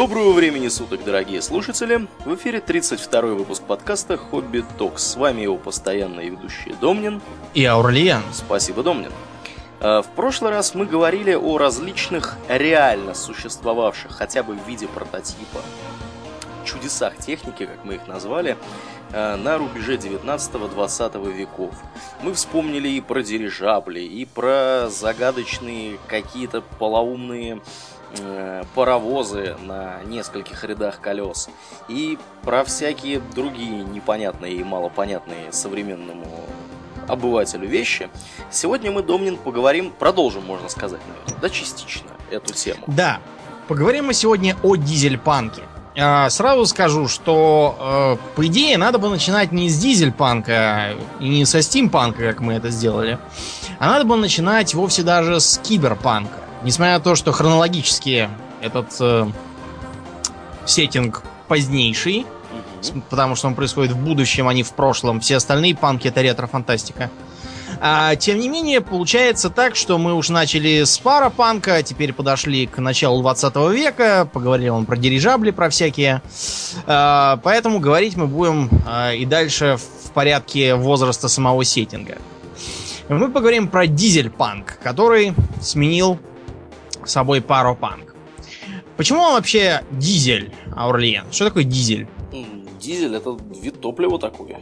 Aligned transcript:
Доброго 0.00 0.32
времени 0.32 0.68
суток, 0.68 1.04
дорогие 1.04 1.42
слушатели! 1.42 2.08
В 2.24 2.34
эфире 2.34 2.62
32 2.62 3.20
выпуск 3.34 3.62
подкаста 3.64 4.16
«Хобби 4.16 4.64
Токс». 4.78 5.02
С 5.02 5.16
вами 5.16 5.42
его 5.42 5.58
постоянные 5.58 6.30
ведущие 6.30 6.74
Домнин 6.76 7.20
и 7.52 7.66
Аурлиен. 7.66 8.22
Спасибо, 8.32 8.82
Домнин. 8.82 9.12
А, 9.78 10.00
в 10.00 10.06
прошлый 10.06 10.52
раз 10.52 10.74
мы 10.74 10.86
говорили 10.86 11.34
о 11.34 11.58
различных 11.58 12.38
реально 12.48 13.12
существовавших, 13.12 14.12
хотя 14.12 14.42
бы 14.42 14.54
в 14.54 14.66
виде 14.66 14.88
прототипа, 14.88 15.60
чудесах 16.64 17.18
техники, 17.18 17.66
как 17.66 17.84
мы 17.84 17.96
их 17.96 18.08
назвали, 18.08 18.56
а, 19.12 19.36
на 19.36 19.58
рубеже 19.58 19.98
19-20 19.98 21.30
веков. 21.30 21.74
Мы 22.22 22.32
вспомнили 22.32 22.88
и 22.88 23.02
про 23.02 23.20
дирижабли, 23.20 24.00
и 24.00 24.24
про 24.24 24.88
загадочные 24.88 25.98
какие-то 26.08 26.62
полоумные 26.62 27.60
паровозы 28.74 29.56
на 29.62 30.02
нескольких 30.04 30.64
рядах 30.64 31.00
колес 31.00 31.48
и 31.88 32.18
про 32.42 32.64
всякие 32.64 33.20
другие 33.34 33.84
непонятные 33.84 34.54
и 34.54 34.64
малопонятные 34.64 35.52
современному 35.52 36.26
обывателю 37.08 37.68
вещи. 37.68 38.08
Сегодня 38.50 38.90
мы, 38.90 39.02
Домнин, 39.02 39.36
поговорим, 39.36 39.92
продолжим, 39.98 40.44
можно 40.44 40.68
сказать, 40.68 41.00
наверное, 41.08 41.40
да, 41.40 41.50
частично 41.50 42.10
эту 42.30 42.52
тему. 42.54 42.84
Да, 42.86 43.20
поговорим 43.68 44.06
мы 44.06 44.14
сегодня 44.14 44.56
о 44.62 44.76
дизель-панке. 44.76 45.62
А, 45.98 46.30
сразу 46.30 46.66
скажу, 46.66 47.08
что 47.08 48.16
э, 48.20 48.36
по 48.36 48.46
идее 48.46 48.78
надо 48.78 48.98
бы 48.98 49.08
начинать 49.08 49.50
не 49.50 49.68
с 49.68 49.78
дизель-панка 49.78 50.94
и 51.18 51.28
не 51.28 51.44
со 51.44 51.62
стимпанка, 51.62 52.22
как 52.22 52.40
мы 52.40 52.54
это 52.54 52.70
сделали, 52.70 53.18
а 53.78 53.88
надо 53.88 54.04
бы 54.04 54.16
начинать 54.16 54.72
вовсе 54.74 55.02
даже 55.02 55.40
с 55.40 55.58
киберпанка. 55.58 56.38
Несмотря 56.62 56.94
на 56.94 57.00
то, 57.00 57.14
что 57.14 57.32
хронологически 57.32 58.28
этот 58.60 58.94
э, 59.00 59.26
сеттинг 60.66 61.22
позднейший, 61.48 62.26
угу. 62.82 63.02
потому 63.08 63.34
что 63.34 63.48
он 63.48 63.54
происходит 63.54 63.92
в 63.92 63.98
будущем, 63.98 64.46
а 64.48 64.54
не 64.54 64.62
в 64.62 64.72
прошлом. 64.72 65.20
Все 65.20 65.36
остальные 65.36 65.74
панки 65.74 66.08
это 66.08 66.20
ретро-фантастика. 66.20 67.10
А, 67.82 68.14
тем 68.16 68.38
не 68.38 68.48
менее, 68.48 68.82
получается 68.82 69.48
так, 69.48 69.74
что 69.74 69.96
мы 69.96 70.14
уж 70.14 70.28
начали 70.28 70.84
с 70.84 70.98
парапанка, 70.98 71.76
а 71.76 71.82
теперь 71.82 72.12
подошли 72.12 72.66
к 72.66 72.78
началу 72.78 73.22
20 73.22 73.56
века, 73.72 74.28
поговорили 74.30 74.68
он 74.68 74.84
про 74.84 74.98
дирижабли, 74.98 75.50
про 75.50 75.70
всякие. 75.70 76.20
А, 76.86 77.38
поэтому 77.42 77.80
говорить 77.80 78.16
мы 78.16 78.26
будем 78.26 78.68
а, 78.86 79.14
и 79.14 79.24
дальше 79.24 79.78
в 79.78 80.10
порядке 80.10 80.74
возраста 80.74 81.28
самого 81.28 81.64
сеттинга. 81.64 82.18
Мы 83.08 83.30
поговорим 83.30 83.68
про 83.68 83.86
дизель-панк, 83.86 84.78
который 84.82 85.34
сменил 85.60 86.18
собой 87.08 87.40
паропанк. 87.40 88.14
Почему 88.96 89.20
он 89.20 89.34
вообще 89.34 89.82
дизель, 89.92 90.52
Аурлиен? 90.76 91.24
Что 91.30 91.46
такое 91.46 91.64
дизель? 91.64 92.06
Дизель 92.80 93.14
это 93.14 93.36
вид 93.62 93.80
топлива 93.80 94.18
такой. 94.18 94.56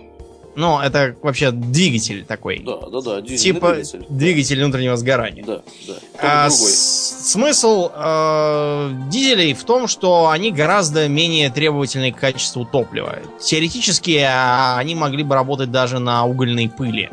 Ну, 0.56 0.80
это 0.80 1.14
вообще 1.22 1.52
двигатель 1.52 2.24
такой. 2.24 2.58
Да, 2.58 2.78
да, 2.90 3.00
да. 3.00 3.22
Типа 3.22 3.74
двигатель, 3.74 4.06
двигатель 4.08 4.60
внутреннего 4.64 4.96
сгорания. 4.96 5.44
Да, 5.44 5.62
да. 5.86 5.94
А, 6.20 6.50
с- 6.50 7.30
смысл 7.30 7.90
э, 7.94 8.90
дизелей 9.08 9.54
в 9.54 9.62
том, 9.62 9.86
что 9.86 10.28
они 10.30 10.50
гораздо 10.50 11.06
менее 11.06 11.50
требовательны 11.50 12.10
к 12.10 12.18
качеству 12.18 12.64
топлива. 12.64 13.20
Теоретически 13.40 14.18
а, 14.28 14.78
они 14.78 14.96
могли 14.96 15.22
бы 15.22 15.36
работать 15.36 15.70
даже 15.70 16.00
на 16.00 16.24
угольной 16.26 16.68
пыли 16.68 17.08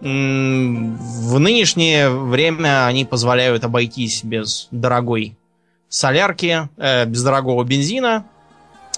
в 0.00 1.38
нынешнее 1.38 2.10
время 2.10 2.86
они 2.86 3.04
позволяют 3.04 3.64
обойтись 3.64 4.22
без 4.22 4.68
дорогой 4.70 5.36
солярки, 5.88 6.68
э, 6.76 7.06
без 7.06 7.22
дорогого 7.22 7.64
бензина 7.64 8.26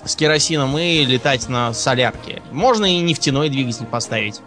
с 0.04 0.16
керосином 0.16 0.76
и 0.78 1.04
летать 1.04 1.48
на 1.48 1.72
солярке. 1.72 2.42
Можно 2.52 2.86
и 2.86 3.00
нефтяной 3.00 3.48
двигатель 3.48 3.86
поставить. 3.86 4.40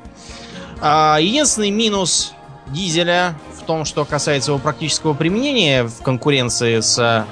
А, 0.82 1.18
единственный 1.20 1.72
минус 1.72 2.34
дизеля 2.68 3.36
в 3.58 3.64
том, 3.66 3.86
что 3.86 4.06
касается 4.06 4.52
его 4.52 4.60
практического 4.60 5.14
применения 5.14 5.84
в 5.84 6.02
конкуренции 6.02 6.80
с 6.80 7.28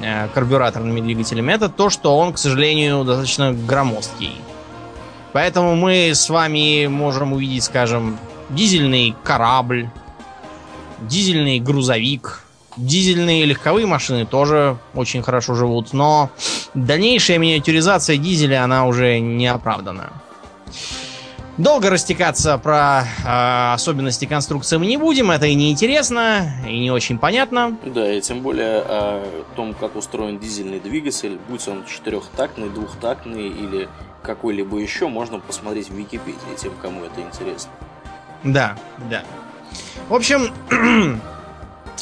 э, 0.00 0.28
карбюраторными 0.34 1.00
двигателями, 1.00 1.52
это 1.52 1.68
то, 1.68 1.90
что 1.90 2.16
он, 2.16 2.32
к 2.32 2.38
сожалению, 2.38 3.04
достаточно 3.04 3.52
громоздкий. 3.52 4.36
Поэтому 5.32 5.74
мы 5.74 6.14
с 6.14 6.30
вами 6.30 6.86
можем 6.86 7.32
увидеть, 7.32 7.64
скажем, 7.64 8.18
дизельный 8.50 9.14
корабль, 9.24 9.88
дизельный 11.00 11.58
грузовик, 11.60 12.42
дизельные 12.76 13.44
легковые 13.44 13.86
машины 13.86 14.26
тоже 14.26 14.78
очень 14.94 15.22
хорошо 15.22 15.54
живут, 15.54 15.92
но 15.92 16.30
дальнейшая 16.74 17.38
миниатюризация 17.38 18.16
дизеля, 18.16 18.64
она 18.64 18.86
уже 18.86 19.18
не 19.18 19.46
оправдана. 19.46 20.12
Долго 21.58 21.88
растекаться 21.88 22.58
про 22.58 23.04
э, 23.24 23.72
особенности 23.72 24.26
конструкции 24.26 24.76
мы 24.76 24.84
не 24.84 24.98
будем, 24.98 25.30
это 25.30 25.46
и 25.46 25.54
не 25.54 25.72
интересно, 25.72 26.52
и 26.68 26.78
не 26.78 26.90
очень 26.90 27.18
понятно. 27.18 27.78
Да, 27.82 28.12
и 28.12 28.20
тем 28.20 28.42
более 28.42 28.82
о 28.84 29.24
том, 29.56 29.72
как 29.72 29.96
устроен 29.96 30.38
дизельный 30.38 30.80
двигатель, 30.80 31.38
будь 31.48 31.66
он 31.66 31.86
четырехтактный, 31.86 32.68
двухтактный 32.68 33.48
или 33.48 33.88
какой-либо 34.22 34.76
еще, 34.78 35.08
можно 35.08 35.38
посмотреть 35.38 35.88
в 35.88 35.94
Википедии 35.94 36.56
тем, 36.58 36.72
кому 36.82 37.04
это 37.04 37.22
интересно. 37.22 37.70
Да, 38.46 38.76
да. 39.10 39.24
В 40.08 40.14
общем, 40.14 40.54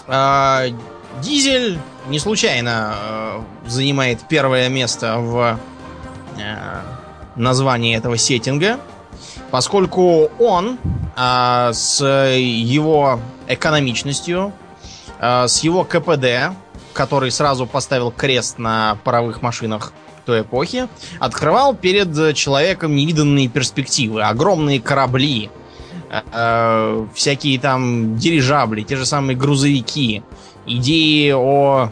э, 0.06 0.70
дизель 1.22 1.78
не 2.08 2.18
случайно 2.18 2.94
э, 2.96 3.42
занимает 3.66 4.20
первое 4.28 4.68
место 4.68 5.16
в 5.18 5.58
э, 6.36 6.82
названии 7.34 7.96
этого 7.96 8.18
сеттинга, 8.18 8.78
поскольку 9.50 10.30
он 10.38 10.78
с 11.16 12.00
его 12.02 13.20
экономичностью, 13.46 14.52
с 15.20 15.60
его 15.60 15.84
КПД, 15.84 16.56
который 16.92 17.30
сразу 17.30 17.64
поставил 17.66 18.10
крест 18.10 18.58
на 18.58 18.98
паровых 19.04 19.42
машинах 19.42 19.92
той 20.26 20.40
эпохи, 20.40 20.88
открывал 21.20 21.74
перед 21.74 22.34
человеком 22.36 22.96
невиданные 22.96 23.48
перспективы, 23.48 24.22
огромные 24.22 24.80
корабли, 24.80 25.50
э, 26.10 27.06
всякие 27.14 27.58
там 27.58 28.16
дирижабли, 28.16 28.82
те 28.82 28.96
же 28.96 29.06
самые 29.06 29.36
грузовики, 29.36 30.22
идеи 30.66 31.32
о 31.32 31.90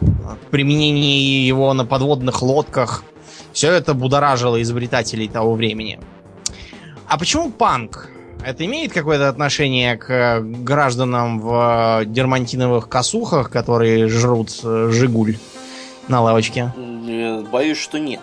применении 0.50 1.46
его 1.46 1.72
на 1.74 1.84
подводных 1.84 2.42
лодках. 2.42 3.04
Все 3.52 3.70
это 3.70 3.94
будоражило 3.94 4.60
изобретателей 4.62 5.28
того 5.28 5.54
времени. 5.54 6.00
А 7.06 7.18
почему 7.18 7.50
панк? 7.50 8.08
Это 8.44 8.64
имеет 8.64 8.92
какое-то 8.92 9.28
отношение 9.28 9.96
к 9.96 10.40
гражданам 10.40 11.40
в 11.40 12.02
дермантиновых 12.06 12.88
косухах, 12.88 13.50
которые 13.50 14.08
жрут 14.08 14.50
э, 14.64 14.88
жигуль 14.90 15.36
на 16.08 16.20
лавочке? 16.22 16.72
Боюсь, 17.52 17.78
что 17.78 17.98
нет. 17.98 18.20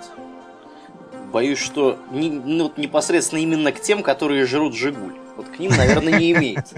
Боюсь, 1.31 1.59
что 1.59 1.97
не, 2.11 2.31
ну, 2.31 2.73
непосредственно 2.75 3.39
именно 3.39 3.71
к 3.71 3.79
тем, 3.79 4.01
которые 4.01 4.45
жрут 4.45 4.75
жигуль. 4.75 5.13
Вот 5.39 5.55
к 5.55 5.57
ним, 5.57 5.71
наверное, 5.71 6.19
не 6.19 6.31
имеет. 6.33 6.67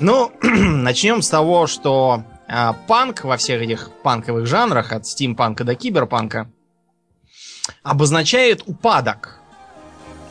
Ну, 0.00 0.32
начнем 0.42 1.22
с 1.22 1.28
того, 1.28 1.68
что 1.68 2.24
а, 2.48 2.72
панк 2.72 3.22
во 3.22 3.36
всех 3.36 3.62
этих 3.62 3.92
панковых 4.02 4.44
жанрах, 4.44 4.90
от 4.90 5.06
стимпанка 5.06 5.62
до 5.62 5.76
киберпанка, 5.76 6.50
обозначает 7.84 8.64
упадок. 8.66 9.38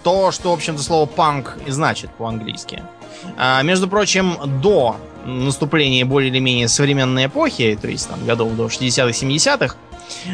То, 0.04 0.34
что, 0.34 0.52
в 0.52 0.54
общем-то, 0.54 0.84
слово 0.84 1.06
панк 1.06 1.58
и 1.66 1.72
значит 1.72 2.12
по-английски. 2.12 2.84
А, 3.38 3.62
между 3.64 3.88
прочим, 3.88 4.36
до 4.62 4.98
наступления 5.26 6.06
более 6.06 6.30
или 6.30 6.40
менее 6.40 6.68
современной 6.68 7.28
эпохи, 7.28 7.80
то 7.82 7.88
есть 7.88 8.10
там 8.10 8.26
годов 8.26 8.52
до 8.56 8.66
60-х, 8.66 9.26
70-х, 9.26 9.78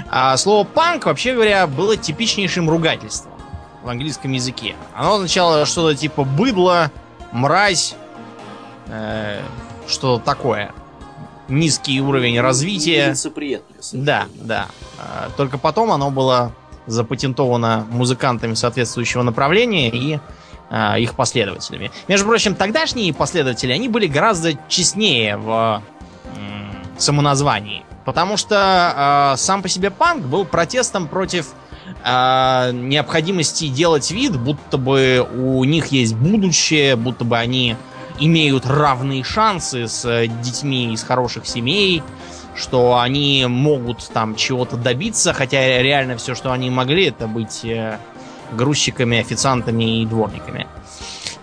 а, 0.10 0.36
слово 0.36 0.64
панк, 0.64 1.06
вообще 1.06 1.36
говоря, 1.36 1.68
было 1.68 1.96
типичнейшим 1.96 2.68
ругательством 2.68 3.31
в 3.84 3.90
английском 3.90 4.32
языке. 4.32 4.76
Оно 4.96 5.16
означало 5.16 5.66
что-то 5.66 5.96
типа 5.96 6.24
быдло, 6.24 6.92
мразь, 7.32 7.96
э, 8.88 9.42
что 9.88 10.20
такое. 10.20 10.72
Низкий 11.48 12.00
уровень 12.02 12.40
развития. 12.40 13.08
Да, 13.94 14.26
да. 14.36 14.68
Э, 14.98 15.30
только 15.36 15.58
потом 15.58 15.92
оно 15.92 16.12
было 16.12 16.54
запатентовано 16.88 17.86
музыкантами 17.90 18.54
соответствующего 18.54 19.24
направления 19.24 19.90
и 19.90 20.20
э, 20.70 21.00
их 21.00 21.16
последователями. 21.16 21.92
Между 22.08 22.28
прочим, 22.28 22.56
тогдашние 22.56 23.14
последователи, 23.14 23.72
они 23.72 23.90
были 23.90 24.08
гораздо 24.08 24.54
честнее 24.68 25.38
в 25.38 25.82
э, 26.26 26.40
самоназвании. 26.98 27.86
Потому 28.06 28.38
что 28.38 29.34
э, 29.34 29.38
сам 29.38 29.62
по 29.62 29.70
себе 29.70 29.92
панк 29.92 30.26
был 30.26 30.46
протестом 30.46 31.08
против 31.08 31.54
э, 32.04 32.72
необходимости 32.74 33.68
делать 33.68 34.12
вид, 34.12 34.40
будто 34.40 34.78
бы 34.78 35.28
у 35.36 35.64
них 35.64 35.88
есть 35.88 36.16
будущее, 36.16 36.96
будто 36.96 37.24
бы 37.24 37.38
они 37.38 37.76
имеют 38.20 38.66
равные 38.66 39.24
шансы 39.24 39.88
с 39.88 40.28
детьми 40.44 40.94
из 40.94 41.04
хороших 41.04 41.46
семей 41.48 42.04
что 42.56 43.00
они 43.00 43.46
могут 43.48 44.10
там 44.10 44.36
чего-то 44.36 44.76
добиться, 44.78 45.34
хотя 45.34 45.82
реально 45.82 46.18
все, 46.18 46.36
что 46.36 46.52
они 46.52 46.70
могли, 46.70 47.06
это 47.06 47.28
быть 47.28 47.64
э, 47.64 47.98
грузчиками, 48.52 49.20
официантами 49.20 50.02
и 50.02 50.06
дворниками. 50.06 50.68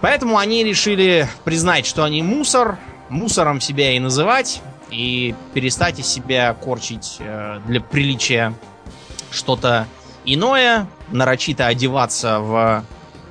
Поэтому 0.00 0.38
они 0.38 0.62
решили 0.62 1.26
признать, 1.44 1.86
что 1.86 2.04
они 2.04 2.22
мусор, 2.22 2.78
мусором 3.08 3.60
себя 3.60 3.92
и 3.92 3.98
называть, 3.98 4.60
и 4.90 5.34
перестать 5.54 5.98
из 5.98 6.06
себя 6.06 6.54
корчить 6.54 7.16
э, 7.18 7.60
для 7.66 7.80
приличия 7.80 8.54
что-то 9.30 9.86
иное, 10.34 10.88
нарочито 11.10 11.66
одеваться 11.66 12.40
в 12.40 12.84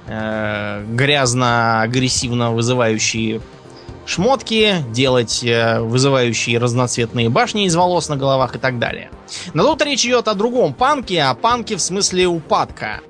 э, 0.08 0.86
грязно-агрессивно 0.90 2.52
вызывающие 2.52 3.42
шмотки, 4.06 4.76
делать 4.92 5.44
э, 5.44 5.80
вызывающие 5.82 6.58
разноцветные 6.58 7.30
башни 7.30 7.66
из 7.66 7.76
волос 7.76 8.10
на 8.10 8.16
головах 8.16 8.56
и 8.56 8.60
так 8.60 8.80
далее. 8.80 9.12
Но 9.54 9.64
тут 9.64 9.82
речь 9.84 10.06
идет 10.06 10.28
о 10.28 10.34
другом 10.34 10.74
панке, 10.74 11.24
о 11.24 11.36
панке 11.36 11.76
в 11.76 11.82
смысле 11.82 12.28
упадка. 12.28 13.02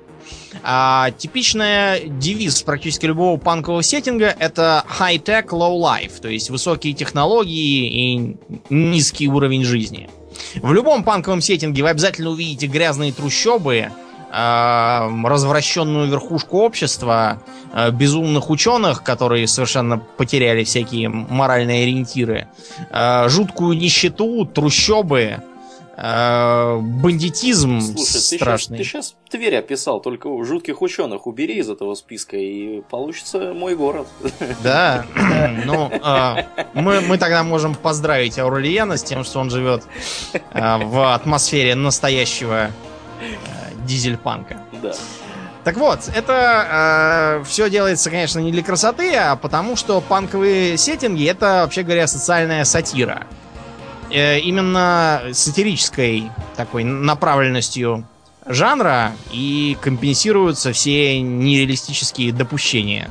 А, 0.62 1.12
типичная 1.12 2.00
девиз 2.00 2.62
практически 2.62 3.06
любого 3.06 3.38
панкового 3.38 3.82
сеттинга 3.82 4.34
это 4.38 4.84
high-tech, 4.98 5.46
low-life, 5.48 6.20
то 6.20 6.28
есть 6.28 6.50
высокие 6.50 6.94
технологии 6.94 8.16
и 8.16 8.36
низкий 8.70 9.28
уровень 9.28 9.64
жизни. 9.64 10.08
В 10.62 10.72
любом 10.72 11.04
панковом 11.04 11.40
сеттинге 11.40 11.82
вы 11.82 11.90
обязательно 11.90 12.30
увидите 12.30 12.66
грязные 12.66 13.12
трущобы, 13.12 13.88
э, 14.30 15.08
развращенную 15.24 16.08
верхушку 16.08 16.58
общества, 16.58 17.42
э, 17.72 17.90
безумных 17.90 18.50
ученых, 18.50 19.02
которые 19.02 19.46
совершенно 19.46 19.98
потеряли 19.98 20.64
всякие 20.64 21.08
моральные 21.08 21.84
ориентиры, 21.84 22.48
э, 22.90 23.28
жуткую 23.28 23.76
нищету, 23.76 24.44
трущобы, 24.46 25.42
бандитизм 26.00 27.80
Слушай, 27.80 28.36
страшный. 28.38 28.78
Ты 28.78 28.84
сейчас, 28.84 29.10
ты 29.10 29.14
сейчас 29.14 29.14
Тверь 29.30 29.56
описал, 29.56 30.00
только 30.00 30.42
жутких 30.44 30.80
ученых 30.80 31.26
убери 31.26 31.58
из 31.58 31.68
этого 31.68 31.94
списка, 31.94 32.36
и 32.36 32.82
получится 32.82 33.52
мой 33.52 33.74
город. 33.74 34.06
Да, 34.62 35.04
ну, 35.66 35.90
э, 35.90 36.44
мы, 36.74 37.00
мы 37.00 37.18
тогда 37.18 37.42
можем 37.42 37.74
поздравить 37.74 38.38
Аурельяна 38.38 38.96
с 38.96 39.02
тем, 39.02 39.24
что 39.24 39.40
он 39.40 39.50
живет 39.50 39.84
э, 40.32 40.76
в 40.84 41.14
атмосфере 41.14 41.74
настоящего 41.74 42.66
э, 42.66 42.70
дизельпанка. 43.86 44.62
Да. 44.82 44.92
Так 45.64 45.76
вот, 45.76 46.08
это 46.14 47.40
э, 47.40 47.44
все 47.44 47.68
делается, 47.68 48.08
конечно, 48.08 48.38
не 48.38 48.52
для 48.52 48.62
красоты, 48.62 49.14
а 49.16 49.36
потому 49.36 49.76
что 49.76 50.00
панковые 50.00 50.78
сеттинги 50.78 51.26
это, 51.26 51.62
вообще 51.64 51.82
говоря, 51.82 52.06
социальная 52.06 52.64
сатира. 52.64 53.26
Э, 53.30 53.47
именно 54.10 55.22
сатирической 55.32 56.30
такой 56.56 56.84
направленностью 56.84 58.06
жанра 58.48 59.12
и 59.30 59.76
компенсируются 59.80 60.72
все 60.72 61.20
нереалистические 61.20 62.32
допущения, 62.32 63.10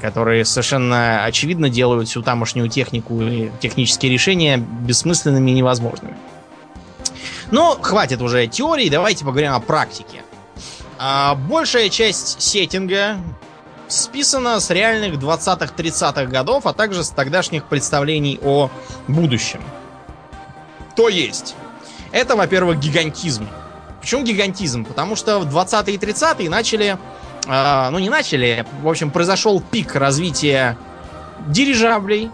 которые 0.00 0.44
совершенно 0.44 1.24
очевидно 1.24 1.68
делают 1.68 2.08
всю 2.08 2.22
тамошнюю 2.22 2.68
технику 2.68 3.20
и 3.20 3.50
технические 3.60 4.12
решения 4.12 4.56
бессмысленными 4.56 5.50
и 5.50 5.54
невозможными. 5.54 6.16
Но 7.50 7.78
хватит 7.80 8.20
уже 8.20 8.46
теории, 8.46 8.88
давайте 8.88 9.24
поговорим 9.24 9.52
о 9.52 9.60
практике. 9.60 10.22
А, 10.98 11.34
большая 11.34 11.88
часть 11.88 12.40
сеттинга 12.40 13.16
списана 13.88 14.60
с 14.60 14.70
реальных 14.70 15.14
20-30-х 15.14 16.26
годов, 16.26 16.66
а 16.66 16.72
также 16.72 17.04
с 17.04 17.10
тогдашних 17.10 17.64
представлений 17.64 18.38
о 18.42 18.70
будущем. 19.06 19.60
То 20.98 21.08
есть, 21.08 21.54
это, 22.10 22.34
во-первых, 22.34 22.80
гигантизм. 22.80 23.46
Почему 24.00 24.24
гигантизм? 24.24 24.84
Потому 24.84 25.14
что 25.14 25.38
в 25.38 25.46
20-е 25.46 25.94
и 25.94 25.96
30-е 25.96 26.50
начали, 26.50 26.98
э, 27.46 27.88
ну 27.90 28.00
не 28.00 28.10
начали, 28.10 28.66
в 28.82 28.88
общем, 28.88 29.12
произошел 29.12 29.60
пик 29.60 29.94
развития 29.94 30.76
дирижаблей, 31.46 32.32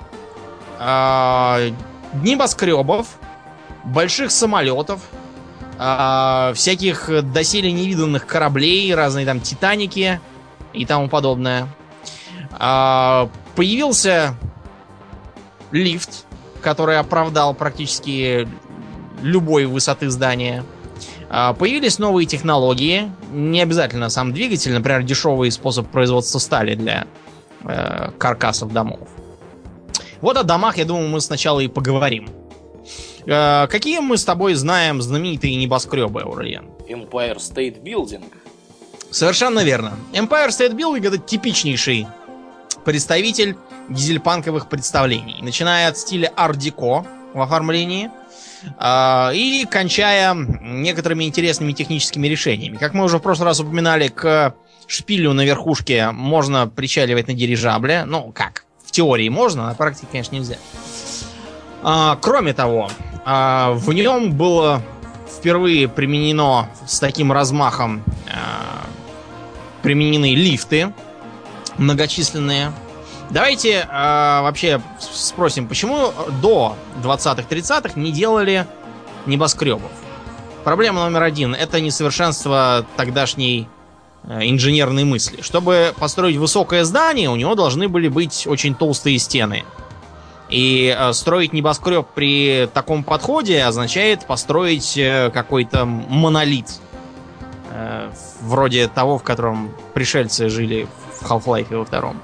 э, 0.79 1.73
небоскребов, 2.15 3.07
больших 3.85 4.31
самолетов, 4.31 5.03
э, 5.79 6.53
всяких 6.55 7.11
доселе 7.35 7.71
невиданных 7.71 8.27
кораблей, 8.27 8.95
разные 8.95 9.27
там 9.27 9.43
Титаники 9.43 10.23
и 10.73 10.87
тому 10.87 11.11
подобное. 11.11 11.69
Э, 12.59 13.29
появился 13.57 14.35
лифт, 15.71 16.25
который 16.65 16.99
оправдал 16.99 17.55
практически 17.55 18.49
любой 19.23 19.67
высоты 19.67 20.11
здания. 20.11 20.65
А, 21.31 21.53
Появились 21.53 21.99
новые 21.99 22.27
технологии, 22.27 23.13
не 23.33 23.63
обязательно 23.63 24.09
сам 24.09 24.33
двигатель, 24.33 24.73
например, 24.73 25.03
дешевый 25.03 25.51
способ 25.51 25.89
производства 25.89 26.39
стали 26.39 26.75
для 26.75 27.07
э, 27.63 28.11
каркасов 28.19 28.73
домов. 28.73 29.09
Вот 30.21 30.37
о 30.37 30.43
домах, 30.43 30.79
я 30.79 30.85
думаю, 30.85 31.09
мы 31.09 31.21
сначала 31.21 31.61
и 31.61 31.69
поговорим. 31.69 32.29
Э, 33.27 33.67
какие 33.69 33.99
мы 34.01 34.17
с 34.17 34.25
тобой 34.25 34.55
знаем 34.55 35.03
знаменитые 35.03 35.55
небоскребы, 35.57 36.23
Аурлиен? 36.23 36.65
Empire 36.89 37.37
State 37.37 37.83
Building. 37.83 38.25
Совершенно 39.11 39.61
верно. 39.65 39.93
Empire 40.13 40.49
State 40.49 40.75
Building 40.75 41.07
это 41.07 41.19
типичнейший 41.19 42.07
представитель 42.85 43.57
дизельпанковых 43.89 44.69
представлений. 44.69 45.41
Начиная 45.43 45.89
от 45.89 45.99
стиля 45.99 46.33
ар-деко 46.37 47.07
в 47.33 47.41
оформлении 47.41 48.11
а, 48.79 49.31
и 49.35 49.67
кончая 49.71 50.35
некоторыми 50.35 51.25
интересными 51.25 51.73
техническими 51.73 52.27
решениями. 52.29 52.77
Как 52.77 52.95
мы 52.95 53.05
уже 53.05 53.19
в 53.19 53.23
прошлый 53.23 53.47
раз 53.47 53.61
упоминали, 53.61 54.09
к 54.09 54.55
шпилю 54.87 55.33
на 55.33 55.45
верхушке 55.45 56.11
можно 56.11 56.69
причаливать 56.69 57.29
на 57.29 57.35
дирижабле. 57.35 58.05
Ну, 58.05 58.33
как? 58.33 58.65
В 58.85 58.91
теории 58.91 59.29
можно, 59.29 59.67
на 59.67 59.75
практике, 59.75 60.07
конечно, 60.11 60.35
нельзя. 60.35 60.57
А, 61.83 62.17
кроме 62.21 62.55
того, 62.55 62.91
а, 63.25 63.73
в 63.73 63.93
нем 63.93 64.33
было 64.33 64.83
впервые 65.29 65.89
применено 65.89 66.69
с 66.87 66.99
таким 67.01 67.33
размахом 67.33 68.03
а, 68.33 68.87
применены 69.83 70.35
лифты 70.35 70.93
многочисленные. 71.77 72.73
Давайте 73.35 73.81
э, 73.81 73.87
вообще 74.43 74.81
спросим, 75.01 75.67
почему 75.67 76.13
до 76.41 76.77
20-30-х 77.03 77.99
не 77.99 78.13
делали 78.13 78.65
небоскребов? 79.27 79.91
Проблема 80.63 81.03
номер 81.03 81.25
один 81.25 81.53
это 81.53 81.81
несовершенство 81.81 82.87
тогдашней 82.97 83.67
э, 84.23 84.39
инженерной 84.45 85.03
мысли. 85.03 85.41
Чтобы 85.41 85.93
построить 85.99 86.37
высокое 86.37 86.85
здание, 86.85 87.29
у 87.29 87.35
него 87.35 87.57
должны 87.57 87.89
были 87.89 88.07
быть 88.07 88.47
очень 88.47 88.77
толстые 88.77 89.19
стены. 89.19 89.65
И 90.49 90.97
э, 90.97 91.13
строить 91.13 91.53
небоскреб 91.53 92.07
при 92.15 92.69
таком 92.73 93.03
подходе 93.03 93.65
означает 93.65 94.27
построить 94.27 94.97
э, 94.97 95.33
какой-то 95.35 95.85
монолит. 95.87 96.69
Вроде 98.41 98.87
того, 98.87 99.19
в 99.19 99.25
котором 99.25 99.75
пришельцы 99.93 100.49
жили 100.49 100.87
в 101.21 101.29
Half-Life 101.29 101.77
во 101.77 101.85
втором. 101.85 102.23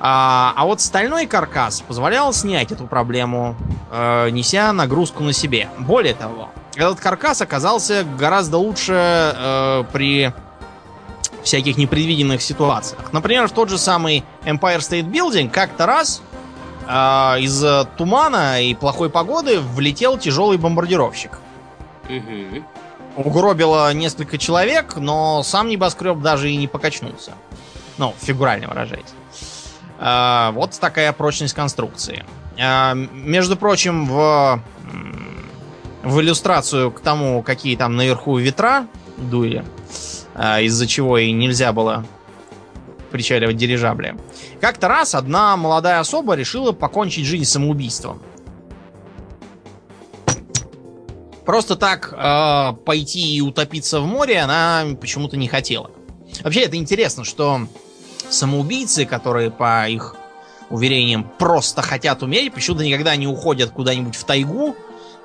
А, 0.00 0.52
а 0.56 0.64
вот 0.64 0.80
стальной 0.80 1.26
каркас 1.26 1.80
позволял 1.80 2.32
снять 2.32 2.70
эту 2.70 2.86
проблему, 2.86 3.56
э, 3.90 4.30
неся 4.30 4.72
нагрузку 4.72 5.24
на 5.24 5.32
себе. 5.32 5.68
Более 5.78 6.14
того, 6.14 6.50
этот 6.76 7.00
каркас 7.00 7.42
оказался 7.42 8.04
гораздо 8.04 8.58
лучше 8.58 8.92
э, 8.94 9.84
при 9.92 10.32
всяких 11.42 11.76
непредвиденных 11.78 12.42
ситуациях. 12.42 13.12
Например, 13.12 13.48
в 13.48 13.52
тот 13.52 13.70
же 13.70 13.78
самый 13.78 14.24
Empire 14.44 14.78
State 14.78 15.10
Building 15.10 15.50
как-то 15.50 15.86
раз 15.86 16.22
э, 16.86 16.92
из 17.40 17.64
тумана 17.96 18.62
и 18.62 18.74
плохой 18.74 19.10
погоды 19.10 19.58
влетел 19.58 20.16
тяжелый 20.16 20.58
бомбардировщик. 20.58 21.40
Мгм. 22.08 22.64
Угробило 23.16 23.92
несколько 23.94 24.38
человек, 24.38 24.94
но 24.94 25.42
сам 25.42 25.68
небоскреб 25.68 26.20
даже 26.20 26.52
и 26.52 26.56
не 26.56 26.68
покачнулся. 26.68 27.32
Ну, 27.96 28.14
фигурально 28.20 28.68
выражаясь. 28.68 29.12
А, 29.98 30.52
вот 30.52 30.78
такая 30.78 31.12
прочность 31.12 31.54
конструкции. 31.54 32.24
А, 32.60 32.94
между 32.94 33.56
прочим, 33.56 34.06
в, 34.06 34.62
в 36.02 36.20
иллюстрацию 36.20 36.92
к 36.92 37.00
тому, 37.00 37.42
какие 37.42 37.76
там 37.76 37.96
наверху 37.96 38.38
ветра 38.38 38.86
дули, 39.16 39.64
а, 40.34 40.60
из-за 40.60 40.86
чего 40.86 41.18
и 41.18 41.32
нельзя 41.32 41.72
было 41.72 42.06
причаливать 43.10 43.56
дирижабли. 43.56 44.16
Как-то 44.60 44.88
раз 44.88 45.14
одна 45.14 45.56
молодая 45.56 46.00
особа 46.00 46.34
решила 46.34 46.72
покончить 46.72 47.26
жизнь 47.26 47.44
самоубийством. 47.44 48.20
Просто 51.44 51.76
так 51.76 52.12
э, 52.12 52.72
пойти 52.84 53.34
и 53.34 53.40
утопиться 53.40 54.00
в 54.00 54.06
море 54.06 54.38
она 54.40 54.84
почему-то 55.00 55.38
не 55.38 55.48
хотела. 55.48 55.90
Вообще 56.42 56.60
это 56.60 56.76
интересно, 56.76 57.24
что 57.24 57.62
самоубийцы, 58.30 59.04
которые 59.06 59.50
по 59.50 59.88
их 59.88 60.16
уверениям 60.70 61.24
просто 61.38 61.82
хотят 61.82 62.22
умереть, 62.22 62.52
почему-то 62.52 62.84
никогда 62.84 63.16
не 63.16 63.26
уходят 63.26 63.70
куда-нибудь 63.70 64.16
в 64.16 64.24
тайгу, 64.24 64.76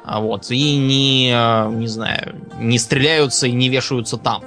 А 0.06 0.20
вот, 0.20 0.52
и 0.52 0.78
не, 0.78 1.32
э, 1.34 1.70
не 1.72 1.88
знаю, 1.88 2.36
не 2.60 2.78
стреляются 2.78 3.48
и 3.48 3.54
не 3.54 3.70
вешаются 3.70 4.18
там. 4.18 4.44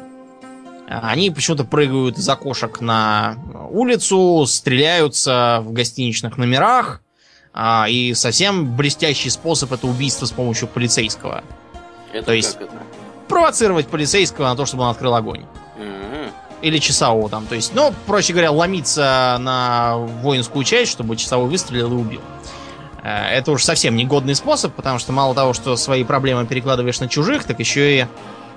Они 0.87 1.31
почему-то 1.31 1.65
прыгают 1.65 2.19
из 2.19 2.29
окошек 2.29 2.81
на 2.83 3.37
улицу, 3.71 4.45
стреляются 4.47 5.61
в 5.63 5.73
гостиничных 5.73 6.37
номерах, 6.37 7.01
а, 7.55 7.87
и 7.89 8.13
совсем 8.13 8.77
блестящий 8.77 9.31
способ 9.31 9.73
это 9.73 9.87
убийство 9.87 10.27
с 10.27 10.31
помощью 10.31 10.69
полицейского. 10.69 11.43
Это 12.13 12.27
То 12.27 12.33
есть- 12.35 12.57
это? 12.61 12.71
Провоцировать 13.27 13.89
полицейского 13.89 14.45
на 14.49 14.57
то, 14.57 14.67
чтобы 14.67 14.83
он 14.85 14.91
открыл 14.91 15.15
огонь. 15.15 15.47
Или 16.63 16.79
часового 16.79 17.29
там. 17.29 17.47
То 17.47 17.55
есть, 17.55 17.73
ну, 17.75 17.93
проще 18.07 18.33
говоря, 18.33 18.51
ломиться 18.51 19.37
на 19.41 19.97
воинскую 19.97 20.65
часть, 20.65 20.91
чтобы 20.91 21.17
часовой 21.17 21.49
выстрелил 21.49 21.93
и 21.93 21.97
убил. 21.97 22.21
Э, 23.03 23.29
Это 23.37 23.53
уж 23.53 23.63
совсем 23.63 23.95
негодный 23.95 24.35
способ, 24.35 24.75
потому 24.75 24.99
что 24.99 25.13
мало 25.13 25.35
того, 25.35 25.53
что 25.53 25.77
свои 25.77 26.03
проблемы 26.03 26.47
перекладываешь 26.47 26.99
на 27.01 27.09
чужих, 27.09 27.45
так 27.45 27.61
еще 27.61 28.01
и 28.01 28.07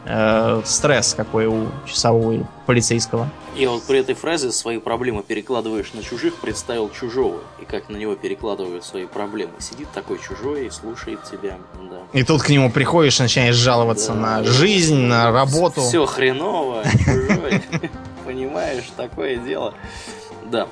э, 0.05 0.61
стресс 0.65 1.13
какой 1.13 1.45
у 1.47 1.67
часового 1.85 2.31
и 2.33 2.41
полицейского. 2.65 3.29
Я 3.55 3.71
вот 3.71 3.83
при 3.83 3.99
этой 3.99 4.15
фразе 4.15 4.51
свои 4.51 4.77
проблемы 4.77 5.21
перекладываешь 5.23 5.91
на 5.93 6.01
чужих, 6.03 6.35
представил 6.35 6.89
чужого, 6.89 7.39
и 7.61 7.65
как 7.65 7.89
на 7.89 7.97
него 7.97 8.15
перекладывают 8.15 8.85
свои 8.85 9.05
проблемы. 9.05 9.51
Сидит 9.59 9.89
такой 9.91 10.19
чужой 10.19 10.67
и 10.67 10.69
слушает 10.69 11.23
тебя, 11.23 11.57
да. 11.89 11.97
И 12.13 12.23
тут 12.23 12.41
к 12.41 12.49
нему 12.49 12.71
приходишь 12.71 13.19
и 13.19 13.23
начинаешь 13.23 13.55
жаловаться 13.55 14.13
Да. 14.13 14.19
на 14.19 14.43
жизнь, 14.43 14.95
на 14.97 15.31
работу. 15.31 15.81
Все 15.81 16.05
хреново, 16.05 16.83
чужой. 17.03 17.61
Понимаешь, 18.25 18.85
такое 18.95 19.37
дело. 19.37 19.73
Да. 20.45 20.67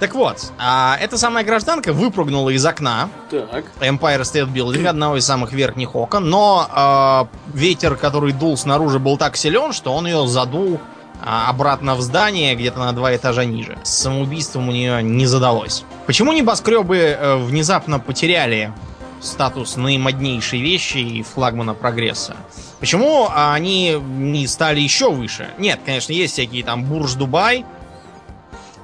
Так 0.00 0.14
вот, 0.14 0.52
а 0.58 0.96
эта 1.00 1.18
самая 1.18 1.44
гражданка 1.44 1.92
выпрыгнула 1.92 2.50
из 2.50 2.64
окна 2.64 3.08
Так. 3.30 3.64
Empire 3.80 4.20
State 4.20 4.52
Building, 4.52 4.86
одного 4.86 5.16
из 5.16 5.26
самых 5.26 5.52
верхних 5.52 5.96
окон, 5.96 6.30
но 6.30 6.66
а, 6.70 7.28
ветер, 7.52 7.96
который 7.96 8.32
дул 8.32 8.56
снаружи, 8.56 9.00
был 9.00 9.16
так 9.16 9.36
силен, 9.36 9.72
что 9.72 9.92
он 9.92 10.06
ее 10.06 10.28
задул 10.28 10.78
а, 11.20 11.48
обратно 11.48 11.96
в 11.96 12.00
здание, 12.00 12.54
где-то 12.54 12.78
на 12.78 12.92
два 12.92 13.16
этажа 13.16 13.44
ниже. 13.44 13.76
С 13.82 13.90
самоубийством 13.90 14.68
у 14.68 14.72
нее 14.72 15.02
не 15.02 15.26
задалось. 15.26 15.84
Почему 16.06 16.32
небоскребы 16.32 16.96
э, 16.96 17.36
внезапно 17.36 17.98
потеряли 17.98 18.72
статус 19.20 19.76
наимоднейшей 19.76 20.60
вещи 20.60 20.98
и 20.98 21.22
флагмана 21.24 21.74
прогресса? 21.74 22.36
Почему 22.78 23.28
они 23.34 24.00
не 24.00 24.46
стали 24.46 24.78
еще 24.78 25.10
выше? 25.10 25.48
Нет, 25.58 25.80
конечно, 25.84 26.12
есть 26.12 26.34
всякие 26.34 26.62
там 26.62 26.84
Бурж-Дубай, 26.84 27.64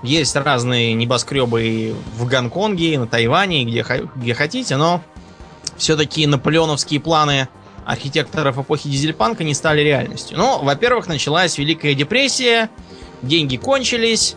есть 0.04 0.36
разные 0.36 0.92
небоскребы 0.94 1.94
в 2.16 2.26
Гонконге, 2.26 2.98
на 2.98 3.06
Тайване, 3.06 3.64
где, 3.64 3.84
где 4.14 4.34
хотите, 4.34 4.76
но 4.76 5.02
все-таки 5.76 6.26
наполеоновские 6.26 7.00
планы 7.00 7.48
архитекторов 7.84 8.58
эпохи 8.58 8.88
дизельпанка 8.88 9.44
не 9.44 9.54
стали 9.54 9.80
реальностью. 9.80 10.38
Ну, 10.38 10.62
во-первых, 10.62 11.06
началась 11.06 11.58
Великая 11.58 11.94
депрессия, 11.94 12.70
деньги 13.22 13.56
кончились, 13.56 14.36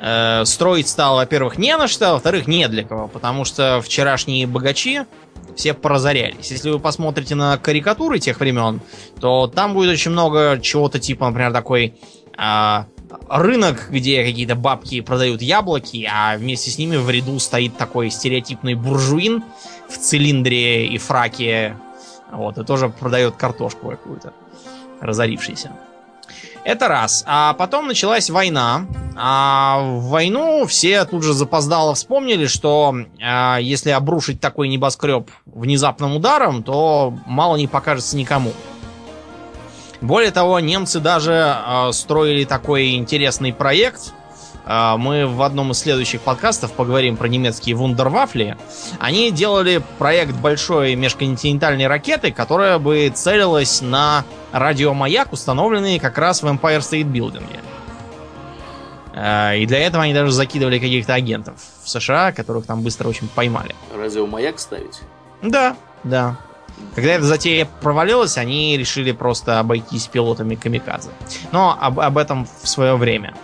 э, 0.00 0.44
строить 0.44 0.88
стало, 0.88 1.16
во-первых, 1.16 1.58
не 1.58 1.76
на 1.76 1.88
что, 1.88 2.10
а 2.10 2.12
во-вторых, 2.14 2.46
не 2.46 2.68
для 2.68 2.84
кого, 2.84 3.08
потому 3.08 3.44
что 3.44 3.80
вчерашние 3.82 4.46
богачи 4.46 5.02
все 5.56 5.74
поразорялись. 5.74 6.50
Если 6.50 6.70
вы 6.70 6.78
посмотрите 6.78 7.34
на 7.34 7.58
карикатуры 7.58 8.18
тех 8.18 8.40
времен, 8.40 8.80
то 9.20 9.46
там 9.46 9.74
будет 9.74 9.90
очень 9.90 10.10
много 10.10 10.58
чего-то 10.62 10.98
типа, 10.98 11.26
например, 11.26 11.52
такой 11.52 11.98
а, 12.36 12.86
рынок, 13.28 13.88
где 13.90 14.24
какие-то 14.24 14.54
бабки 14.54 15.00
продают 15.00 15.42
яблоки, 15.42 16.08
а 16.10 16.36
вместе 16.36 16.70
с 16.70 16.78
ними 16.78 16.96
в 16.96 17.08
ряду 17.10 17.38
стоит 17.38 17.76
такой 17.76 18.10
стереотипный 18.10 18.74
буржуин 18.74 19.42
в 19.88 19.96
цилиндре 19.96 20.86
и 20.86 20.98
фраке. 20.98 21.76
Вот, 22.30 22.58
и 22.58 22.64
тоже 22.64 22.88
продает 22.88 23.36
картошку 23.36 23.88
какую-то, 23.88 24.32
разорившийся. 25.00 25.72
Это 26.64 26.88
раз. 26.88 27.24
А 27.26 27.54
потом 27.54 27.86
началась 27.86 28.28
война. 28.28 28.86
А 29.16 29.80
в 29.80 30.08
войну 30.08 30.66
все 30.66 31.04
тут 31.04 31.22
же 31.22 31.32
запоздало 31.32 31.94
вспомнили, 31.94 32.46
что 32.46 32.94
а, 33.22 33.58
если 33.58 33.90
обрушить 33.90 34.40
такой 34.40 34.68
небоскреб 34.68 35.30
внезапным 35.46 36.16
ударом, 36.16 36.62
то 36.62 37.14
мало 37.26 37.56
не 37.56 37.66
покажется 37.66 38.16
никому. 38.16 38.52
Более 40.00 40.30
того, 40.30 40.60
немцы 40.60 40.98
даже 41.00 41.32
э, 41.32 41.92
строили 41.92 42.44
такой 42.44 42.94
интересный 42.94 43.52
проект. 43.52 44.14
Э, 44.64 44.94
мы 44.96 45.26
в 45.26 45.42
одном 45.42 45.72
из 45.72 45.78
следующих 45.78 46.22
подкастов 46.22 46.72
поговорим 46.72 47.16
про 47.16 47.28
немецкие 47.28 47.76
вундервафли. 47.76 48.56
Они 48.98 49.30
делали 49.30 49.82
проект 49.98 50.34
большой 50.34 50.94
межконтинентальной 50.94 51.86
ракеты, 51.86 52.32
которая 52.32 52.78
бы 52.78 53.10
целилась 53.14 53.82
на 53.82 54.24
радиомаяк, 54.52 55.32
установленный 55.32 55.98
как 55.98 56.16
раз 56.16 56.42
в 56.42 56.46
Empire 56.46 56.78
State 56.80 57.10
Building. 57.10 57.44
Э, 59.12 59.58
И 59.58 59.66
для 59.66 59.80
этого 59.80 60.04
они 60.04 60.14
даже 60.14 60.32
закидывали 60.32 60.78
каких-то 60.78 61.12
агентов 61.12 61.56
в 61.82 61.90
США, 61.90 62.32
которых 62.32 62.64
там 62.64 62.80
быстро 62.82 63.08
очень 63.08 63.28
поймали. 63.28 63.74
Радиомаяк 63.94 64.58
ставить? 64.58 65.00
Да, 65.42 65.76
да. 66.04 66.36
Когда 66.94 67.12
эта 67.12 67.24
затея 67.24 67.68
провалилась, 67.80 68.36
они 68.36 68.76
решили 68.76 69.12
просто 69.12 69.60
обойтись 69.60 70.06
пилотами 70.06 70.54
камикадзе. 70.54 71.10
Но 71.52 71.76
об, 71.80 72.00
об 72.00 72.18
этом 72.18 72.46
в 72.62 72.68
свое 72.68 72.96
время. 72.96 73.34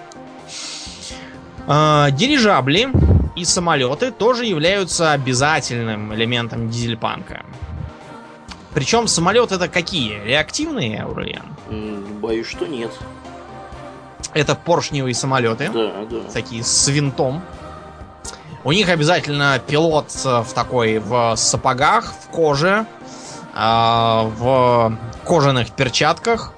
Э, 1.66 2.08
дирижабли 2.10 2.90
и 3.36 3.44
самолеты 3.44 4.10
тоже 4.10 4.44
являются 4.44 5.12
обязательным 5.12 6.14
элементом 6.14 6.70
дизельпанка. 6.70 7.44
Причем 8.74 9.06
самолеты 9.06 9.54
это 9.54 9.68
какие? 9.68 10.22
Реактивные, 10.22 11.02
Аурлиан? 11.02 11.46
Боюсь, 12.20 12.46
что 12.46 12.66
нет. 12.66 12.90
Это 14.34 14.54
поршневые 14.54 15.14
самолеты. 15.14 15.70
Да, 15.72 16.04
да. 16.10 16.20
такие 16.32 16.62
с 16.62 16.88
винтом. 16.88 17.42
У 18.64 18.72
них 18.72 18.88
обязательно 18.88 19.60
пилот 19.66 20.10
э, 20.24 20.42
в 20.42 20.52
такой 20.52 20.98
в 20.98 21.36
сапогах, 21.36 22.12
в 22.12 22.28
коже, 22.28 22.84
в 23.56 24.98
кожаных 25.24 25.70
перчатках, 25.70 26.52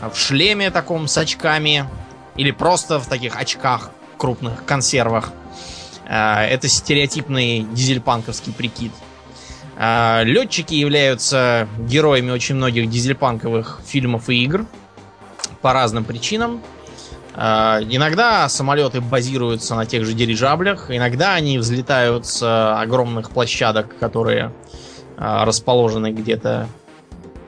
в 0.00 0.16
шлеме 0.16 0.70
таком 0.70 1.06
с 1.06 1.18
очками 1.18 1.86
или 2.36 2.52
просто 2.52 2.98
в 2.98 3.06
таких 3.06 3.36
очках 3.36 3.90
крупных 4.16 4.64
консервах. 4.64 5.30
А, 6.08 6.44
Это 6.44 6.68
стереотипный 6.68 7.60
дизельпанковский 7.60 8.52
прикид. 8.52 8.92
А, 9.76 10.22
Летчики 10.24 10.74
являются 10.74 11.68
героями 11.78 12.30
очень 12.30 12.54
многих 12.54 12.88
дизельпанковых 12.88 13.80
фильмов 13.86 14.28
и 14.30 14.42
игр 14.42 14.66
по 15.60 15.72
разным 15.72 16.04
причинам. 16.04 16.62
А, 17.34 17.80
Иногда 17.82 18.48
самолеты 18.48 19.00
базируются 19.00 19.74
на 19.74 19.84
тех 19.84 20.04
же 20.04 20.14
дирижаблях, 20.14 20.90
иногда 20.90 21.34
они 21.34 21.58
взлетают 21.58 22.26
с 22.26 22.40
а, 22.42 22.80
огромных 22.80 23.30
площадок, 23.30 23.98
которые 23.98 24.46
а, 24.46 24.52
расположены 25.18 26.12
где-то 26.12 26.68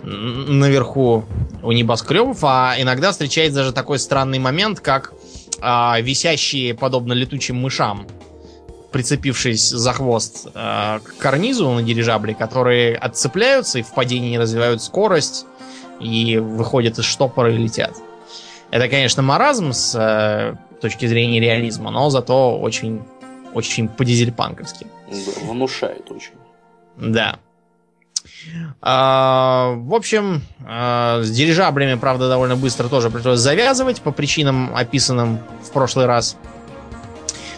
наверху 0.02 1.24
у 1.62 1.72
небоскребов, 1.72 2.38
а 2.42 2.74
иногда 2.78 3.12
встречается 3.12 3.60
даже 3.60 3.72
такой 3.72 3.98
странный 3.98 4.38
момент, 4.38 4.80
как 4.80 5.12
а, 5.60 6.00
висящие, 6.00 6.74
подобно 6.74 7.12
летучим 7.12 7.56
мышам, 7.56 8.06
прицепившись 8.92 9.68
за 9.68 9.92
хвост 9.92 10.48
а, 10.54 11.00
к 11.00 11.18
карнизу 11.18 11.70
на 11.70 11.82
дирижабле, 11.82 12.34
которые 12.34 12.96
отцепляются 12.96 13.78
и 13.78 13.82
в 13.82 13.92
падении 13.92 14.36
развивают 14.36 14.82
скорость 14.82 15.46
и 16.00 16.38
выходят 16.38 16.98
из 16.98 17.04
штопора 17.04 17.52
и 17.52 17.58
летят. 17.58 17.94
Это, 18.70 18.88
конечно, 18.88 19.22
маразм 19.22 19.72
с 19.72 19.94
э, 19.98 20.54
точки 20.80 21.06
зрения 21.06 21.40
реализма, 21.40 21.90
но 21.90 22.08
зато 22.08 22.56
очень, 22.58 23.02
очень 23.52 23.88
по-дизельпанковски. 23.88 24.86
Внушает 25.42 26.08
очень. 26.10 26.34
Да. 26.96 27.40
А, 28.80 29.74
в 29.76 29.94
общем, 29.94 30.42
а, 30.66 31.22
с 31.22 31.30
дирижаблями, 31.30 31.94
правда, 31.94 32.28
довольно 32.28 32.56
быстро 32.56 32.88
тоже 32.88 33.10
пришлось 33.10 33.40
завязывать 33.40 34.00
по 34.00 34.10
причинам, 34.10 34.74
описанным 34.74 35.40
в 35.62 35.70
прошлый 35.72 36.06
раз. 36.06 36.36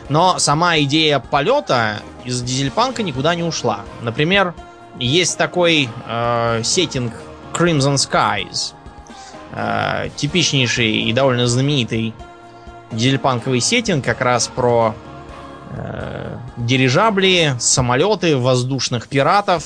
Но 0.09 0.39
сама 0.39 0.79
идея 0.81 1.21
полета 1.21 2.01
из 2.25 2.43
дизельпанка 2.43 3.03
никуда 3.03 3.35
не 3.35 3.43
ушла. 3.43 3.81
Например, 4.03 4.55
есть 4.99 5.39
такой 5.39 5.89
э, 6.07 6.61
сеттинг 6.65 7.13
Crimson 7.53 7.95
Skies. 7.95 8.75
Э, 9.53 10.09
типичнейший 10.17 11.03
и 11.03 11.13
довольно 11.13 11.47
знаменитый 11.47 12.15
дизельпанковый 12.91 13.61
сеттинг 13.61 14.05
как 14.05 14.21
раз 14.21 14.49
про 14.49 14.95
э, 15.71 16.37
дирижабли, 16.57 17.55
самолеты, 17.59 18.37
воздушных 18.37 19.09
пиратов, 19.09 19.65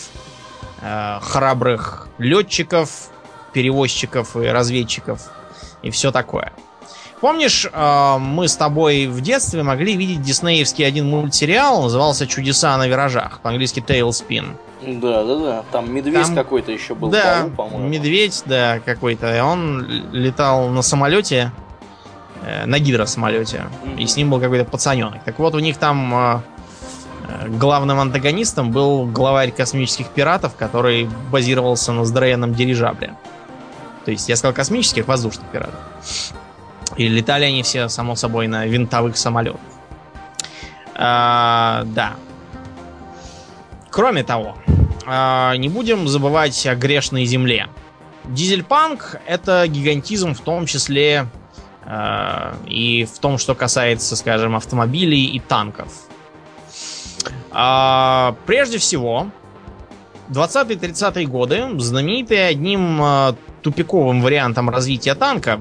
э, 0.87 1.19
храбрых 1.21 2.09
летчиков, 2.19 3.09
перевозчиков 3.53 4.37
и 4.37 4.47
разведчиков 4.47 5.21
и 5.83 5.91
все 5.91 6.13
такое. 6.13 6.53
Помнишь, 7.21 7.67
э, 7.73 8.17
мы 8.19 8.47
с 8.47 8.57
тобой 8.57 9.07
в 9.07 9.21
детстве 9.23 9.63
могли 9.63 9.97
видеть 9.97 10.23
диснеевский 10.23 10.87
один 10.87 11.09
мультсериал, 11.09 11.83
назывался 11.83 12.27
«Чудеса 12.27 12.77
на 12.77 12.87
виражах», 12.87 13.41
по-английски 13.41 13.81
«Tailspin». 13.81 14.57
Да, 14.83 15.25
да, 15.25 15.37
да. 15.39 15.65
Там 15.73 15.93
медведь 15.93 16.27
Там- 16.27 16.35
какой-то 16.35 16.71
еще 16.71 16.95
был, 16.95 17.09
да, 17.09 17.49
по-моему. 17.57 17.89
медведь, 17.89 18.43
да, 18.45 18.81
какой-то. 18.85 19.43
Он 19.45 19.87
летал 20.13 20.69
на 20.69 20.83
самолете, 20.83 21.51
э, 22.43 22.67
на 22.67 22.79
гидросамолете. 22.79 23.65
Мгм. 23.85 23.97
И 23.97 24.07
с 24.07 24.17
ним 24.17 24.31
был 24.31 24.39
какой-то 24.39 24.67
пацаненок. 24.67 25.25
Так 25.25 25.39
вот, 25.39 25.55
у 25.55 25.59
них 25.59 25.79
там 25.79 26.15
э, 26.15 26.41
главным 27.49 28.01
антагонистом 28.01 28.71
был 28.71 29.07
главарь 29.07 29.51
космических 29.51 30.09
пиратов, 30.09 30.57
который 30.57 31.09
базировался 31.31 31.93
на 31.93 32.05
здоровенном 32.05 32.55
дирижабле. 32.55 33.15
То 34.05 34.11
есть, 34.11 34.29
я 34.29 34.37
сказал 34.37 34.55
космических, 34.55 35.09
воздушных 35.09 35.47
пиратов. 35.49 35.81
И 36.97 37.09
летали 37.09 37.45
они 37.45 37.63
все, 37.63 37.89
само 37.89 38.15
собой, 38.15 38.47
на 38.47 38.67
винтовых 38.67 39.17
самолетах. 39.17 39.61
А, 40.95 41.83
да. 41.87 42.15
Кроме 43.91 44.23
того, 44.23 44.57
а, 45.07 45.55
не 45.57 45.69
будем 45.69 46.09
забывать 46.09 46.67
о 46.67 46.75
грешной 46.75 47.25
земле. 47.25 47.69
Дизельпанк 48.25 49.21
это 49.27 49.67
гигантизм 49.69 50.35
в 50.35 50.41
том 50.41 50.67
числе 50.67 51.27
а, 51.85 52.57
и 52.67 53.05
в 53.05 53.19
том, 53.19 53.39
что 53.39 53.55
касается, 53.55 54.17
скажем, 54.17 54.57
автомобилей 54.57 55.27
и 55.27 55.39
танков. 55.39 56.06
А, 57.59 58.37
прежде 58.45 58.77
всего, 58.77 59.31
20-30-е 60.29 61.27
годы 61.27 61.65
знаменитые 61.79 62.49
одним 62.49 63.01
а, 63.01 63.35
тупиковым 63.63 64.21
вариантом 64.21 64.69
развития 64.69 65.15
танка, 65.15 65.59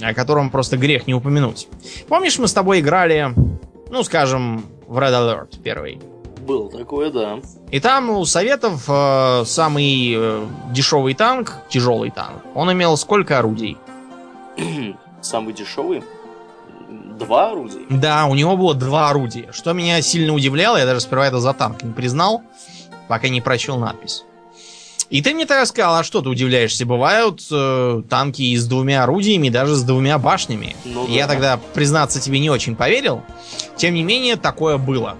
о 0.00 0.14
котором 0.14 0.48
просто 0.48 0.78
грех 0.78 1.06
не 1.06 1.12
упомянуть. 1.12 1.68
Помнишь, 2.08 2.38
мы 2.38 2.48
с 2.48 2.54
тобой 2.54 2.80
играли, 2.80 3.34
ну, 3.90 4.02
скажем, 4.04 4.64
в 4.86 4.96
Red 4.96 5.12
Alert 5.12 5.60
первый? 5.62 6.00
Был 6.46 6.70
такое, 6.70 7.10
да. 7.10 7.40
И 7.70 7.78
там 7.78 8.08
у 8.08 8.24
Советов 8.24 8.84
э, 8.88 9.42
самый 9.44 10.14
э, 10.16 10.46
дешевый 10.70 11.12
танк, 11.12 11.58
тяжелый 11.68 12.10
танк, 12.10 12.42
он 12.54 12.72
имел 12.72 12.96
сколько 12.96 13.38
орудий? 13.38 13.76
Самый 15.20 15.52
дешевый. 15.52 16.02
Два 17.20 17.50
орудия. 17.50 17.80
Да, 17.90 18.24
у 18.26 18.34
него 18.34 18.56
было 18.56 18.74
два 18.74 19.10
орудия. 19.10 19.50
Что 19.52 19.72
меня 19.72 20.00
сильно 20.02 20.32
удивляло, 20.34 20.76
я 20.78 20.86
даже 20.86 21.00
сперва 21.00 21.26
это 21.26 21.38
за 21.38 21.52
танк 21.52 21.82
не 21.82 21.92
признал, 21.92 22.42
пока 23.08 23.28
не 23.28 23.40
прочел 23.40 23.76
надпись. 23.78 24.24
И 25.10 25.22
ты 25.22 25.34
мне 25.34 25.44
тогда 25.44 25.66
сказал, 25.66 25.96
а 25.96 26.04
что 26.04 26.22
ты 26.22 26.28
удивляешься? 26.28 26.86
Бывают 26.86 27.42
э, 27.50 28.02
танки 28.08 28.42
и 28.42 28.56
с 28.56 28.66
двумя 28.66 29.02
орудиями, 29.02 29.48
даже 29.48 29.74
с 29.74 29.82
двумя 29.82 30.18
башнями. 30.18 30.76
Ну 30.84 31.06
Я 31.08 31.26
да. 31.26 31.32
тогда, 31.32 31.60
признаться 31.74 32.20
тебе, 32.20 32.38
не 32.38 32.48
очень 32.48 32.76
поверил. 32.76 33.22
Тем 33.76 33.94
не 33.94 34.04
менее, 34.04 34.36
такое 34.36 34.78
было. 34.78 35.16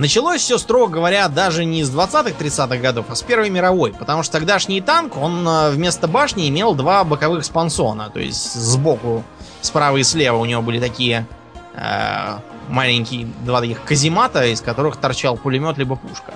Началось 0.00 0.40
все, 0.40 0.56
строго 0.56 0.94
говоря, 0.94 1.28
даже 1.28 1.66
не 1.66 1.84
с 1.84 1.94
20-30-х 1.94 2.78
годов, 2.78 3.04
а 3.10 3.14
с 3.14 3.20
Первой 3.20 3.50
мировой. 3.50 3.92
Потому 3.92 4.22
что 4.22 4.32
тогдашний 4.32 4.80
танк, 4.80 5.18
он 5.18 5.46
э, 5.46 5.70
вместо 5.72 6.08
башни 6.08 6.48
имел 6.48 6.74
два 6.74 7.04
боковых 7.04 7.44
спансона. 7.44 8.08
То 8.08 8.18
есть 8.18 8.54
сбоку, 8.54 9.22
справа 9.60 9.98
и 9.98 10.02
слева 10.02 10.38
у 10.38 10.46
него 10.46 10.62
были 10.62 10.80
такие 10.80 11.26
э, 11.74 12.38
маленькие 12.70 13.28
два 13.44 13.60
таких 13.60 13.84
каземата, 13.84 14.46
из 14.46 14.62
которых 14.62 14.96
торчал 14.96 15.36
пулемет 15.36 15.76
либо 15.76 15.96
пушка. 15.96 16.32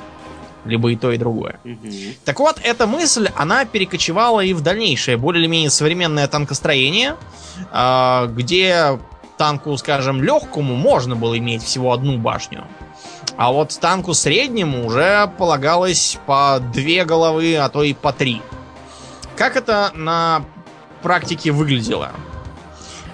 Либо 0.66 0.90
и 0.90 0.97
то, 0.97 1.11
и 1.11 1.16
другое. 1.16 1.59
Так 2.26 2.40
вот, 2.40 2.61
эта 2.62 2.87
мысль, 2.87 3.30
она 3.35 3.64
перекочевала 3.64 4.40
и 4.40 4.52
в 4.52 4.61
дальнейшее, 4.61 5.16
более 5.16 5.40
или 5.40 5.49
менее 5.49 5.71
современное 5.71 6.28
танкостроение, 6.28 7.16
а, 7.73 8.26
где 8.26 8.99
танку, 9.38 9.75
скажем, 9.78 10.23
легкому 10.23 10.75
можно 10.75 11.16
было 11.16 11.38
иметь 11.38 11.62
всего 11.62 11.94
одну 11.94 12.18
башню. 12.18 12.64
А 13.36 13.50
вот 13.50 13.76
танку 13.80 14.14
среднему 14.14 14.86
уже 14.86 15.30
полагалось 15.38 16.18
по 16.26 16.60
две 16.60 17.04
головы, 17.04 17.56
а 17.56 17.68
то 17.68 17.82
и 17.82 17.92
по 17.92 18.12
три. 18.12 18.40
Как 19.36 19.56
это 19.56 19.90
на 19.94 20.44
практике 21.02 21.50
выглядело? 21.50 22.12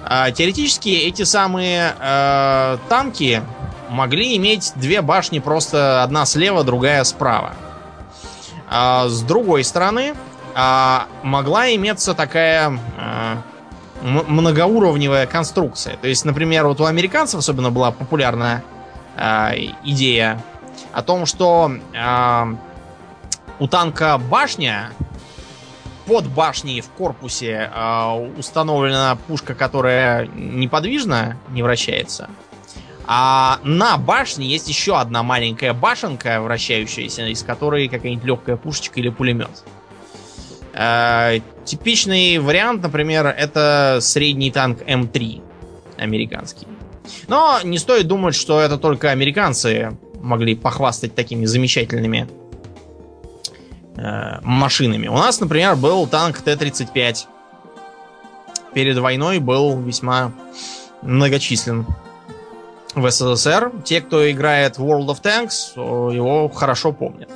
А, 0.05 0.31
Теоретически 0.31 0.91
эти 0.91 1.23
самые 1.23 1.95
э, 1.99 2.79
танки 2.89 3.43
могли 3.89 4.37
иметь 4.37 4.73
две 4.77 5.01
башни, 5.03 5.39
просто 5.39 6.03
одна 6.03 6.27
слева, 6.27 6.65
другая 6.65 7.05
справа. 7.05 7.55
А 8.69 9.09
с 9.09 9.23
другой 9.23 9.65
стороны, 9.65 10.15
а, 10.55 11.07
могла 11.23 11.75
иметься 11.75 12.15
такая 12.15 12.79
а, 12.99 13.39
многоуровневая 14.03 15.27
конструкция. 15.27 15.97
То 15.97 16.09
есть, 16.09 16.25
например, 16.25 16.67
вот 16.67 16.81
у 16.81 16.85
американцев 16.85 17.41
особенно 17.41 17.71
была 17.71 17.91
популярная 17.91 18.63
а, 19.21 19.53
идея 19.85 20.43
о 20.93 21.03
том, 21.03 21.27
что 21.27 21.71
а, 21.95 22.57
у 23.59 23.69
танка 23.69 24.19
башня, 24.19 24.93
под 26.07 26.27
башней 26.29 26.81
в 26.81 26.89
корпусе 26.89 27.71
а, 27.73 28.17
установлена 28.17 29.19
пушка, 29.29 29.55
которая 29.55 30.27
неподвижна, 30.27 31.37
не 31.51 31.63
вращается. 31.63 32.31
А 33.07 33.59
на 33.63 33.99
башне 33.99 34.47
есть 34.47 34.69
еще 34.69 34.99
одна 34.99 35.23
маленькая 35.23 35.75
башенка, 35.75 36.41
вращающаяся, 36.41 37.27
из 37.27 37.43
которой 37.43 37.89
какая-нибудь 37.89 38.25
легкая 38.25 38.57
пушечка 38.57 39.01
или 39.01 39.11
пулемет. 39.11 39.65
Э, 40.73 41.41
типичный 41.65 42.39
вариант, 42.39 42.83
например, 42.83 43.27
это 43.27 43.99
средний 44.01 44.51
танк 44.51 44.81
М3 44.83 45.43
американский. 45.99 46.67
Но 47.29 47.61
не 47.63 47.79
стоит 47.79 48.07
думать, 48.07 48.35
что 48.35 48.61
это 48.61 48.79
только 48.79 49.11
американцы 49.11 49.97
могли 50.21 50.55
похвастать 50.55 51.15
такими 51.15 51.47
замечательными 51.47 52.29
э, 53.97 54.41
машинами. 54.43 55.09
У 55.09 55.15
нас, 55.15 55.41
например, 55.41 55.77
был 55.77 56.07
танк 56.07 56.41
Т-35. 56.43 57.27
Перед 58.75 58.99
войной 58.99 59.39
был 59.39 59.79
весьма 59.81 60.33
многочислен 61.03 61.87
в 62.95 63.11
СССР. 63.11 63.73
Те, 63.85 64.01
кто 64.01 64.31
играет 64.31 64.79
в 64.79 64.85
World 64.85 65.07
of 65.07 65.23
Tanks, 65.23 65.75
его 66.15 66.49
хорошо 66.49 66.93
помнят. 66.93 67.29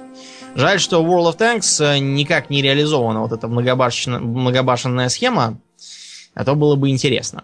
Жаль, 0.54 0.78
что 0.78 1.02
в 1.02 1.08
World 1.08 1.34
of 1.34 1.38
Tanks 1.38 1.84
э, 1.84 1.98
никак 1.98 2.48
не 2.48 2.62
реализована 2.62 3.20
вот 3.22 3.32
эта 3.32 3.48
многобашенная 3.48 5.08
схема, 5.08 5.58
а 6.34 6.44
то 6.44 6.54
было 6.54 6.76
бы 6.76 6.90
интересно. 6.90 7.42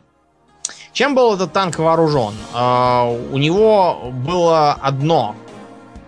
Чем 0.93 1.15
был 1.15 1.35
этот 1.35 1.53
танк 1.53 1.79
вооружен? 1.79 2.35
Э, 2.55 3.29
У 3.33 3.39
него 3.39 4.11
было 4.13 4.73
одно 4.73 5.35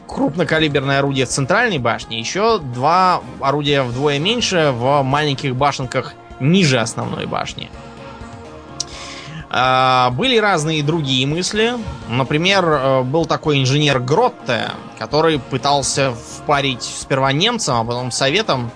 крупнокалиберное 0.09 0.99
орудие 0.99 1.25
в 1.25 1.31
центральной 1.31 1.79
башне, 1.79 2.19
еще 2.19 2.59
два 2.59 3.23
орудия 3.41 3.83
вдвое 3.83 4.19
меньше 4.19 4.73
в 4.75 5.03
маленьких 5.03 5.57
башенках 5.57 6.13
ниже 6.39 6.79
основной 6.79 7.27
башни. 7.27 7.71
А, 9.55 10.11
Были 10.11 10.39
разные 10.39 10.83
другие 10.83 11.27
мысли. 11.27 11.75
Например, 12.09 12.65
э, 12.65 13.03
был 13.03 13.27
такой 13.27 13.61
инженер 13.61 14.01
Гротте, 14.01 14.71
который 14.99 15.39
пытался 15.39 16.13
впарить 16.13 16.83
сперва 16.83 17.33
немцам, 17.33 17.81
а 17.81 17.85
потом 17.85 18.11
советам 18.11 18.71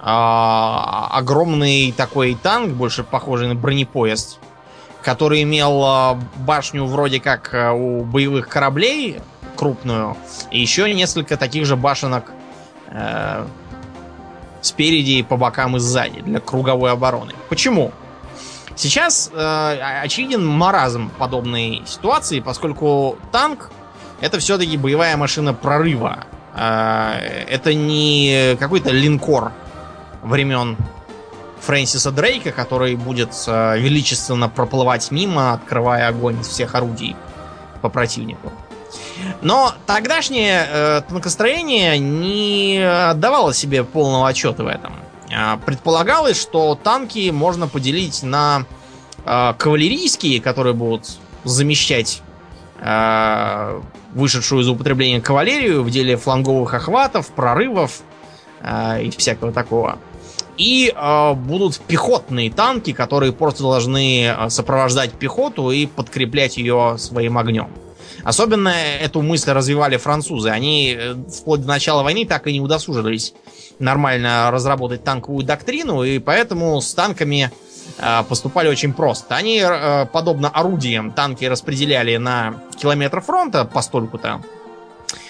а, 0.00 1.08
огромный 1.12 1.92
такой 1.96 2.34
танк, 2.34 2.74
больше 2.74 3.02
похожий 3.02 3.48
на 3.48 3.54
бронепоезд, 3.54 4.38
который 5.06 5.44
имел 5.44 5.84
а, 5.84 6.18
башню 6.38 6.84
вроде 6.84 7.20
как 7.20 7.54
а, 7.54 7.72
у 7.72 8.02
боевых 8.02 8.48
кораблей, 8.48 9.20
крупную, 9.54 10.16
и 10.50 10.60
еще 10.60 10.92
несколько 10.92 11.36
таких 11.36 11.64
же 11.64 11.76
башенок 11.76 12.32
э, 12.88 13.46
спереди, 14.60 15.12
и 15.12 15.22
по 15.22 15.36
бокам 15.36 15.76
и 15.76 15.78
сзади 15.78 16.20
для 16.22 16.40
круговой 16.40 16.90
обороны. 16.90 17.34
Почему? 17.48 17.92
Сейчас 18.74 19.30
э, 19.32 20.00
очевиден 20.02 20.44
маразм 20.44 21.10
подобной 21.18 21.84
ситуации, 21.86 22.40
поскольку 22.40 23.16
танк 23.30 23.70
это 24.20 24.40
все-таки 24.40 24.76
боевая 24.76 25.16
машина 25.16 25.54
прорыва. 25.54 26.24
Э, 26.54 27.12
это 27.48 27.72
не 27.74 28.56
какой-то 28.58 28.90
линкор 28.90 29.52
времен 30.24 30.76
Фрэнсиса 31.60 32.10
Дрейка, 32.10 32.52
который 32.52 32.94
будет 32.96 33.30
э, 33.46 33.78
величественно 33.78 34.48
проплывать 34.48 35.10
мимо, 35.10 35.52
открывая 35.52 36.08
огонь 36.08 36.40
из 36.40 36.48
всех 36.48 36.74
орудий 36.74 37.16
по 37.82 37.88
противнику. 37.88 38.52
Но 39.42 39.72
тогдашнее 39.86 40.66
э, 40.68 41.02
танкостроение 41.08 41.98
не 41.98 42.78
отдавало 43.10 43.54
себе 43.54 43.84
полного 43.84 44.28
отчета 44.28 44.64
в 44.64 44.68
этом. 44.68 44.94
А, 45.34 45.56
Предполагалось, 45.58 46.40
что 46.40 46.74
танки 46.74 47.30
можно 47.30 47.68
поделить 47.68 48.22
на 48.22 48.64
э, 49.24 49.54
кавалерийские, 49.58 50.40
которые 50.40 50.74
будут 50.74 51.18
замещать 51.44 52.22
э, 52.80 53.80
вышедшую 54.14 54.62
из 54.62 54.68
употребления 54.68 55.20
кавалерию 55.20 55.82
в 55.82 55.90
деле 55.90 56.16
фланговых 56.16 56.74
охватов, 56.74 57.28
прорывов 57.28 58.00
э, 58.60 59.04
и 59.04 59.10
всякого 59.10 59.52
такого. 59.52 59.98
И 60.56 60.92
э, 60.94 61.32
будут 61.34 61.78
пехотные 61.80 62.50
танки, 62.50 62.92
которые 62.92 63.32
просто 63.32 63.62
должны 63.62 64.24
э, 64.24 64.50
сопровождать 64.50 65.12
пехоту 65.12 65.70
и 65.70 65.86
подкреплять 65.86 66.56
ее 66.56 66.96
своим 66.98 67.36
огнем. 67.38 67.68
Особенно 68.26 68.70
эту 68.70 69.22
мысль 69.22 69.52
развивали 69.52 69.98
французы. 69.98 70.48
Они 70.48 70.96
э, 70.98 71.14
вплоть 71.14 71.60
до 71.60 71.68
начала 71.68 72.02
войны 72.02 72.26
так 72.26 72.46
и 72.46 72.52
не 72.52 72.60
удосужились 72.60 73.34
нормально 73.78 74.50
разработать 74.50 75.04
танковую 75.04 75.44
доктрину, 75.44 76.02
и 76.02 76.18
поэтому 76.18 76.80
с 76.80 76.92
танками 76.94 77.50
э, 77.98 78.22
поступали 78.28 78.68
очень 78.68 78.94
просто. 78.94 79.36
Они, 79.36 79.62
э, 79.62 80.06
подобно 80.06 80.48
орудиям, 80.48 81.12
танки 81.12 81.44
распределяли 81.44 82.16
на 82.16 82.62
километр 82.76 83.20
фронта 83.20 83.64
постольку-то, 83.64 84.40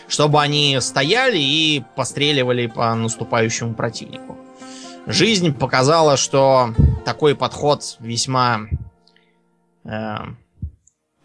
чтобы 0.08 0.40
они 0.40 0.78
стояли 0.80 1.38
и 1.38 1.84
постреливали 1.96 2.66
по 2.66 2.94
наступающему 2.94 3.74
противнику. 3.74 4.38
Жизнь 5.06 5.54
показала, 5.54 6.16
что 6.16 6.74
такой 7.04 7.36
подход 7.36 7.96
весьма 8.00 8.62
э, 9.84 10.16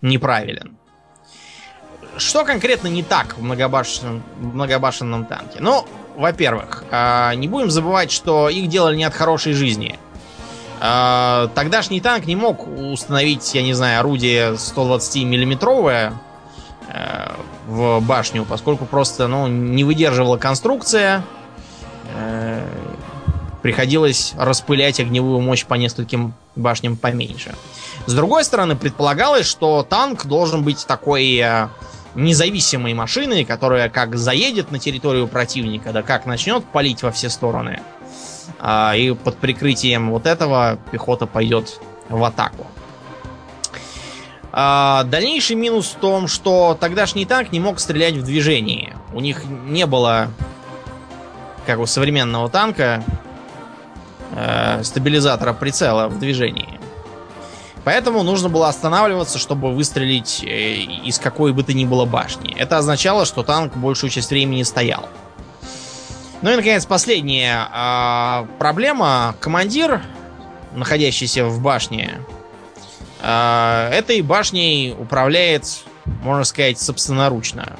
неправилен. 0.04 0.78
Что 2.18 2.46
конкретно 2.46 2.90
не 2.90 3.02
так 3.02 3.38
в 3.38 3.42
многобашенном, 3.42 4.22
многобашенном 4.40 5.26
танке? 5.26 5.58
Ну, 5.60 5.88
во-первых, 6.16 6.84
э, 6.92 7.34
не 7.36 7.48
будем 7.48 7.72
забывать, 7.72 8.12
что 8.12 8.50
их 8.50 8.68
делали 8.70 8.98
не 8.98 9.04
от 9.04 9.16
хорошей 9.16 9.54
жизни. 9.54 9.98
Э, 10.80 11.48
тогдашний 11.56 12.02
танк 12.02 12.28
не 12.28 12.36
мог 12.36 12.68
установить, 12.68 13.56
я 13.56 13.64
не 13.64 13.74
знаю, 13.74 14.02
орудие 14.02 14.52
120-миллиметровое 14.52 16.14
э, 16.88 17.32
в 17.66 18.00
башню, 18.02 18.46
поскольку 18.46 18.86
просто 18.86 19.28
ну, 19.28 19.48
не 19.48 19.84
выдерживала 19.84 20.38
конструкция. 20.38 21.24
Э, 22.16 22.64
приходилось 23.62 24.34
распылять 24.38 25.00
огневую 25.00 25.40
мощь 25.40 25.66
по 25.66 25.76
нескольким 25.76 26.34
башням 26.56 26.98
поменьше. 26.98 27.56
С 28.06 28.14
другой 28.14 28.44
стороны, 28.44 28.76
предполагалось, 28.76 29.46
что 29.46 29.84
танк 29.84 30.26
должен 30.26 30.64
быть 30.64 30.86
такой 30.88 31.38
э, 31.38 31.68
независимой 32.16 32.94
машиной, 32.94 33.46
которая 33.46 33.90
как 33.90 34.16
заедет 34.16 34.72
на 34.72 34.80
территорию 34.80 35.28
противника, 35.28 35.92
да 35.92 36.02
как 36.02 36.26
начнет 36.26 36.66
палить 36.66 37.04
во 37.04 37.12
все 37.12 37.30
стороны. 37.30 37.82
А, 38.60 38.94
и 38.96 39.12
под 39.14 39.38
прикрытием 39.38 40.12
вот 40.12 40.26
этого 40.26 40.78
пехота 40.92 41.26
пойдет 41.26 41.80
в 42.10 42.24
атаку. 42.24 42.68
А, 44.52 45.04
дальнейший 45.06 45.56
минус 45.56 45.96
в 45.96 46.00
том, 46.00 46.28
что 46.28 46.78
тогдашний 46.80 47.26
танк 47.26 47.52
не 47.52 47.60
мог 47.60 47.80
стрелять 47.80 48.16
в 48.16 48.24
движении. 48.24 48.94
У 49.14 49.22
них 49.22 49.44
не 49.46 49.86
было, 49.86 50.30
как 51.66 51.80
у 51.80 51.86
современного 51.86 52.50
танка, 52.50 53.04
э, 54.36 54.84
стабилизатора 54.84 55.54
прицела 55.54 56.08
в 56.08 56.20
движении. 56.20 56.80
Поэтому 57.84 58.22
нужно 58.22 58.50
было 58.50 58.68
останавливаться, 58.68 59.40
чтобы 59.40 59.74
выстрелить 59.74 60.44
э, 60.44 60.76
из 61.06 61.18
какой 61.18 61.52
бы 61.52 61.64
то 61.64 61.74
ни 61.74 61.86
было 61.86 62.06
башни. 62.06 62.56
Это 62.56 62.78
означало, 62.78 63.26
что 63.26 63.44
танк 63.44 63.76
большую 63.76 64.10
часть 64.12 64.30
времени 64.30 64.64
стоял. 64.64 65.10
Ну 66.42 66.52
и, 66.52 66.56
наконец, 66.56 66.86
последняя 66.86 67.68
э, 67.74 68.48
проблема. 68.60 69.36
Командир, 69.40 70.02
находящийся 70.74 71.46
в 71.46 71.60
башне, 71.62 72.22
э, 73.22 73.90
этой 73.92 74.22
башней 74.22 74.94
управляет, 74.94 75.66
можно 76.06 76.44
сказать, 76.44 76.80
собственноручно. 76.80 77.78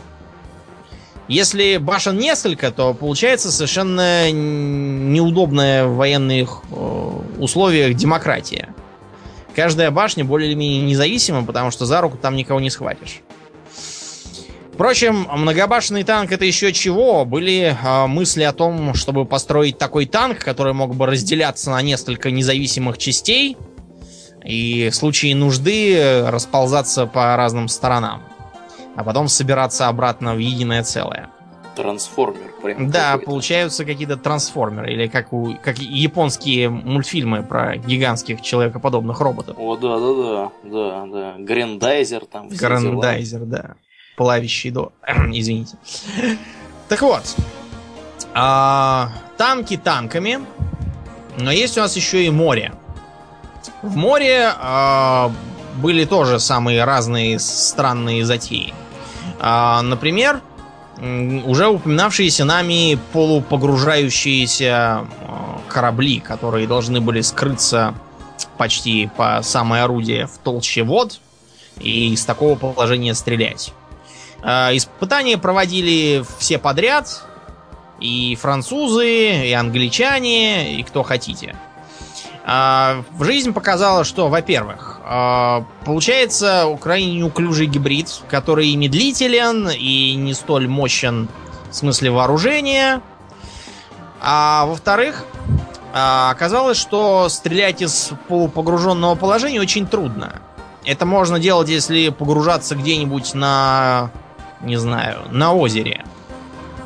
Если 1.32 1.78
башен 1.78 2.18
несколько, 2.18 2.72
то 2.72 2.94
получается 2.94 3.54
совершенно 3.54 4.30
неудобная 4.34 5.86
в 5.86 5.96
военных 5.96 6.62
э, 6.70 7.22
условиях 7.40 7.96
демократия. 7.96 8.76
Каждая 9.56 9.92
башня 9.92 10.26
более 10.26 10.50
или 10.50 10.56
менее 10.56 10.82
независима, 10.82 11.46
потому 11.46 11.72
что 11.72 11.86
за 11.86 12.02
руку 12.02 12.18
там 12.22 12.36
никого 12.36 12.60
не 12.60 12.70
схватишь. 12.70 13.22
Впрочем, 14.74 15.26
многобашенный 15.32 16.04
танк 16.04 16.34
это 16.34 16.44
еще 16.44 16.74
чего. 16.74 17.24
Были 17.24 17.78
э, 17.82 18.08
мысли 18.08 18.44
о 18.44 18.52
том, 18.52 18.94
чтобы 18.94 19.24
построить 19.24 19.78
такой 19.78 20.08
танк, 20.08 20.40
который 20.40 20.74
мог 20.74 20.98
бы 20.98 21.06
разделяться 21.06 21.72
на 21.72 21.82
несколько 21.82 22.30
независимых 22.30 22.98
частей 22.98 23.56
и 24.44 24.90
в 24.92 24.96
случае 24.96 25.36
нужды 25.36 26.26
расползаться 26.28 27.06
по 27.06 27.38
разным 27.38 27.70
сторонам, 27.70 28.22
а 28.96 29.04
потом 29.04 29.28
собираться 29.28 29.88
обратно 29.88 30.36
в 30.36 30.38
единое 30.38 30.84
целое. 30.84 31.30
Трансформер. 31.76 32.52
Прям 32.62 32.92
да, 32.92 33.18
получаются 33.18 33.86
какие-то 33.86 34.18
трансформеры. 34.18 34.92
Или 34.92 35.08
как, 35.08 35.34
у, 35.34 35.56
как 35.62 35.80
японские 35.80 36.70
мультфильмы 36.70 37.44
про 37.44 37.78
гигантских 37.78 38.42
человекоподобных 38.42 39.20
роботов. 39.20 39.56
О, 39.58 39.78
да, 39.78 39.98
да, 39.98 40.14
да. 40.14 40.52
Да, 40.64 41.06
да. 41.06 41.36
Грандайзер 41.40 42.26
там. 42.26 42.50
Грандайзер, 42.50 43.46
да. 43.46 43.76
Плавящий 44.18 44.70
до. 44.70 44.92
Извините. 45.32 45.78
Так 46.90 47.02
вот. 47.02 47.24
А, 48.34 49.10
танки 49.38 49.78
танками. 49.78 50.40
Но 51.38 51.52
есть 51.52 51.78
у 51.78 51.82
нас 51.82 51.96
еще 51.96 52.26
и 52.26 52.30
море. 52.30 52.74
В 53.82 53.96
море 53.96 54.52
а, 54.56 55.32
были 55.76 56.06
тоже 56.06 56.40
самые 56.40 56.84
разные 56.84 57.40
странные 57.40 58.26
затеи. 58.26 58.74
А, 59.40 59.82
например, 59.82 60.42
уже 61.46 61.68
упоминавшиеся 61.68 62.46
нами 62.46 63.00
полупогружающиеся 63.12 65.06
э, 65.06 65.28
корабли, 65.68 66.20
которые 66.20 66.68
должны 66.68 67.02
были 67.02 67.22
скрыться 67.22 67.96
почти 68.58 69.10
по 69.18 69.42
самое 69.42 69.84
орудие 69.84 70.28
в 70.28 70.38
толще 70.38 70.84
вод 70.84 71.20
и 71.80 72.14
из 72.14 72.24
такого 72.26 72.56
положения 72.56 73.16
стрелять. 73.16 73.74
Э, 74.44 74.76
испытания 74.76 75.38
проводили 75.38 76.24
все 76.38 76.60
подряд, 76.60 77.24
и 78.00 78.36
французы, 78.36 79.48
и 79.48 79.54
англичане, 79.54 80.80
и 80.80 80.84
кто 80.84 81.04
хотите. 81.04 81.56
А, 82.54 83.06
жизнь 83.18 83.54
показала, 83.54 84.04
что, 84.04 84.28
во-первых, 84.28 85.00
а, 85.06 85.64
получается 85.86 86.78
крайне 86.82 87.14
неуклюжий 87.14 87.66
гибрид, 87.66 88.10
который 88.28 88.68
и 88.68 88.76
медлителен, 88.76 89.70
и 89.70 90.16
не 90.16 90.34
столь 90.34 90.68
мощен 90.68 91.30
в 91.70 91.74
смысле 91.74 92.12
вооружения. 92.12 93.02
А 94.20 94.66
во-вторых, 94.66 95.24
а, 95.94 96.30
оказалось, 96.30 96.76
что 96.76 97.30
стрелять 97.30 97.82
из 97.82 98.12
полупогруженного 98.28 99.16
положения 99.16 99.62
очень 99.62 99.88
трудно. 99.88 100.42
Это 100.84 101.06
можно 101.06 101.40
делать, 101.40 101.70
если 101.70 102.10
погружаться 102.10 102.76
где-нибудь 102.76 103.34
на, 103.34 104.12
не 104.60 104.76
знаю, 104.76 105.20
на 105.32 105.54
озере. 105.54 106.04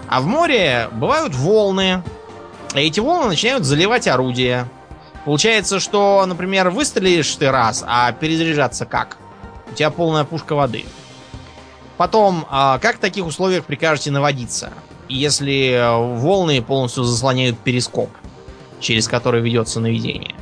А 0.10 0.22
в 0.22 0.28
море 0.28 0.90
бывают 0.92 1.34
волны. 1.34 2.04
И 2.76 2.82
эти 2.82 3.00
волны 3.00 3.30
начинают 3.30 3.66
заливать 3.66 4.08
орудие. 4.08 4.68
Получается, 5.26 5.80
что, 5.80 6.24
например, 6.28 6.70
выстрелишь 6.70 7.36
ты 7.36 7.50
раз, 7.50 7.84
а 7.86 8.12
перезаряжаться 8.12 8.86
как? 8.86 9.18
У 9.72 9.74
тебя 9.74 9.90
полная 9.90 10.24
пушка 10.24 10.54
воды. 10.54 10.86
Потом, 11.98 12.46
а 12.50 12.78
как 12.78 12.98
в 12.98 13.00
таких 13.00 13.26
условиях 13.26 13.66
прикажете 13.66 14.12
наводиться? 14.12 14.72
Если 15.10 15.84
волны 16.20 16.62
полностью 16.62 17.04
заслоняют 17.04 17.58
перископ, 17.60 18.10
через 18.80 19.08
который 19.08 19.42
ведется 19.42 19.80
наведение. 19.80 20.36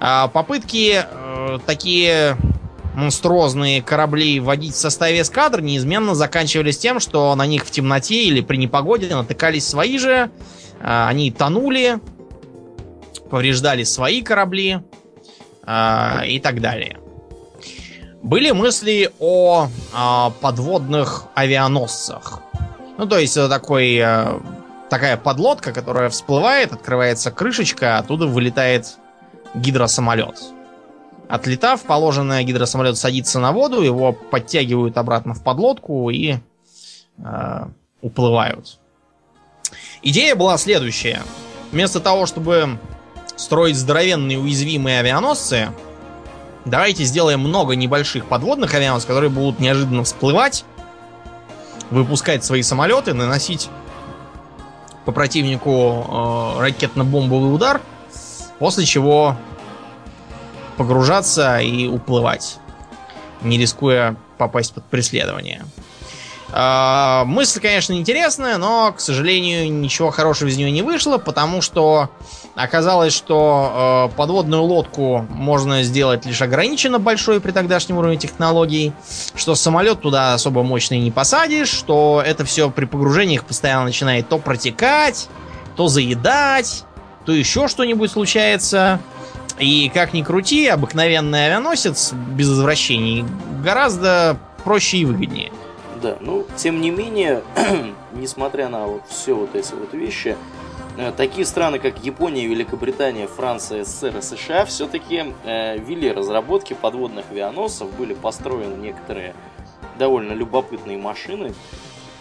А 0.00 0.28
попытки 0.28 1.04
э, 1.04 1.58
такие 1.66 2.38
монструозные 2.94 3.82
корабли 3.82 4.40
водить 4.40 4.74
в 4.74 4.78
составе 4.78 5.20
эскадр 5.20 5.60
неизменно 5.60 6.14
заканчивались 6.14 6.78
тем, 6.78 7.00
что 7.00 7.34
на 7.34 7.44
них 7.44 7.66
в 7.66 7.70
темноте 7.70 8.24
или 8.24 8.40
при 8.40 8.56
непогоде 8.56 9.14
натыкались 9.14 9.66
свои 9.66 9.98
же, 9.98 10.30
э, 10.80 11.06
они 11.06 11.30
тонули, 11.30 11.98
повреждали 13.34 13.82
свои 13.82 14.22
корабли 14.22 14.80
э, 15.66 16.26
и 16.28 16.38
так 16.38 16.60
далее. 16.60 17.00
Были 18.22 18.52
мысли 18.52 19.10
о 19.18 19.66
э, 19.66 20.30
подводных 20.40 21.24
авианосцах. 21.34 22.42
Ну, 22.96 23.08
то 23.08 23.18
есть 23.18 23.36
это 23.36 23.48
такой, 23.48 23.96
э, 23.96 24.38
такая 24.88 25.16
подлодка, 25.16 25.72
которая 25.72 26.10
всплывает, 26.10 26.72
открывается 26.72 27.32
крышечка, 27.32 27.98
оттуда 27.98 28.28
вылетает 28.28 28.98
гидросамолет. 29.56 30.40
Отлетав, 31.28 31.82
положенный 31.82 32.44
гидросамолет 32.44 32.96
садится 32.96 33.40
на 33.40 33.50
воду, 33.50 33.82
его 33.82 34.12
подтягивают 34.12 34.96
обратно 34.96 35.34
в 35.34 35.42
подлодку 35.42 36.08
и 36.08 36.36
э, 37.18 37.64
уплывают. 38.00 38.78
Идея 40.02 40.36
была 40.36 40.56
следующая. 40.56 41.20
Вместо 41.72 41.98
того, 41.98 42.26
чтобы 42.26 42.78
строить 43.36 43.76
здоровенные 43.76 44.38
уязвимые 44.38 45.00
авианосцы, 45.00 45.70
давайте 46.64 47.04
сделаем 47.04 47.40
много 47.40 47.74
небольших 47.74 48.26
подводных 48.26 48.74
авианосцев, 48.74 49.08
которые 49.08 49.30
будут 49.30 49.60
неожиданно 49.60 50.04
всплывать, 50.04 50.64
выпускать 51.90 52.44
свои 52.44 52.62
самолеты, 52.62 53.14
наносить 53.14 53.68
по 55.04 55.12
противнику 55.12 55.70
э, 55.70 56.60
ракетно-бомбовый 56.60 57.54
удар, 57.54 57.80
после 58.58 58.84
чего 58.84 59.36
погружаться 60.76 61.58
и 61.58 61.86
уплывать. 61.86 62.58
не 63.42 63.58
рискуя 63.58 64.16
попасть 64.38 64.72
под 64.72 64.84
преследование. 64.86 65.64
А, 66.56 67.24
мысль, 67.24 67.60
конечно, 67.60 67.94
интересная, 67.94 68.58
но, 68.58 68.92
к 68.92 69.00
сожалению, 69.00 69.72
ничего 69.72 70.12
хорошего 70.12 70.48
из 70.48 70.56
нее 70.56 70.70
не 70.70 70.82
вышло, 70.82 71.18
потому 71.18 71.60
что 71.60 72.10
оказалось, 72.54 73.12
что 73.12 74.08
э, 74.12 74.16
подводную 74.16 74.62
лодку 74.62 75.26
можно 75.30 75.82
сделать 75.82 76.24
лишь 76.26 76.40
ограниченно 76.42 77.00
большой 77.00 77.40
при 77.40 77.50
тогдашнем 77.50 77.98
уровне 77.98 78.18
технологий, 78.18 78.92
что 79.34 79.56
самолет 79.56 80.00
туда 80.00 80.34
особо 80.34 80.62
мощный 80.62 81.00
не 81.00 81.10
посадишь, 81.10 81.70
что 81.70 82.22
это 82.24 82.44
все 82.44 82.70
при 82.70 82.84
погружениях 82.84 83.44
постоянно 83.44 83.86
начинает 83.86 84.28
то 84.28 84.38
протекать, 84.38 85.28
то 85.74 85.88
заедать, 85.88 86.84
то 87.26 87.32
еще 87.32 87.66
что-нибудь 87.66 88.12
случается. 88.12 89.00
И 89.58 89.90
как 89.92 90.12
ни 90.12 90.22
крути, 90.22 90.68
обыкновенный 90.68 91.46
авианосец 91.46 92.12
без 92.12 92.48
извращений 92.48 93.24
гораздо 93.64 94.38
проще 94.62 94.98
и 94.98 95.04
выгоднее. 95.04 95.50
Да, 96.04 96.18
ну, 96.20 96.46
тем 96.56 96.82
не 96.82 96.90
менее, 96.90 97.42
несмотря 98.12 98.68
на 98.68 98.86
вот 98.86 99.04
все 99.08 99.34
вот 99.34 99.54
эти 99.54 99.72
вот 99.72 99.94
вещи, 99.94 100.36
э, 100.98 101.12
такие 101.16 101.46
страны, 101.46 101.78
как 101.78 102.04
Япония, 102.04 102.46
Великобритания, 102.46 103.26
Франция, 103.26 103.84
СССР 103.84 104.18
и 104.18 104.20
США 104.20 104.66
все-таки 104.66 105.32
э, 105.44 105.78
вели 105.78 106.12
разработки 106.12 106.74
подводных 106.74 107.24
авианосцев, 107.30 107.90
были 107.96 108.12
построены 108.12 108.74
некоторые 108.74 109.34
довольно 109.98 110.34
любопытные 110.34 110.98
машины. 110.98 111.54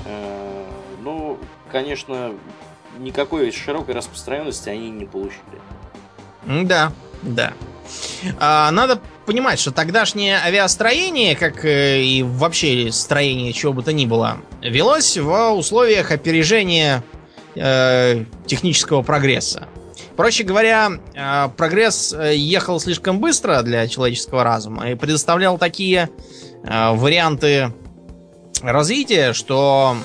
Э, 0.05 0.65
ну, 1.01 1.37
конечно, 1.69 2.31
никакой 2.99 3.51
широкой 3.51 3.95
распространенности 3.95 4.69
они 4.69 4.91
не 4.91 5.03
получили. 5.03 5.59
Да, 6.45 6.93
да. 7.21 7.51
А, 8.39 8.71
надо 8.71 8.99
понимать, 9.25 9.59
что 9.59 9.71
тогдашнее 9.71 10.37
авиастроение, 10.37 11.35
как 11.35 11.65
э, 11.65 12.01
и 12.01 12.23
вообще 12.23 12.91
строение 12.91 13.53
чего 13.53 13.73
бы 13.73 13.83
то 13.83 13.93
ни 13.93 14.05
было, 14.05 14.37
велось 14.61 15.17
в 15.17 15.51
условиях 15.51 16.11
опережения 16.11 17.03
э, 17.55 18.25
технического 18.45 19.01
прогресса. 19.01 19.67
Проще 20.15 20.43
говоря, 20.43 20.91
э, 21.13 21.49
прогресс 21.55 22.13
э, 22.13 22.35
ехал 22.35 22.79
слишком 22.79 23.19
быстро 23.19 23.61
для 23.61 23.87
человеческого 23.87 24.43
разума 24.43 24.89
и 24.89 24.95
предоставлял 24.95 25.57
такие 25.57 26.09
варианты 26.65 27.73
развития, 28.61 29.33
что 29.33 29.97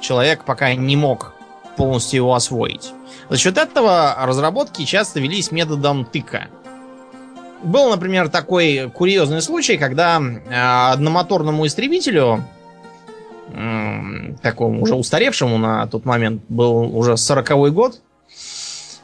человек 0.00 0.44
пока 0.44 0.72
не 0.74 0.94
мог 0.94 1.34
полностью 1.76 2.18
его 2.18 2.34
освоить. 2.34 2.92
За 3.28 3.36
счет 3.36 3.58
этого 3.58 4.14
разработки 4.20 4.84
часто 4.84 5.18
велись 5.18 5.50
методом 5.50 6.04
тыка. 6.04 6.46
Был, 7.66 7.90
например, 7.90 8.28
такой 8.28 8.88
курьезный 8.94 9.42
случай, 9.42 9.76
когда 9.76 10.20
э, 10.20 10.92
одномоторному 10.92 11.66
истребителю, 11.66 12.44
такому 14.40 14.82
уже 14.82 14.94
устаревшему 14.94 15.58
на 15.58 15.86
тот 15.88 16.04
момент, 16.04 16.42
был 16.48 16.96
уже 16.96 17.14
40-й 17.14 17.72
год, 17.72 18.00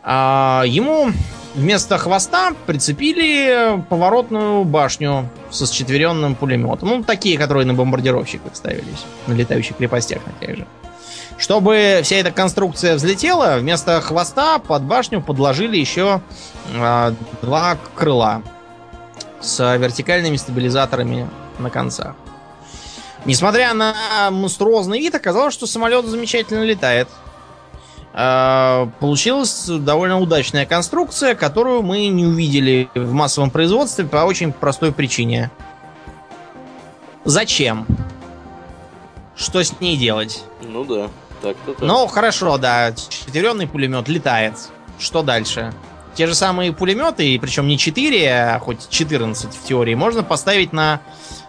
э, 0.04 0.62
ему 0.66 1.10
вместо 1.56 1.98
хвоста 1.98 2.52
прицепили 2.66 3.82
поворотную 3.90 4.62
башню 4.62 5.28
со 5.50 5.66
счетверенным 5.66 6.36
пулеметом. 6.36 6.88
Ну, 6.88 7.02
такие, 7.02 7.36
которые 7.38 7.66
на 7.66 7.74
бомбардировщиках 7.74 8.54
ставились, 8.54 9.04
на 9.26 9.32
летающих 9.32 9.76
крепостях 9.76 10.20
на 10.24 10.46
тех 10.46 10.58
же. 10.58 10.66
Чтобы 11.38 12.00
вся 12.02 12.16
эта 12.16 12.30
конструкция 12.30 12.94
взлетела, 12.94 13.56
вместо 13.58 14.00
хвоста 14.00 14.58
под 14.58 14.82
башню 14.82 15.20
подложили 15.20 15.76
еще 15.76 16.20
э, 16.72 17.14
два 17.42 17.76
крыла 17.94 18.42
с 19.40 19.76
вертикальными 19.76 20.36
стабилизаторами 20.36 21.28
на 21.58 21.70
концах. 21.70 22.14
Несмотря 23.24 23.72
на 23.74 23.94
монструозный 24.30 24.98
вид, 24.98 25.14
оказалось, 25.14 25.54
что 25.54 25.66
самолет 25.66 26.06
замечательно 26.06 26.62
летает. 26.62 27.08
Э, 28.14 28.88
получилась 29.00 29.66
довольно 29.66 30.18
удачная 30.20 30.66
конструкция, 30.66 31.34
которую 31.34 31.82
мы 31.82 32.08
не 32.08 32.26
увидели 32.26 32.90
в 32.94 33.12
массовом 33.12 33.50
производстве 33.50 34.04
по 34.04 34.18
очень 34.18 34.52
простой 34.52 34.92
причине. 34.92 35.50
Зачем? 37.24 37.86
Что 39.36 39.62
с 39.62 39.80
ней 39.80 39.96
делать? 39.96 40.44
Ну 40.62 40.84
да. 40.84 41.08
Так-то 41.40 41.72
так. 41.72 41.82
Ну, 41.82 42.06
хорошо, 42.06 42.58
да. 42.58 42.92
Четверенный 42.92 43.66
пулемет 43.66 44.08
летает. 44.08 44.54
Что 44.98 45.22
дальше? 45.22 45.72
Те 46.14 46.26
же 46.26 46.34
самые 46.34 46.72
пулеметы, 46.72 47.38
причем 47.40 47.66
не 47.66 47.78
4, 47.78 48.32
а 48.32 48.58
хоть 48.58 48.88
14 48.90 49.54
в 49.54 49.64
теории, 49.64 49.94
можно 49.94 50.22
поставить 50.22 50.72
на, 50.72 51.00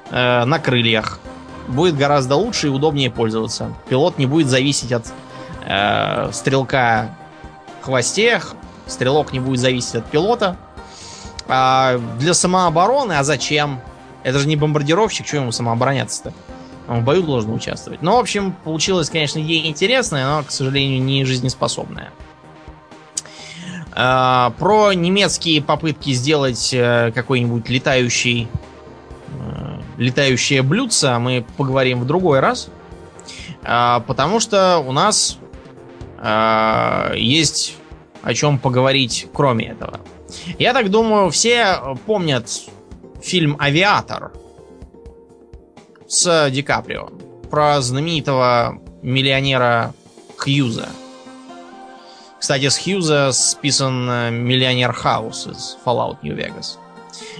э, 0.10 0.46
на 0.46 0.60
крыльях. 0.60 1.20
Будет 1.68 1.98
гораздо 1.98 2.36
лучше 2.36 2.68
и 2.68 2.70
удобнее 2.70 3.12
пользоваться. 3.12 3.74
Пилот 3.90 4.18
не 4.18 4.26
будет 4.26 4.48
зависеть 4.48 4.92
от 4.94 5.06
э, 5.66 6.30
стрелка 6.32 7.16
в 7.82 7.86
хвосте, 7.86 8.42
стрелок 8.88 9.34
не 9.34 9.40
будет 9.40 9.60
зависеть 9.60 9.96
от 9.96 10.10
пилота. 10.10 10.58
А 11.48 12.00
для 12.20 12.34
самообороны, 12.34 13.14
а 13.14 13.24
зачем? 13.24 13.82
Это 14.24 14.40
же 14.40 14.48
не 14.48 14.56
бомбардировщик, 14.56 15.28
что 15.28 15.38
ему 15.38 15.52
самообороняться-то? 15.52 16.34
Он 16.88 17.02
в 17.02 17.04
бою 17.04 17.24
должен 17.24 17.54
участвовать. 17.54 18.02
Ну, 18.02 18.16
в 18.16 18.20
общем, 18.20 18.54
получилось, 18.64 19.10
конечно, 19.10 19.40
ей 19.40 19.68
интересное, 19.68 20.26
но, 20.26 20.44
к 20.44 20.52
сожалению, 20.52 21.02
не 21.02 21.24
жизнеспособное. 21.24 22.12
А, 23.96 24.54
про 24.58 24.94
немецкие 24.94 25.62
попытки 25.62 26.12
сделать 26.12 26.74
э, 26.74 27.12
какой-нибудь 27.14 27.70
летающий 27.70 28.48
э, 29.30 29.80
летающее 29.98 30.64
блюдце 30.64 31.18
мы 31.20 31.46
поговорим 31.58 32.02
в 32.02 32.06
другой 32.06 32.40
раз. 32.40 32.70
А, 33.64 34.02
потому 34.02 34.40
что 34.40 34.80
у 34.80 34.92
нас 34.92 35.38
а, 36.18 37.14
есть 37.16 37.76
о 38.24 38.34
чем 38.34 38.58
поговорить, 38.58 39.28
кроме 39.34 39.68
этого. 39.68 40.00
Я 40.58 40.74
так 40.74 40.90
думаю, 40.90 41.30
все 41.30 41.98
помнят 42.06 42.50
фильм 43.22 43.58
«Авиатор» 43.60 44.32
с 46.08 46.50
Ди 46.50 46.62
Каприо 46.62 47.10
про 47.50 47.82
знаменитого 47.82 48.80
миллионера 49.02 49.94
Хьюза. 50.38 50.90
Кстати, 52.40 52.68
с 52.68 52.78
Хьюза 52.78 53.32
списан 53.32 54.10
э, 54.10 54.30
миллионер 54.32 54.92
Хаус 54.92 55.48
из 55.48 55.78
Fallout 55.86 56.18
New 56.24 56.36
Vegas. 56.36 56.78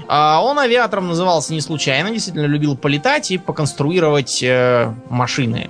А 0.08 0.42
он 0.42 0.60
авиатором 0.60 1.08
назывался 1.08 1.54
не 1.54 1.62
случайно, 1.62 2.12
действительно 2.12 2.46
любил 2.46 2.78
полетать 2.78 3.32
и 3.32 3.38
поконструировать 3.38 4.42
э, 4.42 4.94
машины. 5.10 5.70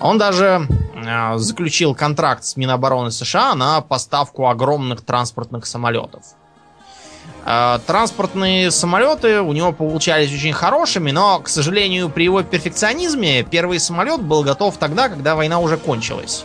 Он 0.00 0.18
даже 0.18 0.66
э, 0.94 1.36
заключил 1.36 1.94
контракт 1.94 2.44
с 2.44 2.56
Минобороны 2.56 3.10
США 3.10 3.54
на 3.54 3.80
поставку 3.80 4.48
огромных 4.48 5.02
транспортных 5.02 5.66
самолетов. 5.66 6.24
Э, 7.44 7.80
транспортные 7.86 8.70
самолеты 8.70 9.40
у 9.40 9.52
него 9.52 9.72
получались 9.72 10.32
очень 10.32 10.52
хорошими, 10.52 11.10
но, 11.10 11.40
к 11.40 11.48
сожалению, 11.48 12.08
при 12.08 12.24
его 12.24 12.42
перфекционизме 12.42 13.42
первый 13.42 13.80
самолет 13.80 14.20
был 14.20 14.42
готов 14.44 14.76
тогда, 14.76 15.08
когда 15.08 15.34
война 15.34 15.58
уже 15.58 15.76
кончилась. 15.76 16.44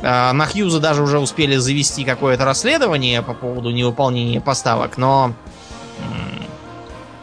Э, 0.00 0.32
на 0.32 0.46
Хьюза 0.46 0.78
даже 0.80 1.02
уже 1.02 1.18
успели 1.18 1.56
завести 1.56 2.04
какое-то 2.04 2.44
расследование 2.44 3.22
по 3.22 3.34
поводу 3.34 3.70
невыполнения 3.70 4.40
поставок, 4.40 4.96
но 4.96 5.32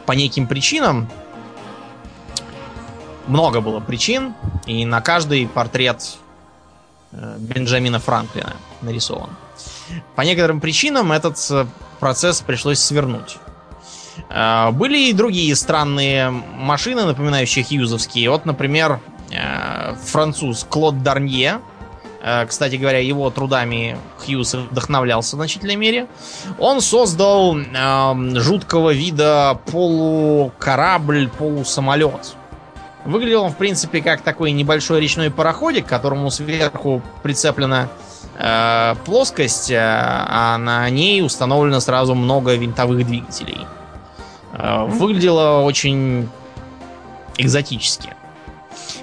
по 0.06 0.14
неким 0.14 0.48
причинам 0.48 1.10
много 3.28 3.60
было 3.60 3.82
причин, 3.82 4.34
и 4.66 4.86
на 4.86 5.02
каждый 5.02 5.48
портрет 5.48 6.18
э, 7.12 7.36
Бенджамина 7.40 8.00
Франклина 8.00 8.56
нарисован. 8.82 9.30
По 10.16 10.22
некоторым 10.22 10.60
причинам 10.60 11.14
этот 11.14 11.38
процесс 12.00 12.42
пришлось 12.42 12.80
свернуть. 12.80 13.38
А, 14.30 14.72
были 14.72 15.10
и 15.10 15.14
другие 15.14 15.56
странные 15.56 16.30
машины, 16.30 17.06
напоминающие 17.06 17.64
хьюзовские. 17.64 18.30
Вот, 18.30 18.46
например, 18.46 19.00
э, 19.32 19.96
француз 20.04 20.66
Клод 20.70 21.04
Дарнье. 21.04 21.62
Э, 22.22 22.46
кстати 22.46 22.76
говоря, 22.76 23.00
его 23.00 23.30
трудами 23.30 23.98
Хьюз 24.26 24.56
вдохновлялся 24.56 25.36
в 25.36 25.40
значительной 25.40 25.76
мере. 25.76 26.08
Он 26.60 26.82
создал 26.82 27.58
жуткого 28.36 28.94
вида 28.94 29.60
полукорабль, 29.72 31.30
полусамолет. 31.30 32.36
Выглядел 33.06 33.44
он, 33.44 33.52
в 33.52 33.56
принципе, 33.56 34.02
как 34.02 34.22
такой 34.22 34.52
небольшой 34.52 35.00
речной 35.00 35.32
пароходик, 35.32 35.86
которому 35.86 36.30
сверху 36.30 37.02
прицеплена 37.24 37.88
плоскость, 39.06 39.72
э, 39.72 39.78
а 39.80 40.58
на 40.60 40.90
ней 40.90 41.24
установлено 41.24 41.80
сразу 41.80 42.14
много 42.14 42.56
винтовых 42.56 43.06
двигателей. 43.06 43.66
Э, 44.54 44.86
выглядело 44.86 45.62
очень 45.62 46.30
экзотически. 47.38 48.14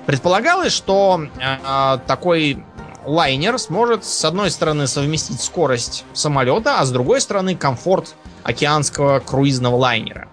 Предполагалось, 0.07 0.73
что 0.73 1.21
э, 1.41 1.99
такой 2.07 2.65
лайнер 3.05 3.59
сможет 3.59 4.05
с 4.05 4.25
одной 4.25 4.51
стороны 4.51 4.87
совместить 4.87 5.41
скорость 5.41 6.05
самолета, 6.13 6.81
а 6.81 6.85
с 6.85 6.91
другой 6.91 7.21
стороны 7.21 7.57
комфорт 7.57 8.15
океанского 8.43 9.21
круизного 9.21 9.77
лайнера. 9.77 10.29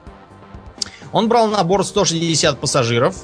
Он 1.11 1.27
брал 1.27 1.47
на 1.47 1.63
борт 1.63 1.87
160 1.87 2.59
пассажиров. 2.59 3.15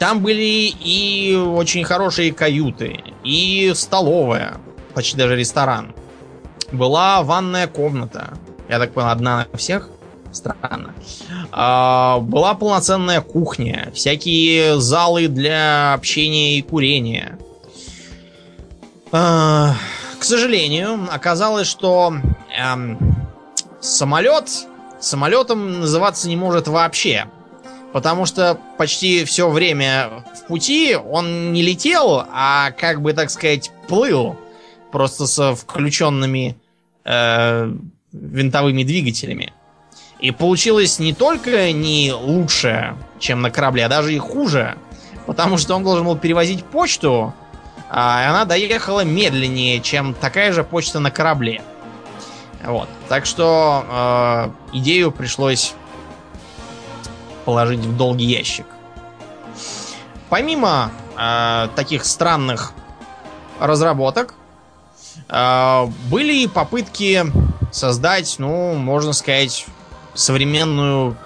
Там 0.00 0.22
были 0.22 0.72
и 0.82 1.36
очень 1.36 1.84
хорошие 1.84 2.32
каюты, 2.32 3.04
и 3.22 3.70
столовая, 3.74 4.56
почти 4.94 5.18
даже 5.18 5.36
ресторан. 5.36 5.94
Была 6.72 7.22
ванная 7.22 7.66
комната. 7.66 8.32
Я 8.70 8.78
так 8.78 8.94
понял, 8.94 9.10
одна 9.10 9.46
на 9.52 9.58
всех? 9.58 9.90
Странно. 10.32 10.94
А, 11.52 12.18
была 12.20 12.54
полноценная 12.54 13.20
кухня, 13.20 13.90
всякие 13.92 14.80
залы 14.80 15.28
для 15.28 15.92
общения 15.92 16.56
и 16.56 16.62
курения. 16.62 17.38
А, 19.12 19.74
к 20.18 20.24
сожалению, 20.24 21.08
оказалось, 21.12 21.66
что 21.66 22.14
эм, 22.58 22.98
самолет 23.80 24.48
самолетом 24.98 25.80
называться 25.80 26.26
не 26.26 26.36
может 26.36 26.68
вообще. 26.68 27.26
Потому 27.92 28.24
что 28.24 28.58
почти 28.78 29.24
все 29.24 29.50
время 29.50 30.24
в 30.36 30.46
пути 30.46 30.94
он 30.96 31.52
не 31.52 31.62
летел, 31.62 32.24
а 32.32 32.70
как 32.72 33.02
бы, 33.02 33.12
так 33.12 33.30
сказать, 33.30 33.70
плыл. 33.88 34.36
Просто 34.92 35.26
со 35.26 35.54
включенными 35.54 36.56
э, 37.04 37.72
винтовыми 38.12 38.82
двигателями. 38.82 39.52
И 40.20 40.30
получилось 40.30 40.98
не 40.98 41.14
только 41.14 41.72
не 41.72 42.12
лучше, 42.12 42.96
чем 43.18 43.40
на 43.42 43.50
корабле, 43.50 43.86
а 43.86 43.88
даже 43.88 44.14
и 44.14 44.18
хуже. 44.18 44.76
Потому 45.26 45.58
что 45.58 45.74
он 45.74 45.84
должен 45.84 46.04
был 46.04 46.16
перевозить 46.16 46.64
почту, 46.64 47.32
а 47.88 48.28
она 48.28 48.44
доехала 48.44 49.04
медленнее, 49.04 49.80
чем 49.80 50.14
такая 50.14 50.52
же 50.52 50.62
почта 50.62 51.00
на 51.00 51.10
корабле. 51.10 51.62
Вот. 52.64 52.88
Так 53.08 53.26
что 53.26 54.52
э, 54.72 54.76
идею 54.76 55.10
пришлось 55.10 55.74
положить 57.44 57.80
в 57.80 57.96
долгий 57.96 58.26
ящик. 58.26 58.66
Помимо 60.28 60.90
э, 61.18 61.68
таких 61.74 62.04
странных 62.04 62.72
разработок, 63.58 64.34
э, 65.28 65.86
были 66.10 66.46
попытки 66.46 67.24
создать, 67.72 68.36
ну, 68.38 68.74
можно 68.74 69.12
сказать, 69.12 69.66
современную 70.14 71.16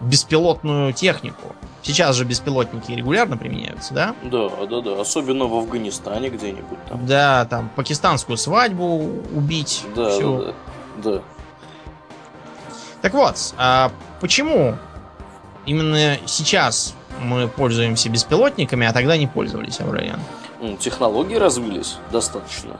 беспилотную 0.00 0.92
технику. 0.92 1.54
Сейчас 1.82 2.16
же 2.16 2.24
беспилотники 2.24 2.92
регулярно 2.92 3.36
применяются, 3.36 3.92
да? 3.92 4.14
Да, 4.22 4.48
да, 4.66 4.80
да. 4.80 5.00
Особенно 5.00 5.44
в 5.44 5.54
Афганистане 5.54 6.30
где-нибудь 6.30 6.78
там. 6.88 7.06
Да, 7.06 7.44
там 7.44 7.70
пакистанскую 7.76 8.38
свадьбу 8.38 9.22
убить. 9.34 9.84
Да, 9.94 10.10
всю. 10.10 10.38
да, 10.38 10.54
да. 10.96 11.12
да. 11.12 11.22
Так 13.02 13.12
вот, 13.12 13.36
а 13.58 13.92
почему 14.22 14.76
именно 15.66 16.18
сейчас 16.26 16.94
мы 17.20 17.48
пользуемся 17.48 18.08
беспилотниками, 18.08 18.86
а 18.86 18.92
тогда 18.92 19.16
не 19.16 19.26
пользовались, 19.26 19.80
Аврелиан? 19.80 20.20
Технологии 20.78 21.36
развились 21.36 21.96
достаточно. 22.10 22.78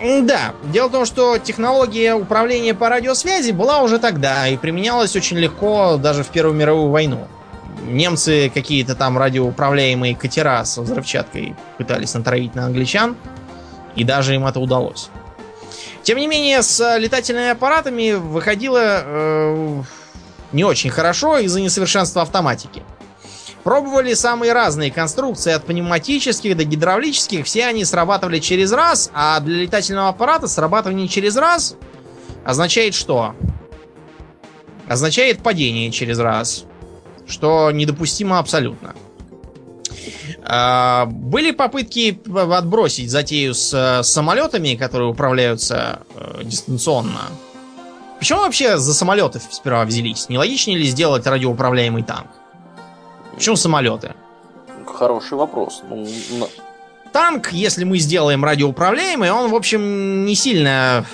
Да, 0.00 0.54
дело 0.64 0.88
в 0.88 0.92
том, 0.92 1.06
что 1.06 1.38
технология 1.38 2.14
управления 2.14 2.74
по 2.74 2.88
радиосвязи 2.88 3.52
была 3.52 3.82
уже 3.82 3.98
тогда 3.98 4.46
и 4.46 4.56
применялась 4.56 5.16
очень 5.16 5.38
легко 5.38 5.96
даже 5.96 6.22
в 6.22 6.28
Первую 6.28 6.54
мировую 6.54 6.90
войну. 6.90 7.26
Немцы 7.86 8.50
какие-то 8.52 8.94
там 8.94 9.16
радиоуправляемые 9.16 10.14
катера 10.14 10.64
со 10.64 10.82
взрывчаткой 10.82 11.56
пытались 11.78 12.12
натравить 12.14 12.54
на 12.54 12.66
англичан, 12.66 13.16
и 13.94 14.04
даже 14.04 14.34
им 14.34 14.46
это 14.46 14.60
удалось. 14.60 15.08
Тем 16.02 16.18
не 16.18 16.26
менее, 16.26 16.62
с 16.62 16.98
летательными 16.98 17.48
аппаратами 17.48 18.12
выходило 18.12 19.02
э, 19.04 19.82
не 20.52 20.64
очень 20.64 20.90
хорошо 20.90 21.38
из-за 21.38 21.60
несовершенства 21.60 22.22
автоматики. 22.22 22.82
Пробовали 23.64 24.14
самые 24.14 24.52
разные 24.52 24.92
конструкции, 24.92 25.52
от 25.52 25.64
пневматических 25.64 26.56
до 26.56 26.64
гидравлических. 26.64 27.44
Все 27.44 27.66
они 27.66 27.84
срабатывали 27.84 28.38
через 28.38 28.70
раз, 28.70 29.10
а 29.12 29.40
для 29.40 29.62
летательного 29.62 30.08
аппарата 30.08 30.46
срабатывание 30.46 31.08
через 31.08 31.36
раз 31.36 31.74
означает 32.44 32.94
что? 32.94 33.34
Означает 34.86 35.42
падение 35.42 35.90
через 35.90 36.20
раз, 36.20 36.64
что 37.26 37.72
недопустимо 37.72 38.38
абсолютно. 38.38 38.94
А, 40.44 41.06
были 41.06 41.50
попытки 41.50 42.20
отбросить 42.32 43.10
затею 43.10 43.52
с 43.52 44.02
самолетами, 44.04 44.76
которые 44.76 45.10
управляются 45.10 46.02
э, 46.14 46.42
дистанционно. 46.44 47.22
Почему 48.26 48.40
вообще 48.40 48.76
за 48.76 48.92
самолеты 48.92 49.38
сперва 49.38 49.84
взялись? 49.84 50.28
Не 50.28 50.36
логичнее 50.36 50.76
ли 50.76 50.84
сделать 50.86 51.24
радиоуправляемый 51.28 52.02
танк? 52.02 52.26
Почему 53.32 53.54
самолеты? 53.54 54.16
Хороший 54.84 55.38
вопрос. 55.38 55.84
Ну, 55.88 56.48
Танк, 57.12 57.52
если 57.52 57.84
мы 57.84 57.98
сделаем 57.98 58.44
радиоуправляемый, 58.44 59.30
он, 59.30 59.48
в 59.48 59.54
общем, 59.54 60.24
не 60.24 60.34
сильно 60.34 61.06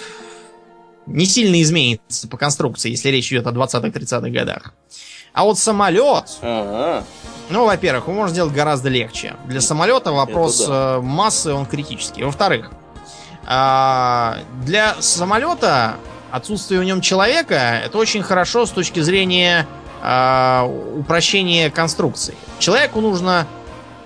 не 1.05 1.27
сильно 1.27 1.61
изменится 1.61 2.29
по 2.29 2.39
конструкции, 2.39 2.89
если 2.89 3.11
речь 3.11 3.31
идет 3.31 3.47
о 3.47 3.51
20-30-х 3.51 4.31
годах. 4.31 4.73
А 5.35 5.45
вот 5.45 5.59
самолет, 5.59 6.39
ага. 6.41 7.05
ну, 7.51 7.67
во-первых, 7.67 8.05
его 8.05 8.17
можно 8.17 8.33
сделать 8.33 8.55
гораздо 8.55 8.89
легче. 8.89 9.37
Для 9.45 9.61
самолета 9.61 10.13
вопрос 10.13 10.65
да. 10.67 10.97
Э, 10.97 11.01
массы, 11.03 11.53
он 11.53 11.67
критический. 11.67 12.25
Во-вторых, 12.25 12.71
а, 13.45 14.39
для 14.65 14.95
самолета 15.01 15.97
отсутствие 16.33 16.81
в 16.81 16.85
нем 16.85 17.01
человека 17.01 17.83
это 17.85 17.99
очень 17.99 18.23
хорошо 18.23 18.65
с 18.65 18.71
точки 18.71 19.01
зрения 19.01 19.69
э, 20.03 20.63
упрощения 20.97 21.71
конструкции. 21.71 22.35
Человеку 22.59 23.01
нужно, 23.01 23.47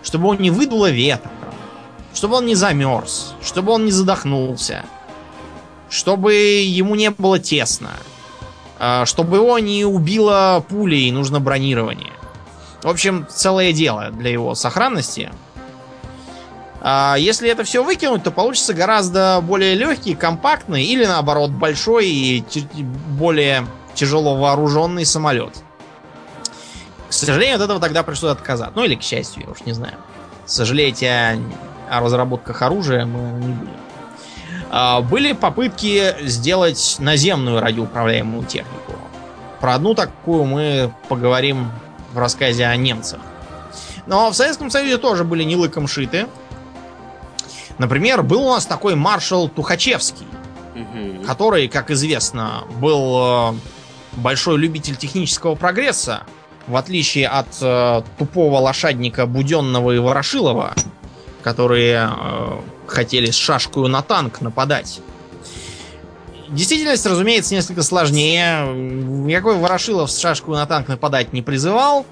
чтобы 0.03 0.29
он 0.29 0.39
не 0.39 0.51
выдуло 0.51 0.91
ветра, 0.91 1.31
чтобы 2.12 2.37
он 2.37 2.47
не 2.47 2.57
замерз, 2.57 3.35
чтобы 3.43 3.73
он 3.73 3.85
не 3.85 3.93
задохнулся, 3.93 4.85
чтобы 5.89 6.35
ему 6.35 6.97
не 6.97 7.11
было 7.11 7.39
тесно, 7.39 7.93
э, 8.81 9.05
чтобы 9.07 9.37
его 9.37 9.59
не 9.61 9.85
убило 9.85 10.65
пулей, 10.69 11.11
нужно 11.12 11.39
бронирование. 11.39 12.12
В 12.83 12.89
общем, 12.89 13.27
целое 13.31 13.73
дело 13.73 14.11
для 14.11 14.31
его 14.31 14.55
сохранности. 14.57 15.31
А 16.88 17.16
если 17.18 17.51
это 17.51 17.64
все 17.64 17.83
выкинуть, 17.83 18.22
то 18.22 18.31
получится 18.31 18.72
гораздо 18.72 19.40
более 19.42 19.75
легкий, 19.75 20.14
компактный 20.14 20.85
или 20.85 21.05
наоборот 21.05 21.51
большой 21.51 22.07
и 22.07 22.44
более 23.18 23.66
тяжело 23.94 24.37
вооруженный 24.37 25.05
самолет. 25.05 25.53
К 27.09 27.12
сожалению, 27.12 27.57
от 27.57 27.62
этого 27.62 27.81
тогда 27.81 28.05
пришлось 28.05 28.31
отказаться. 28.31 28.72
Ну 28.77 28.85
или 28.85 28.94
к 28.94 29.03
счастью, 29.03 29.42
я 29.44 29.51
уж 29.51 29.62
не 29.62 29.72
знаю. 29.72 29.94
Сожалеть 30.44 31.03
о, 31.03 31.37
о 31.90 32.01
разработках 32.03 32.62
оружия 32.62 33.05
мы 33.05 33.18
не 33.44 33.53
будем. 33.53 33.75
А, 34.70 35.01
были 35.01 35.33
попытки 35.33 36.14
сделать 36.20 36.99
наземную 37.01 37.61
радиоуправляемую 37.61 38.44
технику. 38.44 38.92
Про 39.59 39.75
одну 39.75 39.94
такую 39.94 40.44
мы 40.44 40.94
поговорим 41.09 41.68
в 42.12 42.18
рассказе 42.18 42.64
о 42.64 42.77
немцах. 42.77 43.18
Но 44.07 44.31
в 44.31 44.37
Советском 44.37 44.70
Союзе 44.70 44.99
тоже 44.99 45.25
были 45.25 45.42
не 45.42 45.57
лыком 45.57 45.88
шиты. 45.88 46.29
Например, 47.79 48.23
был 48.23 48.47
у 48.47 48.51
нас 48.51 48.67
такой 48.67 48.95
маршал 48.95 49.49
Тухачевский, 49.49 50.27
угу. 50.75 51.25
который, 51.27 51.69
как 51.69 51.91
известно, 51.91 52.65
был 52.81 53.19
э, 53.19 53.55
большой 54.17 54.59
любитель 54.59 54.97
технического 54.97 55.55
прогресса, 55.55 56.23
в 56.67 56.77
отличие 56.77 57.29
от 57.29 57.49
э, 57.61 58.03
тупого 58.19 58.59
лошадника 58.59 59.27
Буденного 59.27 59.93
и 59.93 59.99
Ворошилова, 59.99 60.75
которые 61.43 62.11
э, 62.11 62.61
хотели 62.87 63.31
с 63.31 63.37
шашкой 63.37 63.89
на 63.89 64.03
танк 64.03 64.41
нападать. 64.41 65.01
Действительность, 66.49 67.05
разумеется, 67.05 67.55
несколько 67.55 67.83
сложнее. 67.83 68.73
Никакой 68.73 69.57
Ворошилов 69.57 70.11
с 70.11 70.19
шашкой 70.19 70.55
на 70.55 70.67
танк 70.67 70.89
нападать 70.89 71.33
не 71.33 71.43
призывал. 71.43 72.07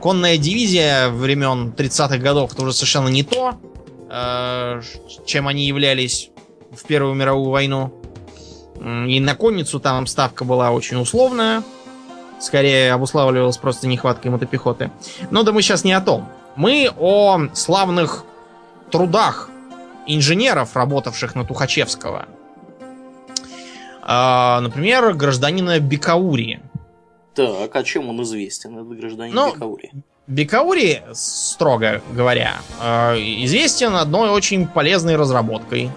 Конная 0.00 0.38
дивизия 0.38 1.08
времен 1.08 1.72
30-х 1.76 2.18
годов 2.18 2.52
это 2.52 2.62
уже 2.62 2.72
совершенно 2.72 3.08
не 3.08 3.22
то, 3.22 3.60
чем 4.10 5.46
они 5.46 5.66
являлись 5.66 6.30
в 6.72 6.84
Первую 6.86 7.14
мировую 7.14 7.50
войну. 7.50 7.92
И 9.06 9.20
на 9.20 9.34
конницу 9.34 9.78
там 9.78 10.06
ставка 10.06 10.44
была 10.44 10.72
очень 10.72 10.96
условная. 10.96 11.62
Скорее 12.40 12.92
обуславливалась 12.92 13.58
просто 13.58 13.86
нехваткой 13.86 14.30
мотопехоты. 14.30 14.90
Но 15.30 15.42
да 15.42 15.52
мы 15.52 15.62
сейчас 15.62 15.84
не 15.84 15.92
о 15.92 16.00
том. 16.00 16.28
Мы 16.56 16.90
о 16.98 17.48
славных 17.52 18.24
трудах 18.90 19.50
инженеров, 20.06 20.74
работавших 20.74 21.34
на 21.34 21.44
Тухачевского. 21.44 22.26
А, 24.02 24.60
например, 24.60 25.14
гражданина 25.14 25.78
Бекаури. 25.78 26.60
Так, 27.34 27.76
а 27.76 27.82
чем 27.84 28.08
он 28.08 28.22
известен, 28.22 28.78
этот 28.78 28.98
гражданин 28.98 29.34
ну, 29.34 29.54
Бекаури? 29.54 29.92
Бекаури, 30.30 31.02
строго 31.12 32.02
говоря, 32.12 32.58
а, 32.78 33.16
известен 33.16 33.96
одной 33.96 34.30
очень 34.30 34.68
полезной 34.68 35.16
разработкой. 35.16 35.90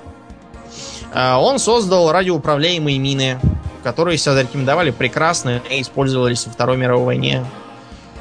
А, 1.13 1.39
он 1.39 1.59
создал 1.59 2.11
радиоуправляемые 2.11 2.97
мины, 2.97 3.39
которые 3.83 4.17
себя 4.17 4.33
зарекомендовали 4.33 4.89
прекрасно 4.89 5.61
и 5.69 5.83
использовались 5.83 6.47
во 6.47 6.51
Второй 6.51 6.77
мировой 6.77 7.05
войне 7.05 7.45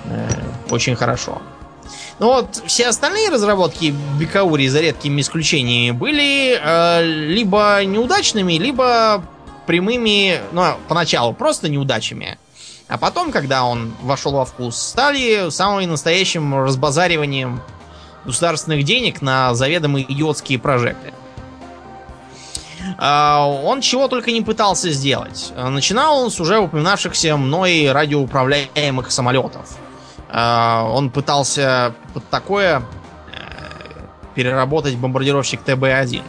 э, 0.05 0.29
очень 0.69 0.97
хорошо. 0.97 1.41
Ну 2.19 2.27
вот, 2.27 2.63
все 2.67 2.89
остальные 2.89 3.31
разработки 3.31 3.95
Бикаури, 4.21 4.69
за 4.69 4.81
редкими 4.81 5.23
исключениями, 5.23 5.97
были 5.97 6.61
э, 6.63 7.05
либо 7.05 7.81
неудачными, 7.87 8.55
либо 8.59 9.25
прямыми, 9.67 10.43
ну, 10.53 10.75
поначалу 10.89 11.33
просто 11.33 11.71
неудачами. 11.71 12.37
А 12.93 12.99
потом, 12.99 13.33
когда 13.33 13.65
он 13.65 13.95
вошел 14.03 14.33
во 14.33 14.45
вкус, 14.45 14.77
стали 14.77 15.49
самым 15.49 15.89
настоящим 15.89 16.55
разбазариванием 16.63 17.63
государственных 18.27 18.85
денег 18.85 19.23
на 19.23 19.55
заведомые 19.55 20.05
идиотские 20.13 20.59
прожекты. 20.59 21.15
А, 22.99 23.47
он 23.47 23.81
чего 23.81 24.09
только 24.09 24.31
не 24.31 24.43
пытался 24.43 24.91
сделать. 24.91 25.55
Начинал 25.57 26.19
он 26.23 26.31
с 26.31 26.39
уже 26.39 26.59
упоминавшихся 26.59 27.35
мной 27.39 27.91
радиоуправляемых 27.91 29.11
самолетов. 29.11 29.79
А, 30.29 30.87
он 30.93 31.09
пытался 31.09 31.95
под 32.13 32.29
такое 32.29 32.81
э, 32.81 34.03
переработать 34.35 34.97
бомбардировщик 34.97 35.63
ТБ-1. 35.65 36.23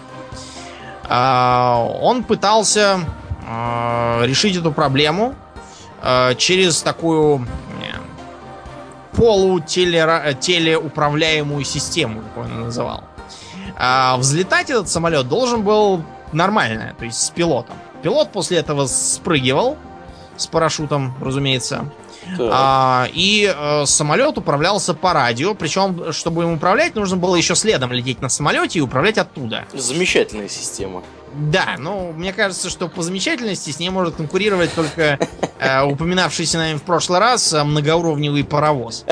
А, 1.09 1.85
он 1.99 2.23
пытался 2.23 3.01
решить 4.25 4.55
эту 4.55 4.71
проблему 4.71 5.35
через 6.37 6.81
такую 6.81 7.45
полутелеуправляемую 9.15 11.63
систему, 11.63 12.21
как 12.21 12.45
он 12.45 12.61
называл. 12.61 13.03
А 13.77 14.17
взлетать 14.17 14.69
этот 14.69 14.89
самолет 14.89 15.27
должен 15.27 15.63
был 15.63 16.03
нормально, 16.31 16.93
то 16.97 17.05
есть 17.05 17.21
с 17.21 17.29
пилотом. 17.29 17.75
Пилот 18.01 18.31
после 18.31 18.57
этого 18.57 18.87
спрыгивал 18.87 19.77
с 20.35 20.47
парашютом, 20.47 21.13
разумеется. 21.21 21.85
А, 22.39 23.07
и 23.11 23.53
э, 23.53 23.85
самолет 23.85 24.37
управлялся 24.37 24.93
по 24.93 25.13
радио, 25.13 25.55
причем, 25.55 26.13
чтобы 26.13 26.43
им 26.43 26.53
управлять, 26.53 26.95
нужно 26.95 27.17
было 27.17 27.35
еще 27.35 27.55
следом 27.55 27.91
лететь 27.91 28.21
на 28.21 28.29
самолете 28.29 28.79
и 28.79 28.81
управлять 28.81 29.17
оттуда. 29.17 29.65
Замечательная 29.73 30.49
система. 30.49 31.03
Да, 31.35 31.75
ну, 31.77 32.11
мне 32.13 32.33
кажется, 32.33 32.69
что 32.69 32.87
по 32.87 33.01
замечательности 33.01 33.71
с 33.71 33.79
ней 33.79 33.89
может 33.89 34.15
конкурировать 34.15 34.73
только 34.73 35.19
э, 35.59 35.83
упоминавшийся 35.83 36.57
нами 36.57 36.77
в 36.77 36.83
прошлый 36.83 37.19
раз 37.19 37.53
э, 37.53 37.63
многоуровневый 37.63 38.43
паровоз. 38.43 39.05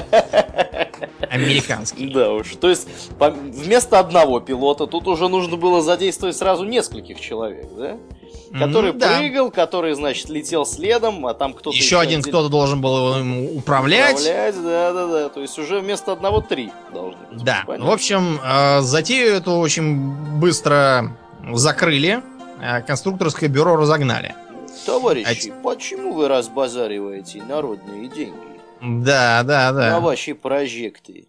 Американский. 1.30 2.10
Да 2.14 2.32
уж. 2.34 2.56
То 2.60 2.70
есть, 2.70 2.88
вместо 3.20 4.00
одного 4.00 4.40
пилота 4.40 4.86
тут 4.86 5.08
уже 5.08 5.30
нужно 5.30 5.56
было 5.56 5.82
задействовать 5.82 6.36
сразу 6.36 6.66
нескольких 6.66 7.20
человек, 7.20 7.68
да? 7.76 7.98
Который 8.58 8.92
mm, 8.92 8.98
да. 8.98 9.18
прыгал, 9.18 9.50
который, 9.50 9.94
значит, 9.94 10.28
летел 10.30 10.66
следом, 10.66 11.26
а 11.26 11.34
там 11.34 11.54
кто-то... 11.54 11.76
Еще, 11.76 11.86
еще 11.86 12.00
один 12.02 12.22
кто-то 12.22 12.50
должен 12.50 12.82
был 12.82 13.18
ему 13.18 13.56
управлять. 13.56 14.20
Управлять, 14.20 14.56
да-да-да. 14.62 15.30
То 15.30 15.42
есть 15.42 15.58
уже 15.58 15.80
вместо 15.80 16.12
одного 16.12 16.42
три 16.42 16.70
должны 16.94 17.26
быть. 17.32 17.44
Да. 17.44 17.64
Понятно. 17.66 17.90
В 17.90 17.94
общем, 17.94 18.42
э, 18.44 18.82
затею 18.82 19.36
эту 19.36 19.54
очень 19.54 20.12
быстро 20.38 21.16
закрыли, 21.54 22.22
а 22.62 22.82
конструкторское 22.82 23.50
бюро 23.50 23.76
разогнали. 23.76 24.36
Товарищи, 24.86 25.50
а... 25.50 25.62
почему 25.62 26.14
вы 26.14 26.28
разбазариваете 26.28 27.44
народные 27.44 28.08
деньги? 28.08 28.52
Да, 28.82 29.44
да, 29.44 29.72
да. 29.72 29.92
На 29.92 30.00
ваши 30.00 30.34
прожекты. 30.34 31.28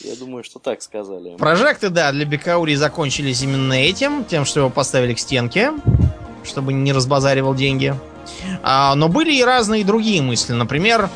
Я 0.00 0.16
думаю, 0.16 0.42
что 0.42 0.58
так 0.58 0.82
сказали. 0.82 1.36
Прожекты, 1.36 1.90
да, 1.90 2.10
для 2.10 2.24
Бекаури 2.24 2.74
закончились 2.74 3.42
именно 3.42 3.74
этим, 3.74 4.24
тем, 4.24 4.44
что 4.44 4.60
его 4.60 4.70
поставили 4.70 5.14
к 5.14 5.18
стенке, 5.18 5.72
чтобы 6.44 6.72
не 6.72 6.92
разбазаривал 6.92 7.54
деньги. 7.54 7.94
А, 8.62 8.94
но 8.96 9.08
были 9.08 9.32
и 9.32 9.44
разные 9.44 9.84
другие 9.84 10.22
мысли. 10.22 10.54
Например, 10.54 11.08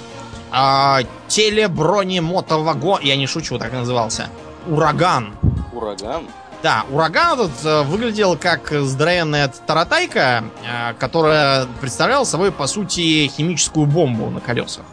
а, 0.52 1.00
телебронемотовагон, 1.28 3.00
я 3.02 3.16
не 3.16 3.26
шучу, 3.26 3.58
так 3.58 3.72
назывался. 3.72 4.28
Ураган. 4.68 5.34
Ураган? 5.72 6.26
Да, 6.66 6.84
ураган 6.90 7.38
этот 7.38 7.64
э, 7.64 7.82
выглядел 7.82 8.36
как 8.36 8.72
здоровенная 8.72 9.46
таратайка, 9.68 10.42
э, 10.64 10.94
которая 10.94 11.66
представляла 11.80 12.24
собой, 12.24 12.50
по 12.50 12.66
сути, 12.66 13.28
химическую 13.28 13.86
бомбу 13.86 14.30
на 14.30 14.40
колесах. 14.40 14.84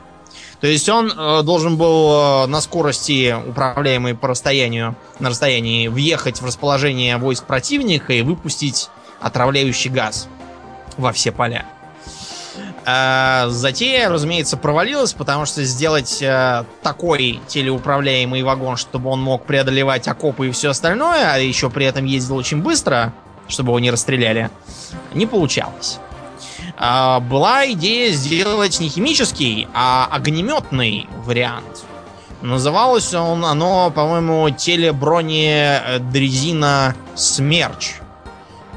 То 0.62 0.68
есть 0.68 0.88
он 0.88 1.12
э, 1.12 1.42
должен 1.42 1.76
был 1.76 2.46
на 2.46 2.62
скорости, 2.62 3.36
управляемой 3.48 4.14
по 4.14 4.28
расстоянию, 4.28 4.96
на 5.18 5.30
расстоянии, 5.30 5.88
въехать 5.88 6.42
в 6.42 6.46
расположение 6.46 7.18
войск 7.18 7.46
противника 7.46 8.14
и 8.14 8.22
выпустить 8.22 8.92
отравляющий 9.20 9.90
газ 9.90 10.28
во 10.98 11.12
все 11.12 11.32
поля. 11.32 11.66
А, 12.86 13.48
затея, 13.50 14.10
разумеется, 14.10 14.58
провалилась, 14.58 15.14
потому 15.14 15.46
что 15.46 15.64
сделать 15.64 16.22
а, 16.22 16.66
такой 16.82 17.40
телеуправляемый 17.48 18.44
вагон, 18.44 18.76
чтобы 18.78 19.10
он 19.10 19.22
мог 19.22 19.46
преодолевать 19.46 20.08
окопы 20.08 20.50
и 20.50 20.52
все 20.52 20.72
остальное, 20.72 21.34
а 21.34 21.38
еще 21.38 21.70
при 21.70 21.86
этом 21.86 22.04
ездил 22.06 22.36
очень 22.36 22.62
быстро, 22.62 23.14
чтобы 23.48 23.70
его 23.70 23.80
не 23.80 23.92
расстреляли, 23.92 24.50
не 25.14 25.26
получалось. 25.26 26.00
А, 26.78 27.22
была 27.22 27.72
идея 27.72 28.12
сделать 28.12 28.80
не 28.80 28.90
химический, 28.90 29.68
а 29.74 30.08
огнеметный 30.12 31.08
вариант. 31.26 31.86
Называлось 32.42 33.14
он, 33.14 33.46
оно, 33.46 33.92
по-моему, 33.92 34.50
телебронедрезина 34.50 36.96
Смерч. 37.16 38.03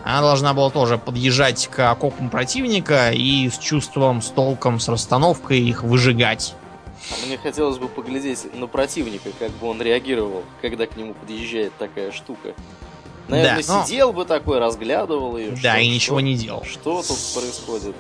Она 0.06 0.20
должна 0.20 0.54
была 0.54 0.70
тоже 0.70 0.98
подъезжать 0.98 1.66
к 1.66 1.90
окопам 1.90 2.30
противника 2.30 3.10
и 3.10 3.50
с 3.50 3.58
чувством, 3.58 4.22
с 4.22 4.28
толком, 4.28 4.78
с 4.78 4.88
расстановкой 4.88 5.58
их 5.58 5.82
выжигать. 5.82 6.54
А 7.10 7.26
мне 7.26 7.36
хотелось 7.36 7.78
бы 7.78 7.88
поглядеть 7.88 8.54
на 8.54 8.68
противника, 8.68 9.30
как 9.36 9.50
бы 9.50 9.66
он 9.66 9.82
реагировал, 9.82 10.44
когда 10.62 10.86
к 10.86 10.96
нему 10.96 11.12
подъезжает 11.14 11.72
такая 11.76 12.12
штука. 12.12 12.54
Наверное, 13.26 13.64
да, 13.64 13.78
но... 13.78 13.84
сидел 13.84 14.12
бы 14.12 14.24
такой, 14.24 14.60
разглядывал 14.60 15.36
ее. 15.36 15.50
Да, 15.60 15.72
что, 15.72 15.80
и 15.80 15.88
ничего 15.88 16.18
что, 16.18 16.24
не 16.24 16.36
делал. 16.36 16.62
Что 16.64 17.02
тут 17.02 17.18
происходит? 17.34 17.96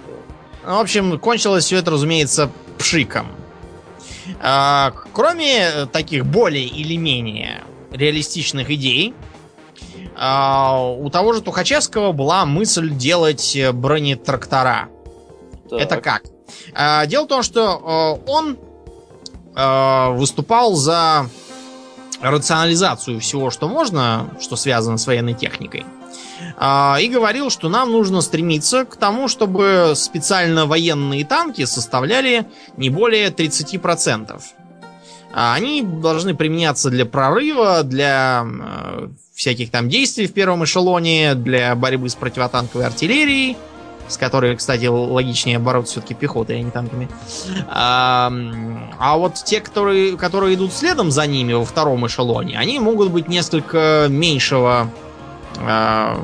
Ну, 0.64 0.76
в 0.76 0.80
общем, 0.80 1.18
кончилось 1.18 1.64
все 1.64 1.78
это, 1.78 1.90
разумеется, 1.90 2.52
пшиком. 2.78 3.26
А, 4.40 4.92
кроме 5.12 5.86
таких 5.86 6.24
более 6.24 6.66
или 6.66 6.94
менее 6.94 7.64
реалистичных 7.90 8.70
идей, 8.70 9.12
у 10.18 11.10
того 11.10 11.32
же 11.34 11.42
Тухачевского 11.42 12.12
была 12.12 12.46
мысль 12.46 12.90
делать 12.90 13.54
э, 13.54 13.72
бронетрактора. 13.72 14.88
Так. 15.68 15.80
Это 15.80 16.00
как? 16.00 16.22
А, 16.74 17.06
дело 17.06 17.24
в 17.24 17.28
том, 17.28 17.42
что 17.42 18.20
э, 18.26 18.30
он 18.30 18.56
э, 19.54 20.10
выступал 20.12 20.74
за 20.74 21.28
рационализацию 22.20 23.20
всего, 23.20 23.50
что 23.50 23.68
можно, 23.68 24.30
что 24.40 24.56
связано 24.56 24.96
с 24.96 25.06
военной 25.06 25.34
техникой. 25.34 25.84
А, 26.56 26.98
и 27.00 27.08
говорил, 27.08 27.50
что 27.50 27.68
нам 27.68 27.92
нужно 27.92 28.20
стремиться 28.20 28.84
к 28.84 28.96
тому, 28.96 29.28
чтобы 29.28 29.92
специально 29.94 30.66
военные 30.66 31.24
танки 31.24 31.64
составляли 31.64 32.46
не 32.76 32.90
более 32.90 33.28
30%. 33.28 34.40
Они 35.38 35.82
должны 35.82 36.34
применяться 36.34 36.88
для 36.88 37.04
прорыва, 37.04 37.82
для 37.82 38.46
всяких 39.34 39.70
там 39.70 39.90
действий 39.90 40.26
в 40.26 40.32
первом 40.32 40.64
эшелоне 40.64 41.34
для 41.34 41.74
борьбы 41.74 42.08
с 42.08 42.14
противотанковой 42.14 42.86
артиллерией, 42.86 43.58
с 44.08 44.16
которой, 44.16 44.56
кстати, 44.56 44.86
логичнее 44.86 45.58
бороться 45.58 45.92
все-таки 45.92 46.14
пехотой, 46.14 46.56
а 46.56 46.62
не 46.62 46.70
танками. 46.70 47.10
А, 47.68 48.32
а 48.98 49.18
вот 49.18 49.34
те, 49.44 49.60
которые, 49.60 50.16
которые 50.16 50.54
идут 50.54 50.72
следом 50.72 51.10
за 51.10 51.26
ними 51.26 51.52
во 51.52 51.66
втором 51.66 52.06
эшелоне, 52.06 52.58
они 52.58 52.80
могут 52.80 53.10
быть 53.10 53.28
несколько 53.28 54.06
меньшего 54.08 54.90
а, 55.58 56.18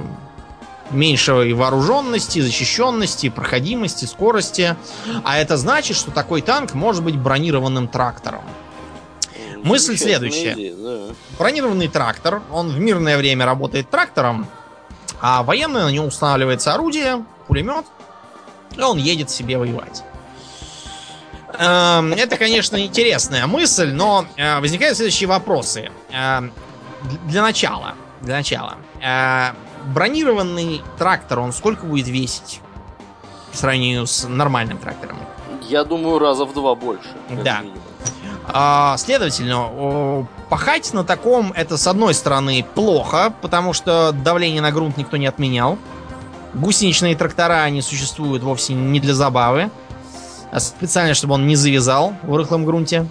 меньшей 0.91 1.53
вооруженности, 1.53 2.41
защищенности, 2.41 3.29
проходимости, 3.29 4.07
скорости. 4.07 4.75
А 5.23 5.37
это 5.37 5.59
значит, 5.59 5.99
что 5.99 6.11
такой 6.11 6.41
танк 6.41 6.73
может 6.73 7.05
быть 7.05 7.19
бронированным 7.19 7.89
трактором. 7.89 8.45
Мысль 9.63 9.97
следующая. 9.97 10.53
Идея, 10.55 10.75
да. 10.75 11.15
Бронированный 11.39 11.89
трактор, 11.89 12.43
он 12.51 12.69
в 12.69 12.79
мирное 12.79 13.17
время 13.17 13.47
работает 13.47 13.91
трактором, 13.91 14.47
а 15.21 15.43
военный 15.43 15.83
на 15.83 15.91
нем 15.91 16.07
устанавливается 16.07 16.75
орудие, 16.75 17.25
пулемет, 17.47 17.85
и 18.77 18.81
он 18.81 18.99
едет 18.99 19.31
себе 19.31 19.59
воевать. 19.59 20.03
Эм, 21.59 22.13
это, 22.13 22.37
конечно, 22.37 22.83
интересная 22.83 23.47
мысль, 23.47 23.93
но 23.93 24.27
э, 24.37 24.59
возникают 24.61 24.97
следующие 24.97 25.29
вопросы. 25.29 25.91
Эм, 26.11 26.53
для 27.27 27.43
начала, 27.43 27.95
для 28.21 28.37
начала, 28.37 28.77
э, 29.01 29.53
бронированный 29.93 30.83
трактор, 30.99 31.41
он 31.41 31.53
сколько 31.53 31.85
будет 31.85 32.09
весить 32.09 32.61
по 33.51 33.57
сравнению 33.57 34.07
с 34.07 34.27
нормальным 34.27 34.79
трактором? 34.79 35.19
Я 35.69 35.85
думаю, 35.85 36.19
раза 36.19 36.45
в 36.45 36.55
два 36.55 36.75
больше. 36.75 37.09
Да. 37.45 37.61
Минимум. 37.61 37.79
А, 38.47 38.97
следовательно, 38.99 40.27
пахать 40.49 40.93
на 40.93 41.05
таком 41.05 41.53
это 41.53 41.77
с 41.77 41.87
одной 41.87 42.13
стороны 42.13 42.65
плохо, 42.75 43.33
потому 43.41 43.73
что 43.73 44.13
давление 44.13 44.61
на 44.61 44.73
грунт 44.73 44.97
никто 44.97 45.17
не 45.17 45.27
отменял. 45.27 45.79
Гусеничные 46.55 47.17
трактора, 47.17 47.63
они 47.63 47.81
существуют 47.81 48.43
вовсе 48.43 48.75
не 48.75 49.01
для 49.01 49.15
забавы, 49.15 49.71
а 50.51 50.61
специально, 50.61 51.15
чтобы 51.15 51.35
он 51.35 51.47
не 51.47 51.57
завязал 51.57 52.15
в 52.23 52.37
рыхлом 52.37 52.67
грунте. 52.67 53.07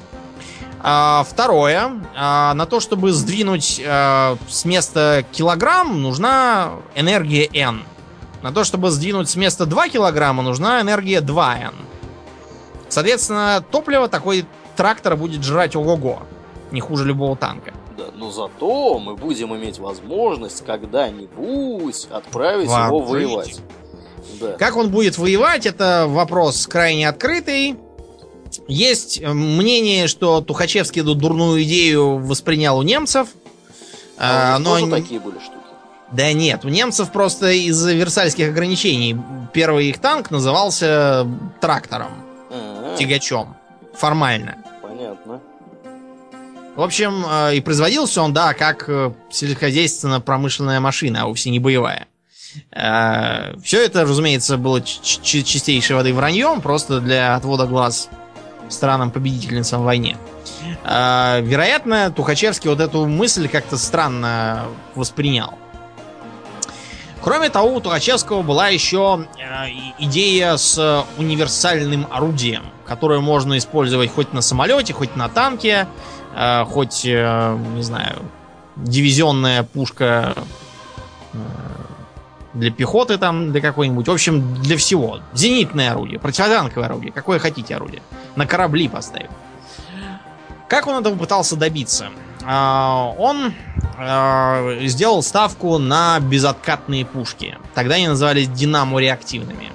А, 0.83 1.25
второе. 1.27 1.91
А, 2.15 2.53
на 2.53 2.65
то, 2.65 2.79
чтобы 2.79 3.11
сдвинуть 3.11 3.81
а, 3.85 4.37
с 4.47 4.65
места 4.65 5.23
килограмм, 5.31 6.01
нужна 6.01 6.71
энергия 6.95 7.49
N. 7.53 7.83
На 8.41 8.51
то, 8.51 8.63
чтобы 8.63 8.89
сдвинуть 8.89 9.29
с 9.29 9.35
места 9.35 9.65
2 9.65 9.89
килограмма, 9.89 10.41
нужна 10.41 10.81
энергия 10.81 11.19
2N. 11.21 11.73
Соответственно, 12.89 13.63
топливо 13.71 14.07
такой 14.07 14.45
трактор 14.76 15.15
будет 15.17 15.43
жрать 15.43 15.76
ого-го. 15.76 16.19
Не 16.72 16.80
хуже 16.80 17.05
любого 17.05 17.36
танка. 17.36 17.74
Да, 17.97 18.05
но 18.15 18.32
зато 18.32 18.99
мы 18.99 19.15
будем 19.15 19.55
иметь 19.55 19.80
возможность 19.80 20.65
когда-нибудь 20.65 22.07
отправить 22.09 22.69
его 22.69 22.99
воевать. 22.99 23.59
Да. 24.39 24.53
Как 24.53 24.76
он 24.78 24.89
будет 24.89 25.17
воевать, 25.17 25.65
это 25.65 26.05
вопрос 26.07 26.67
крайне 26.67 27.09
открытый. 27.09 27.76
Есть 28.67 29.22
э, 29.22 29.34
мнение, 29.34 30.07
что 30.07 30.41
Тухачевский 30.41 31.01
эту 31.01 31.15
дурную 31.15 31.63
идею 31.63 32.17
воспринял 32.17 32.78
у 32.78 32.84
немцев. 32.84 33.30
А, 34.17 34.55
а 34.55 34.59
но 34.59 34.74
тоже 34.74 34.86
они... 34.86 35.01
такие 35.01 35.19
были 35.19 35.39
штуки. 35.39 35.57
Да 36.11 36.34
нет, 36.34 36.65
у 36.65 36.69
немцев 36.69 37.11
просто 37.11 37.51
из-за 37.51 37.93
версальских 37.93 38.49
ограничений 38.49 39.17
первый 39.53 39.88
их 39.88 39.99
танк 39.99 40.30
назывался 40.30 41.26
трактором, 41.61 42.11
А-а-а. 42.49 42.97
тягачом, 42.97 43.55
формально. 44.01 44.57
Понятно. 44.81 45.39
В 46.75 46.81
общем, 46.81 47.23
э, 47.29 47.55
и 47.57 47.61
производился 47.61 48.21
он, 48.21 48.33
да, 48.33 48.53
как 48.53 48.89
э, 48.89 49.13
сельскохозяйственно-промышленная 49.29 50.79
машина, 50.79 51.21
а 51.21 51.25
вовсе 51.27 51.51
не 51.51 51.59
боевая. 51.59 52.07
Все 52.71 53.85
это, 53.85 54.03
разумеется, 54.03 54.57
было 54.57 54.81
чистейшей 54.81 55.95
воды 55.95 56.13
враньем, 56.13 56.59
просто 56.59 56.99
для 56.99 57.35
отвода 57.35 57.65
глаз 57.65 58.09
странам-победительницам 58.67 59.81
в 59.81 59.85
войне. 59.85 60.17
Вероятно, 60.83 62.11
Тухачевский 62.11 62.69
вот 62.69 62.81
эту 62.81 63.05
мысль 63.05 63.47
как-то 63.47 63.77
странно 63.77 64.65
воспринял. 64.95 65.53
Кроме 67.22 67.49
того, 67.49 67.76
у 67.76 67.80
Тухачевского 67.80 68.41
была 68.41 68.69
еще 68.69 69.28
э, 69.38 69.67
идея 69.99 70.57
с 70.57 71.05
универсальным 71.17 72.07
орудием, 72.09 72.63
которое 72.88 73.19
можно 73.19 73.57
использовать 73.57 74.11
хоть 74.11 74.34
на 74.34 74.41
самолете, 74.41 74.93
хоть 74.93 75.15
на 75.15 75.30
танке, 75.30 75.88
э, 76.36 76.65
хоть, 76.65 77.05
э, 77.05 77.57
не 77.76 77.84
знаю, 77.84 78.24
дивизионная 78.76 79.63
пушка 79.63 80.34
для 82.53 82.72
пехоты 82.72 83.17
там, 83.17 83.51
для 83.51 83.61
какой-нибудь. 83.61 84.07
В 84.07 84.11
общем, 84.11 84.55
для 84.61 84.76
всего. 84.78 85.19
Зенитное 85.34 85.91
орудие, 85.91 86.19
противотанковое 86.19 86.88
орудие, 86.88 87.11
какое 87.11 87.39
хотите 87.39 87.76
орудие. 87.76 88.01
На 88.36 88.45
корабли 88.45 88.89
поставим. 88.89 89.30
Как 90.67 90.88
он 90.88 90.99
этого 90.99 91.15
пытался 91.15 91.55
добиться? 91.55 92.09
А, 92.45 93.13
он 93.17 93.53
а, 93.97 94.77
сделал 94.81 95.23
ставку 95.23 95.77
на 95.77 96.19
безоткатные 96.19 97.05
пушки. 97.05 97.57
Тогда 97.73 97.95
они 97.95 98.07
назывались 98.07 98.47
динамо-реактивными. 98.49 99.71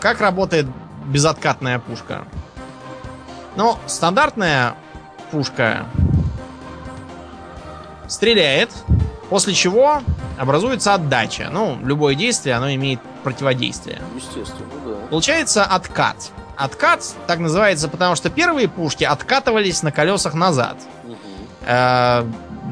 Как 0.00 0.20
работает 0.20 0.66
безоткатная 1.06 1.78
пушка? 1.78 2.24
Ну, 3.56 3.76
стандартная 3.86 4.74
пушка 5.30 5.86
стреляет, 8.08 8.70
После 9.32 9.54
чего 9.54 10.02
образуется 10.36 10.92
отдача. 10.92 11.48
Ну, 11.50 11.78
любое 11.82 12.14
действие, 12.14 12.54
оно 12.54 12.70
имеет 12.74 13.00
противодействие. 13.24 13.98
Естественно, 14.14 14.68
да. 14.84 15.06
Получается 15.08 15.64
откат. 15.64 16.16
Откат 16.54 17.02
так 17.26 17.38
называется, 17.38 17.88
потому 17.88 18.14
что 18.14 18.28
первые 18.28 18.68
пушки 18.68 19.04
откатывались 19.04 19.82
на 19.82 19.90
колесах 19.90 20.34
назад. 20.34 20.76
Э, 21.66 22.24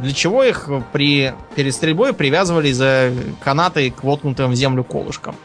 для 0.02 0.12
чего 0.12 0.44
их 0.44 0.68
при 0.92 1.34
перед 1.54 1.74
стрельбой 1.74 2.12
привязывали 2.12 2.72
за 2.72 3.12
канаты 3.42 3.90
к 3.90 4.02
воткнутым 4.02 4.50
в 4.50 4.54
землю 4.54 4.84
колышкам. 4.84 5.36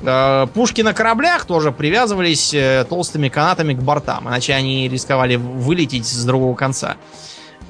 Э, 0.00 0.46
пушки 0.52 0.82
на 0.82 0.94
кораблях 0.94 1.44
тоже 1.44 1.72
привязывались 1.72 2.52
э, 2.52 2.84
толстыми 2.88 3.28
канатами 3.28 3.74
к 3.74 3.78
бортам, 3.78 4.28
иначе 4.28 4.52
они 4.54 4.88
рисковали 4.88 5.36
вылететь 5.36 6.06
с 6.06 6.24
другого 6.24 6.54
конца 6.54 6.96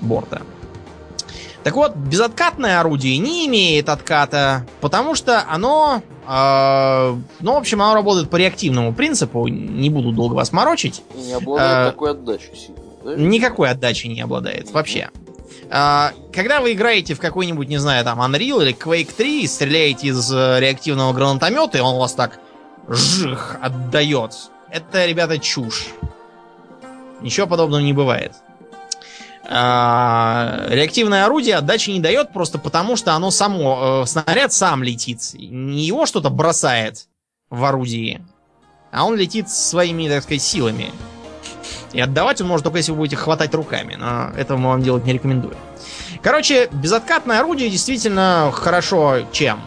борта. 0.01 0.43
Так 1.63 1.77
вот, 1.77 1.95
безоткатное 1.95 2.81
орудие 2.81 3.19
не 3.19 3.47
имеет 3.47 3.89
отката, 3.89 4.67
потому 4.81 5.15
что 5.15 5.45
оно, 5.49 6.03
э, 6.27 7.17
ну, 7.41 7.53
в 7.53 7.57
общем, 7.57 7.83
оно 7.83 7.95
работает 7.95 8.31
по 8.31 8.37
реактивному 8.37 8.93
принципу. 8.93 9.47
Не 9.47 9.91
буду 9.91 10.11
долго 10.13 10.35
вас 10.35 10.53
морочить. 10.53 11.03
Не 11.15 11.35
обладает 11.35 11.89
э, 11.89 11.91
такой 11.93 12.11
отдачей? 12.11 12.75
Никакой 13.05 13.71
отдачи 13.71 14.07
не 14.07 14.21
обладает 14.21 14.71
вообще. 14.71 15.11
Э, 15.71 16.11
когда 16.33 16.61
вы 16.61 16.73
играете 16.73 17.15
в 17.15 17.21
какой-нибудь, 17.21 17.69
не 17.69 17.79
знаю, 17.79 18.05
там, 18.05 18.21
Unreal 18.21 18.63
или 18.63 18.75
Quake 18.75 19.13
3 19.17 19.43
и 19.43 19.47
стреляете 19.47 20.09
из 20.09 20.33
э, 20.33 20.61
реактивного 20.61 21.13
гранатомета, 21.13 21.79
и 21.79 21.81
он 21.81 21.99
вас 21.99 22.15
так 22.15 22.39
жих 22.89 23.57
отдает. 23.61 24.33
Это, 24.71 25.07
ребята, 25.07 25.39
чушь. 25.39 25.89
Ничего 27.21 27.47
подобного 27.47 27.81
не 27.81 27.93
бывает. 27.93 28.33
А, 29.45 30.67
реактивное 30.69 31.25
орудие 31.25 31.57
отдачи 31.57 31.91
не 31.91 32.01
дает 32.01 32.33
просто 32.33 32.59
потому, 32.59 32.97
что 32.97 33.15
оно 33.15 33.31
само, 33.31 34.03
э, 34.03 34.07
снаряд 34.07 34.53
сам 34.53 34.83
летит. 34.83 35.21
Не 35.35 35.85
его 35.85 36.07
что-то 36.07 36.31
бросает 36.31 37.09
в 37.51 37.65
орудии, 37.65 38.25
а 38.93 39.05
он 39.05 39.17
летит 39.17 39.51
своими, 39.51 40.09
так 40.09 40.23
сказать, 40.23 40.43
силами. 40.43 40.91
И 41.93 42.01
отдавать 42.01 42.41
он 42.41 42.49
может 42.49 42.65
только 42.65 42.79
если 42.79 42.93
вы 42.93 42.99
будете 42.99 43.17
хватать 43.17 43.55
руками, 43.55 43.95
но 43.95 44.31
этого 44.37 44.59
мы 44.59 44.69
вам 44.71 44.83
делать 44.83 45.05
не 45.05 45.13
рекомендуем. 45.13 45.57
Короче, 46.23 46.69
безоткатное 46.73 47.41
орудие 47.41 47.69
действительно 47.69 48.51
хорошо 48.53 49.21
чем? 49.33 49.61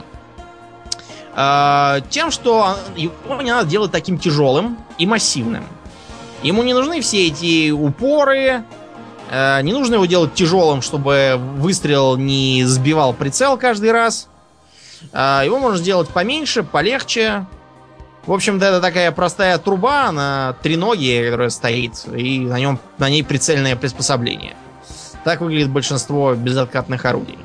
Э, 1.36 2.01
тем, 2.09 2.32
что 2.32 2.78
его 2.95 3.41
не 3.41 3.51
надо 3.51 3.69
делать 3.69 3.91
таким 3.91 4.17
тяжелым 4.17 4.78
и 4.97 5.05
массивным. 5.05 5.65
Ему 6.43 6.63
не 6.63 6.73
нужны 6.73 7.01
все 7.01 7.28
эти 7.28 7.71
упоры, 7.71 8.63
Э, 9.30 9.61
не 9.61 9.73
нужно 9.73 9.95
его 9.95 10.05
делать 10.05 10.34
тяжелым, 10.34 10.82
чтобы 10.82 11.38
выстрел 11.38 12.15
не 12.17 12.63
сбивал 12.65 13.13
прицел 13.13 13.57
каждый 13.57 13.91
раз. 13.91 14.28
Э, 15.13 15.41
его 15.43 15.59
можно 15.59 15.78
сделать 15.78 16.09
поменьше, 16.09 16.63
полегче. 16.63 17.45
В 18.26 18.34
общем-то, 18.34 18.65
это 18.65 18.82
такая 18.82 19.11
простая 19.11 19.57
труба 19.59 20.11
на 20.11 20.55
треноге, 20.63 21.26
которая 21.26 21.49
стоит, 21.49 22.05
и 22.07 22.39
на, 22.39 22.59
нем, 22.59 22.80
на 22.97 23.09
ней 23.09 23.23
прицельное 23.23 23.76
приспособление. 23.76 24.55
Так 25.23 25.41
выглядит 25.41 25.69
большинство 25.69 26.34
безоткатных 26.34 27.05
орудий. 27.05 27.38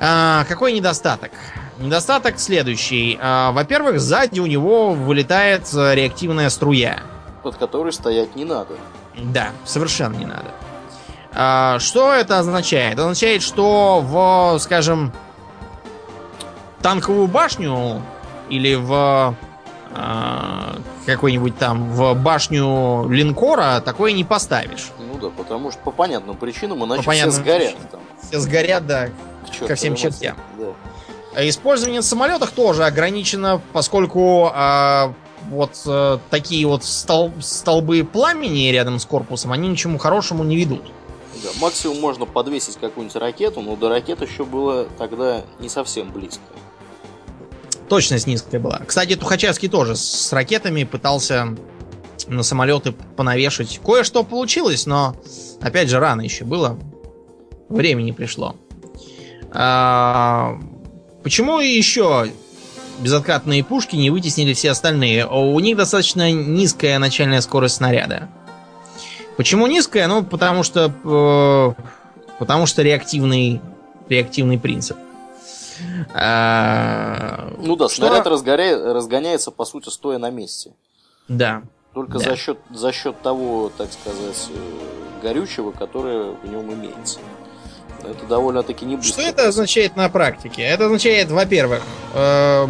А, 0.00 0.44
какой 0.48 0.72
недостаток? 0.72 1.32
Недостаток 1.78 2.38
следующий. 2.38 3.18
А, 3.20 3.52
во-первых, 3.52 4.00
сзади 4.00 4.40
у 4.40 4.46
него 4.46 4.92
вылетает 4.92 5.68
реактивная 5.72 6.48
струя. 6.48 7.00
Под 7.42 7.56
которой 7.56 7.92
стоять 7.92 8.36
не 8.36 8.44
надо. 8.46 8.74
Да, 9.16 9.50
совершенно 9.64 10.16
не 10.16 10.26
надо. 10.26 10.50
А, 11.34 11.78
что 11.78 12.12
это 12.12 12.38
означает? 12.38 12.94
Это 12.94 13.02
означает, 13.02 13.42
что 13.42 14.00
в, 14.02 14.58
скажем, 14.60 15.12
танковую 16.80 17.26
башню 17.26 18.02
или 18.50 18.74
в 18.74 19.34
а, 19.92 20.76
какой-нибудь 21.06 21.58
там 21.58 21.90
в 21.90 22.14
башню 22.14 23.08
линкора 23.08 23.80
такое 23.80 24.12
не 24.12 24.24
поставишь. 24.24 24.90
Ну 24.98 25.18
да, 25.18 25.30
потому 25.30 25.70
что 25.70 25.80
по 25.80 25.90
понятным 25.90 26.36
причинам 26.36 26.84
иначе 26.84 27.02
по 27.02 27.12
все 27.12 27.30
сгорят 27.30 27.74
там. 27.90 28.00
Все 28.22 28.38
сгорят, 28.38 28.86
да, 28.86 29.08
ко 29.66 29.74
всем 29.74 29.96
чертям. 29.96 30.36
Да. 30.58 31.48
Использование 31.48 32.00
в 32.00 32.04
самолетах 32.04 32.50
тоже 32.50 32.84
ограничено, 32.84 33.60
поскольку 33.72 34.50
а, 34.52 35.14
вот 35.48 35.80
э, 35.86 36.18
такие 36.28 36.66
вот 36.66 36.84
стол 36.84 37.32
столбы 37.40 38.04
пламени 38.04 38.68
рядом 38.68 38.98
с 38.98 39.06
корпусом, 39.06 39.52
они 39.52 39.68
ничему 39.68 39.98
хорошему 39.98 40.44
не 40.44 40.56
ведут. 40.56 40.82
Да, 41.42 41.48
максимум 41.60 42.00
можно 42.00 42.26
подвесить 42.26 42.76
какую-нибудь 42.76 43.16
ракету, 43.16 43.60
но 43.62 43.76
до 43.76 43.88
ракет 43.88 44.20
еще 44.20 44.44
было 44.44 44.86
тогда 44.98 45.42
не 45.58 45.68
совсем 45.68 46.12
близко. 46.12 46.42
Точность 47.90 48.28
низкая 48.28 48.60
была. 48.60 48.80
Кстати, 48.86 49.16
Тухачевский 49.16 49.68
тоже 49.68 49.96
с 49.96 50.32
ракетами 50.32 50.84
пытался 50.84 51.56
на 52.28 52.44
самолеты 52.44 52.92
понавешать. 52.92 53.80
Кое-что 53.84 54.22
получилось, 54.22 54.86
но 54.86 55.16
опять 55.60 55.90
же 55.90 55.98
рано 55.98 56.20
еще 56.20 56.44
было. 56.44 56.78
Времени 57.68 58.12
пришло. 58.12 58.54
А, 59.50 60.56
почему 61.24 61.58
еще 61.58 62.30
безоткатные 63.00 63.64
пушки 63.64 63.96
не 63.96 64.10
вытеснили 64.10 64.52
все 64.52 64.70
остальные. 64.70 65.26
У 65.26 65.58
них 65.58 65.76
достаточно 65.76 66.30
низкая 66.30 66.96
начальная 67.00 67.40
скорость 67.40 67.76
снаряда. 67.76 68.28
Почему 69.36 69.66
низкая? 69.66 70.06
Ну, 70.06 70.22
потому 70.22 70.62
что... 70.62 70.94
Э, 71.02 71.82
потому 72.38 72.66
что 72.66 72.82
реактивный, 72.82 73.60
реактивный 74.08 74.60
принцип. 74.60 74.96
А, 76.14 77.52
ну 77.58 77.76
да, 77.76 77.88
что... 77.88 78.06
снаряд 78.06 78.26
разгоря... 78.26 78.92
разгоняется, 78.92 79.50
по 79.50 79.64
сути, 79.64 79.88
стоя 79.88 80.18
на 80.18 80.30
месте. 80.30 80.72
Да. 81.28 81.62
Только 81.94 82.18
да. 82.18 82.30
За, 82.30 82.36
счет, 82.36 82.58
за 82.70 82.92
счет 82.92 83.20
того, 83.22 83.70
так 83.76 83.92
сказать, 83.92 84.48
э, 84.50 85.22
горючего, 85.22 85.72
которое 85.72 86.32
в 86.32 86.46
нем 86.46 86.72
имеется. 86.72 87.20
Это 88.02 88.26
довольно-таки 88.26 88.84
не 88.84 88.96
быстро. 88.96 89.12
Что 89.12 89.22
это 89.22 89.48
означает 89.48 89.96
на 89.96 90.08
практике? 90.08 90.62
Это 90.62 90.86
означает, 90.86 91.30
во-первых, 91.30 91.82
э, 92.14 92.66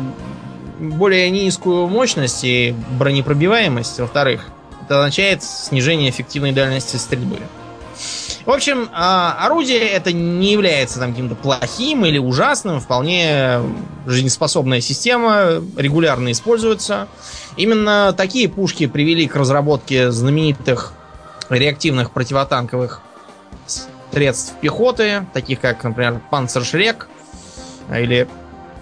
более 0.80 1.30
низкую 1.30 1.86
мощность 1.88 2.42
и 2.44 2.74
бронепробиваемость. 2.98 4.00
Во-вторых, 4.00 4.46
это 4.84 4.98
означает 5.00 5.42
снижение 5.42 6.10
эффективной 6.10 6.52
дальности 6.52 6.96
стрельбы. 6.96 7.38
В 8.46 8.50
общем, 8.50 8.88
а, 8.92 9.36
орудие 9.46 9.80
это 9.88 10.12
не 10.12 10.52
является 10.52 10.98
там 10.98 11.10
каким-то 11.10 11.34
плохим 11.34 12.06
или 12.06 12.18
ужасным, 12.18 12.80
вполне 12.80 13.60
жизнеспособная 14.06 14.80
система, 14.80 15.62
регулярно 15.76 16.32
используется. 16.32 17.08
Именно 17.56 18.14
такие 18.16 18.48
пушки 18.48 18.86
привели 18.86 19.26
к 19.28 19.36
разработке 19.36 20.10
знаменитых 20.10 20.94
реактивных 21.50 22.12
противотанковых 22.12 23.02
средств 24.12 24.54
пехоты, 24.60 25.26
таких 25.32 25.60
как, 25.60 25.84
например, 25.84 26.20
Панцершрек 26.30 27.08
или, 27.90 28.28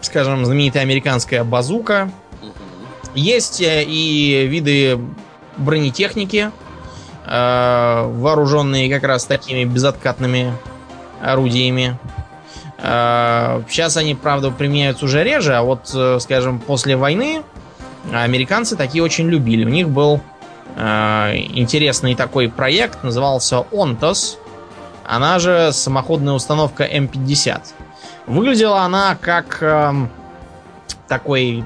скажем, 0.00 0.44
знаменитая 0.44 0.82
американская 0.82 1.44
базука. 1.44 2.10
Есть 3.14 3.60
э, 3.60 3.84
и 3.84 4.46
виды 4.46 4.98
бронетехники, 5.56 6.52
вооруженные 7.30 8.88
как 8.88 9.04
раз 9.04 9.24
такими 9.24 9.64
безоткатными 9.64 10.52
орудиями. 11.22 11.98
Э, 12.78 13.62
сейчас 13.68 13.96
они, 13.96 14.14
правда, 14.14 14.50
применяются 14.50 15.04
уже 15.04 15.24
реже, 15.24 15.54
а 15.54 15.62
вот, 15.62 15.94
скажем, 16.20 16.58
после 16.58 16.96
войны 16.96 17.42
американцы 18.12 18.76
такие 18.76 19.04
очень 19.04 19.28
любили. 19.28 19.64
У 19.64 19.68
них 19.68 19.88
был 19.88 20.20
интересный 20.76 22.14
такой 22.14 22.48
проект, 22.48 23.02
назывался 23.02 23.64
Онтос. 23.72 24.38
Она 25.04 25.40
же 25.40 25.72
самоходная 25.72 26.34
установка 26.34 26.84
М50. 26.84 27.62
Выглядела 28.28 28.82
она 28.82 29.16
как 29.18 29.62
э, 29.62 29.92
такой 31.08 31.64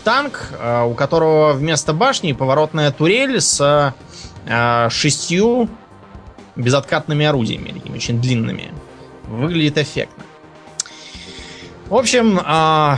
танк, 0.00 0.48
э, 0.52 0.84
у 0.84 0.94
которого 0.94 1.52
вместо 1.52 1.92
башни 1.92 2.32
поворотная 2.32 2.90
турель 2.90 3.40
с 3.40 3.94
э, 4.46 4.88
шестью 4.90 5.68
безоткатными 6.56 7.24
орудиями, 7.26 7.72
такими 7.72 7.96
очень 7.96 8.20
длинными. 8.20 8.72
Выглядит 9.28 9.78
эффектно. 9.78 10.24
В 11.88 11.94
общем, 11.94 12.38
э, 12.38 12.96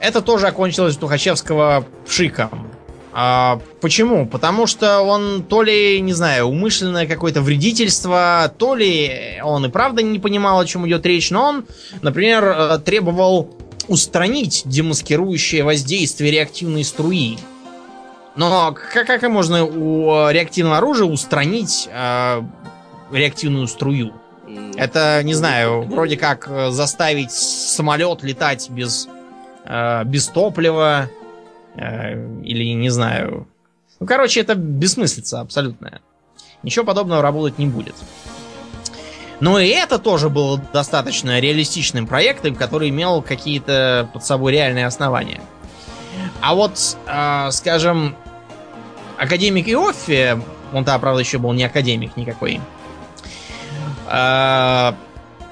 это 0.00 0.22
тоже 0.22 0.46
окончилось 0.46 0.96
у 0.96 1.00
Тухачевского 1.00 1.84
пшиком. 2.06 2.70
А, 3.12 3.60
почему? 3.80 4.26
Потому 4.26 4.66
что 4.66 5.00
он 5.00 5.42
то 5.42 5.62
ли, 5.62 6.00
не 6.00 6.12
знаю, 6.12 6.46
умышленное 6.46 7.06
какое-то 7.06 7.40
вредительство, 7.42 8.52
то 8.56 8.74
ли 8.74 9.40
он 9.42 9.66
и 9.66 9.68
правда 9.68 10.02
не 10.02 10.20
понимал, 10.20 10.60
о 10.60 10.66
чем 10.66 10.86
идет 10.86 11.04
речь, 11.06 11.30
но 11.30 11.44
он, 11.44 11.66
например, 12.02 12.78
требовал 12.84 13.56
устранить 13.90 14.62
демаскирующее 14.64 15.64
воздействие 15.64 16.30
реактивной 16.30 16.84
струи. 16.84 17.38
Но 18.36 18.72
как, 18.72 19.06
как 19.06 19.22
можно 19.24 19.64
у 19.64 20.30
реактивного 20.30 20.78
оружия 20.78 21.06
устранить 21.06 21.88
э, 21.92 22.42
реактивную 23.12 23.66
струю? 23.66 24.14
Это, 24.76 25.20
не 25.22 25.34
знаю, 25.34 25.82
вроде 25.82 26.16
как 26.16 26.48
э, 26.48 26.70
заставить 26.70 27.32
самолет 27.32 28.22
летать 28.22 28.70
без, 28.70 29.08
э, 29.64 30.04
без 30.04 30.28
топлива, 30.28 31.10
Э, 31.76 32.14
или 32.42 32.74
не 32.74 32.90
знаю. 32.90 33.46
Ну, 34.00 34.06
короче, 34.06 34.40
это 34.40 34.54
бессмыслица 34.54 35.40
абсолютная. 35.40 36.00
Ничего 36.62 36.84
подобного 36.84 37.22
работать 37.22 37.58
не 37.58 37.66
будет. 37.66 37.94
Но 39.40 39.58
и 39.58 39.68
это 39.68 39.98
тоже 39.98 40.28
было 40.28 40.58
достаточно 40.72 41.40
реалистичным 41.40 42.06
проектом, 42.06 42.54
который 42.54 42.90
имел 42.90 43.22
какие-то 43.22 44.08
под 44.12 44.24
собой 44.24 44.52
реальные 44.52 44.86
основания. 44.86 45.40
А 46.42 46.54
вот, 46.54 46.96
э, 47.06 47.50
скажем, 47.50 48.16
академик 49.18 49.68
Иоффе, 49.68 50.40
он 50.72 50.84
то 50.84 50.98
правда, 50.98 51.20
еще 51.20 51.38
был 51.38 51.52
не 51.52 51.64
академик 51.64 52.16
никакой, 52.16 52.60
э, 54.08 54.92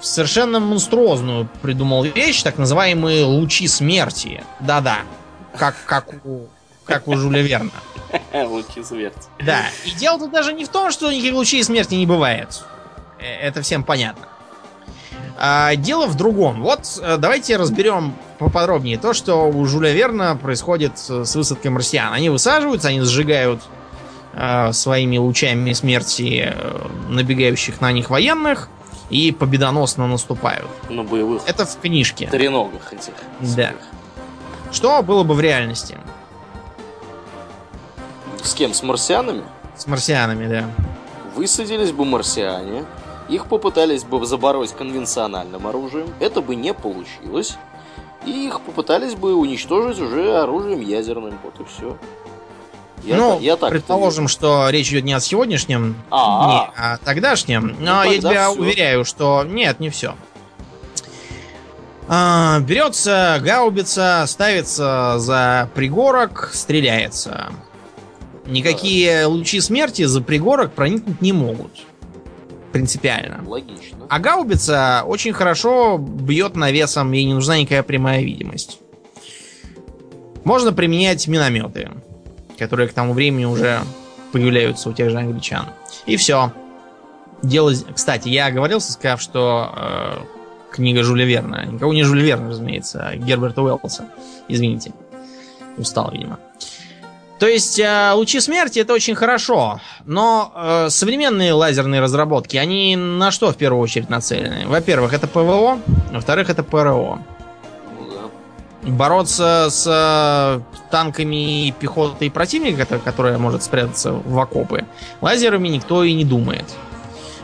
совершенно 0.00 0.60
монструозную 0.60 1.48
придумал 1.62 2.04
вещь, 2.04 2.42
так 2.42 2.58
называемые 2.58 3.24
лучи 3.24 3.68
смерти. 3.68 4.44
Да-да, 4.60 4.98
как, 5.56 5.76
как, 5.86 6.06
у, 6.24 6.46
как 6.84 7.08
у 7.08 7.16
Жюля 7.16 7.42
Верна. 7.42 7.70
Лучи 8.32 8.82
смерти. 8.82 9.28
Да. 9.44 9.64
И 9.84 9.90
дело 9.92 10.18
тут 10.18 10.32
даже 10.32 10.52
не 10.52 10.64
в 10.64 10.68
том, 10.68 10.90
что 10.90 11.10
никаких 11.10 11.34
лучей 11.34 11.62
смерти 11.62 11.94
не 11.94 12.06
бывает. 12.06 12.62
Э, 13.18 13.48
это 13.48 13.62
всем 13.62 13.82
понятно. 13.84 14.26
А, 15.40 15.76
дело 15.76 16.06
в 16.06 16.16
другом. 16.16 16.62
Вот 16.62 16.98
э, 17.00 17.16
давайте 17.16 17.56
разберем 17.56 18.14
поподробнее 18.38 18.98
то, 18.98 19.12
что 19.12 19.48
у 19.48 19.64
Жюля 19.66 19.92
Верна 19.92 20.34
происходит 20.34 20.98
с 20.98 21.34
высадкой 21.36 21.68
марсиан. 21.68 22.12
Они 22.12 22.28
высаживаются, 22.28 22.88
они 22.88 23.00
сжигают 23.02 23.62
э, 24.32 24.72
своими 24.72 25.16
лучами 25.16 25.72
смерти 25.74 26.52
э, 26.52 26.88
набегающих 27.08 27.80
на 27.80 27.92
них 27.92 28.10
военных 28.10 28.68
и 29.10 29.30
победоносно 29.30 30.08
наступают. 30.08 30.68
На 30.88 31.04
боевых. 31.04 31.42
Это 31.46 31.64
в 31.64 31.78
книжке. 31.78 32.26
Треногах 32.26 32.92
этих. 32.92 33.14
Да. 33.40 33.72
Что 34.72 35.02
было 35.02 35.22
бы 35.22 35.34
в 35.34 35.40
реальности? 35.40 35.96
С 38.42 38.54
кем? 38.54 38.74
С 38.74 38.82
марсианами? 38.82 39.44
С 39.76 39.86
марсианами, 39.86 40.48
да. 40.48 40.64
Высадились 41.36 41.92
бы 41.92 42.04
марсиане, 42.04 42.84
их 43.28 43.46
попытались 43.46 44.04
бы 44.04 44.24
забороть 44.24 44.72
конвенциональным 44.72 45.66
оружием, 45.66 46.08
это 46.20 46.40
бы 46.40 46.54
не 46.54 46.72
получилось, 46.74 47.56
и 48.26 48.46
их 48.46 48.60
попытались 48.60 49.14
бы 49.14 49.34
уничтожить 49.34 50.00
уже 50.00 50.36
оружием 50.36 50.80
ядерным, 50.80 51.38
вот 51.42 51.60
и 51.60 51.64
все. 51.64 51.96
Я, 53.04 53.16
ну, 53.16 53.40
я 53.40 53.56
так 53.56 53.70
предположим, 53.70 54.26
что 54.26 54.68
речь 54.70 54.90
идет 54.90 55.04
не 55.04 55.12
о 55.12 55.20
сегодняшнем 55.20 55.96
а, 56.10 56.44
дне, 56.44 56.72
а 56.76 56.94
о 56.94 56.98
тогдашнем. 56.98 57.76
Ну, 57.78 57.84
но 57.84 58.02
ну, 58.04 58.10
я 58.10 58.18
тебя 58.18 58.50
все. 58.50 58.60
уверяю, 58.60 59.04
что 59.04 59.44
нет, 59.44 59.78
не 59.78 59.90
все. 59.90 60.16
А, 62.08 62.58
берется 62.60 63.38
гаубица, 63.40 64.24
ставится 64.26 65.14
за 65.18 65.70
пригорок, 65.74 66.50
стреляется. 66.52 67.52
Никакие 68.46 69.26
лучи 69.26 69.60
смерти 69.60 70.04
за 70.04 70.20
пригорок 70.22 70.72
проникнуть 70.72 71.20
не 71.20 71.32
могут. 71.32 71.72
Принципиально. 72.72 73.42
Логично. 73.46 74.06
А 74.08 74.18
гаубица 74.18 75.02
очень 75.06 75.32
хорошо 75.32 75.98
бьет 75.98 76.56
навесом, 76.56 77.12
ей 77.12 77.24
не 77.24 77.34
нужна 77.34 77.58
никакая 77.58 77.82
прямая 77.82 78.22
видимость. 78.22 78.80
Можно 80.44 80.72
применять 80.72 81.26
минометы, 81.28 81.90
которые 82.58 82.88
к 82.88 82.92
тому 82.92 83.12
времени 83.12 83.44
уже 83.44 83.80
появляются 84.32 84.90
у 84.90 84.92
тех 84.92 85.10
же 85.10 85.18
англичан. 85.18 85.66
И 86.06 86.16
все. 86.16 86.52
Дело... 87.42 87.72
Кстати, 87.94 88.28
я 88.28 88.46
оговорился, 88.46 88.92
сказав, 88.92 89.20
что 89.20 89.72
э, 89.76 90.72
книга 90.72 91.02
Жюля 91.02 91.24
Верна. 91.24 91.64
Никого 91.64 91.92
не 91.92 92.02
Жюля 92.02 92.22
Верна, 92.22 92.48
разумеется, 92.48 93.08
а 93.08 93.16
Герберта 93.16 93.62
Уэллса. 93.62 94.08
Извините. 94.48 94.92
Устал, 95.76 96.10
видимо. 96.12 96.38
То 97.38 97.46
есть 97.46 97.78
э, 97.78 98.12
лучи 98.14 98.40
смерти 98.40 98.80
это 98.80 98.92
очень 98.92 99.14
хорошо, 99.14 99.80
но 100.04 100.52
э, 100.54 100.90
современные 100.90 101.52
лазерные 101.52 102.00
разработки, 102.00 102.56
они 102.56 102.96
на 102.96 103.30
что 103.30 103.52
в 103.52 103.56
первую 103.56 103.80
очередь 103.80 104.10
нацелены? 104.10 104.66
Во-первых, 104.66 105.12
это 105.12 105.28
ПВО, 105.28 105.78
во-вторых, 106.12 106.50
это 106.50 106.64
ПРО. 106.64 107.20
Бороться 108.82 109.68
с 109.70 109.86
э, 109.86 110.60
танками 110.90 111.68
и 111.68 111.72
пехотой 111.72 112.30
противника, 112.30 112.86
которая 112.98 113.38
может 113.38 113.62
спрятаться 113.62 114.12
в 114.12 114.38
окопы, 114.38 114.84
лазерами 115.20 115.68
никто 115.68 116.02
и 116.02 116.14
не 116.14 116.24
думает. 116.24 116.64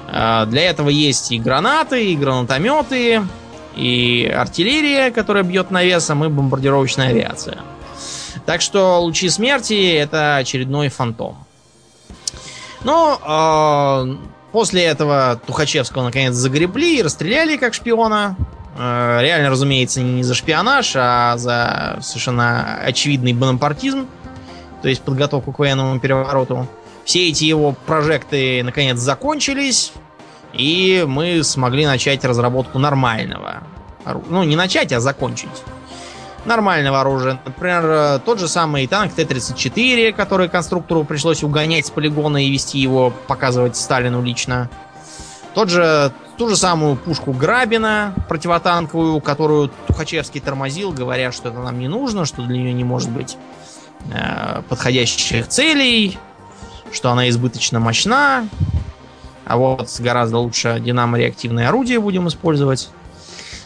А, 0.08 0.46
для 0.46 0.70
этого 0.70 0.88
есть 0.88 1.32
и 1.32 1.38
гранаты, 1.38 2.12
и 2.12 2.16
гранатометы, 2.16 3.22
и 3.76 4.32
артиллерия, 4.34 5.10
которая 5.10 5.42
бьет 5.44 5.70
навесом, 5.70 6.24
и 6.24 6.28
бомбардировочная 6.28 7.08
авиация. 7.08 7.58
Так 8.46 8.60
что 8.60 9.00
лучи 9.00 9.28
смерти 9.28 9.94
это 9.94 10.36
очередной 10.36 10.88
фантом. 10.88 11.36
Но 12.82 13.18
э, 13.24 14.26
после 14.52 14.84
этого 14.84 15.40
Тухачевского 15.46 16.04
наконец 16.04 16.34
загребли 16.34 16.98
и 16.98 17.02
расстреляли 17.02 17.56
как 17.56 17.74
шпиона. 17.74 18.36
Э, 18.76 19.18
реально, 19.22 19.50
разумеется, 19.50 20.00
не 20.00 20.22
за 20.22 20.34
шпионаж, 20.34 20.92
а 20.96 21.36
за 21.38 21.98
совершенно 22.02 22.78
очевидный 22.84 23.32
бонапартизм, 23.32 24.06
то 24.82 24.88
есть 24.88 25.02
подготовку 25.02 25.52
к 25.52 25.58
военному 25.58 25.98
перевороту. 25.98 26.66
Все 27.04 27.28
эти 27.28 27.44
его 27.44 27.74
прожекты 27.86 28.62
наконец 28.62 28.98
закончились, 28.98 29.92
и 30.52 31.04
мы 31.06 31.42
смогли 31.42 31.84
начать 31.84 32.24
разработку 32.24 32.78
нормального 32.78 33.62
Ну, 34.28 34.44
не 34.44 34.56
начать, 34.56 34.92
а 34.92 35.00
закончить. 35.00 35.48
Нормального 36.44 37.00
оружия. 37.00 37.40
Например, 37.44 37.84
э, 37.86 38.18
тот 38.24 38.38
же 38.38 38.48
самый 38.48 38.86
танк 38.86 39.14
Т-34, 39.14 40.12
который 40.12 40.48
конструктору 40.48 41.04
пришлось 41.04 41.42
угонять 41.42 41.86
с 41.86 41.90
полигона 41.90 42.44
и 42.44 42.50
вести 42.50 42.78
его, 42.78 43.12
показывать 43.26 43.76
Сталину 43.76 44.22
лично. 44.22 44.68
Тот 45.54 45.70
же, 45.70 46.12
ту 46.36 46.48
же 46.48 46.56
самую 46.56 46.96
пушку 46.96 47.32
Грабина 47.32 48.14
противотанковую, 48.28 49.20
которую 49.20 49.70
Тухачевский 49.86 50.40
тормозил, 50.40 50.92
говоря, 50.92 51.32
что 51.32 51.48
это 51.48 51.60
нам 51.60 51.78
не 51.78 51.88
нужно, 51.88 52.26
что 52.26 52.42
для 52.42 52.58
нее 52.58 52.74
не 52.74 52.84
может 52.84 53.10
быть 53.10 53.38
э, 54.12 54.62
подходящих 54.68 55.48
целей, 55.48 56.18
что 56.92 57.10
она 57.10 57.28
избыточно 57.30 57.80
мощна. 57.80 58.46
А 59.46 59.56
вот 59.56 59.88
гораздо 60.00 60.38
лучше 60.38 60.80
динамо-реактивное 60.80 61.68
орудие 61.68 62.00
будем 62.00 62.28
использовать. 62.28 62.90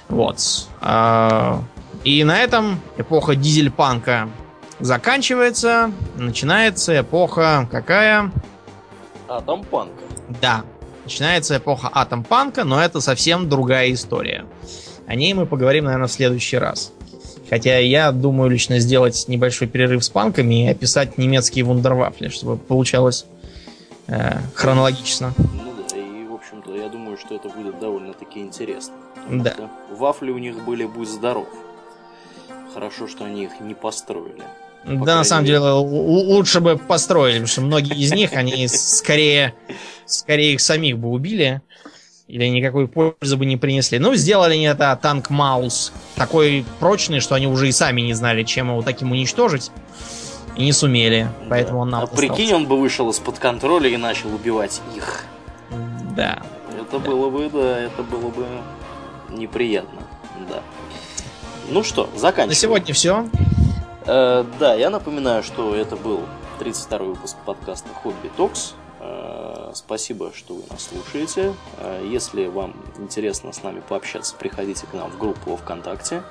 Вот. 0.09 0.69
И 2.09 2.25
на 2.25 2.39
этом 2.41 2.81
эпоха 2.97 3.37
дизельпанка 3.37 4.31
заканчивается. 4.81 5.93
Начинается 6.17 6.99
эпоха 6.99 7.69
какая? 7.71 8.33
Атомпанка. 9.29 10.03
Да. 10.41 10.65
Начинается 11.05 11.59
эпоха 11.59 11.91
атомпанка, 11.93 12.65
но 12.65 12.83
это 12.83 13.03
совсем 13.03 13.51
другая 13.51 13.93
история. 13.93 14.47
О 15.07 15.15
ней 15.17 15.35
мы 15.35 15.45
поговорим, 15.45 15.85
наверное, 15.85 16.09
в 16.09 16.11
следующий 16.11 16.57
раз. 16.57 16.95
Хотя 17.51 17.77
я 17.77 18.11
думаю 18.11 18.49
лично 18.49 18.79
сделать 18.79 19.27
небольшой 19.29 19.69
перерыв 19.69 20.03
с 20.03 20.09
панками 20.09 20.65
и 20.65 20.71
описать 20.71 21.19
немецкие 21.19 21.67
вундервафли, 21.67 22.29
чтобы 22.29 22.57
получалось 22.57 23.27
э, 24.07 24.39
хронологично. 24.55 25.35
Ну 25.37 25.75
да, 25.77 25.95
и 25.95 26.25
в 26.25 26.33
общем-то 26.33 26.75
я 26.75 26.89
думаю, 26.89 27.19
что 27.19 27.37
это 27.37 27.51
будет 27.51 27.79
довольно-таки 27.79 28.41
интересно. 28.41 28.95
Да. 29.29 29.55
Вафли 29.91 30.31
у 30.31 30.39
них 30.39 30.65
были 30.65 30.87
«Будь 30.87 31.11
здоров». 31.11 31.49
Хорошо, 32.75 33.09
что 33.09 33.25
они 33.25 33.45
их 33.45 33.61
не 33.61 33.75
построили. 33.75 34.43
Да, 34.85 35.17
на 35.17 35.25
самом 35.25 35.45
деле, 35.45 35.59
лучше 35.59 36.61
бы 36.61 36.77
построили, 36.77 37.35
потому 37.35 37.49
что 37.49 37.61
многие 37.63 37.99
из 37.99 38.13
них, 38.13 38.33
они 38.33 38.69
скорее, 38.69 39.55
скорее 40.07 40.55
их 40.55 40.61
самих 40.61 40.99
бы 40.99 41.11
убили. 41.11 41.61
Или 42.29 42.45
никакой 42.47 42.87
пользы 42.89 43.39
бы 43.39 43.47
не 43.47 43.57
принесли. 43.57 43.99
Ну, 43.99 44.15
сделали 44.15 44.53
они 44.53 44.65
это 44.65 44.99
танк 45.01 45.31
Маус. 45.31 45.93
Такой 46.15 46.65
прочный, 46.79 47.21
что 47.21 47.35
они 47.35 47.47
уже 47.47 47.69
и 47.69 47.73
сами 47.73 48.03
не 48.03 48.13
знали, 48.13 48.43
чем 48.45 48.69
его 48.69 48.83
таким 48.83 49.13
уничтожить. 49.13 49.71
И 50.55 50.63
не 50.63 50.73
сумели. 50.73 51.29
Поэтому 51.49 51.81
он 51.81 51.89
нам 51.89 52.05
А 52.05 52.07
прикинь, 52.07 52.53
он 52.53 52.67
бы 52.67 52.79
вышел 52.79 53.09
из-под 53.11 53.39
контроля 53.39 53.89
и 53.89 53.97
начал 53.97 54.35
убивать 54.35 54.83
их. 54.95 55.25
Да. 56.15 56.43
Это 56.79 56.99
было 56.99 57.31
бы, 57.31 57.49
да, 57.49 57.81
это 57.81 58.03
было 58.03 58.29
бы 58.29 58.47
неприятно. 59.31 60.03
Да. 60.51 60.63
Ну 61.71 61.83
что, 61.83 62.09
заканчиваем. 62.15 62.49
На 62.49 62.55
сегодня 62.55 62.95
все. 62.95 63.29
Э, 64.07 64.45
да, 64.59 64.75
я 64.75 64.89
напоминаю, 64.89 65.43
что 65.43 65.75
это 65.75 65.97
был 65.97 66.23
32-й 66.61 67.09
выпуск 67.09 67.37
подкаста 67.45 67.89
Хобби 68.03 68.31
Токс. 68.39 68.75
Э, 69.01 69.73
спасибо, 69.75 70.33
что 70.35 70.55
вы 70.55 70.63
нас 70.71 70.89
слушаете. 70.89 71.53
Э, 71.79 72.03
если 72.11 72.47
вам 72.47 72.75
интересно 72.99 73.53
с 73.53 73.63
нами 73.63 73.83
пообщаться, 73.87 74.35
приходите 74.35 74.87
к 74.87 74.95
нам 74.95 75.11
в 75.11 75.19
группу 75.19 75.57
ВКонтакте, 75.57 76.23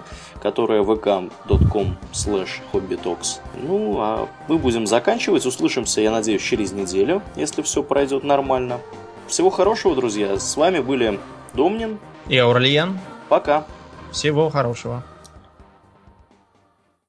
которая 0.41 0.81
vk.com 0.81 1.97
slash 2.13 2.49
hobbytalks. 2.73 3.39
Ну, 3.61 3.99
а 3.99 4.27
мы 4.47 4.57
будем 4.57 4.87
заканчивать. 4.87 5.45
Услышимся, 5.45 6.01
я 6.01 6.09
надеюсь, 6.09 6.41
через 6.41 6.71
неделю, 6.71 7.21
если 7.35 7.61
все 7.61 7.83
пройдет 7.83 8.23
нормально. 8.23 8.79
Всего 9.27 9.51
хорошего, 9.51 9.95
друзья. 9.95 10.39
С 10.39 10.57
вами 10.57 10.79
были 10.79 11.19
Домнин. 11.53 11.99
И 12.27 12.37
Аурлиен. 12.39 12.99
Пока. 13.29 13.65
Всего 14.11 14.49
хорошего. 14.49 15.03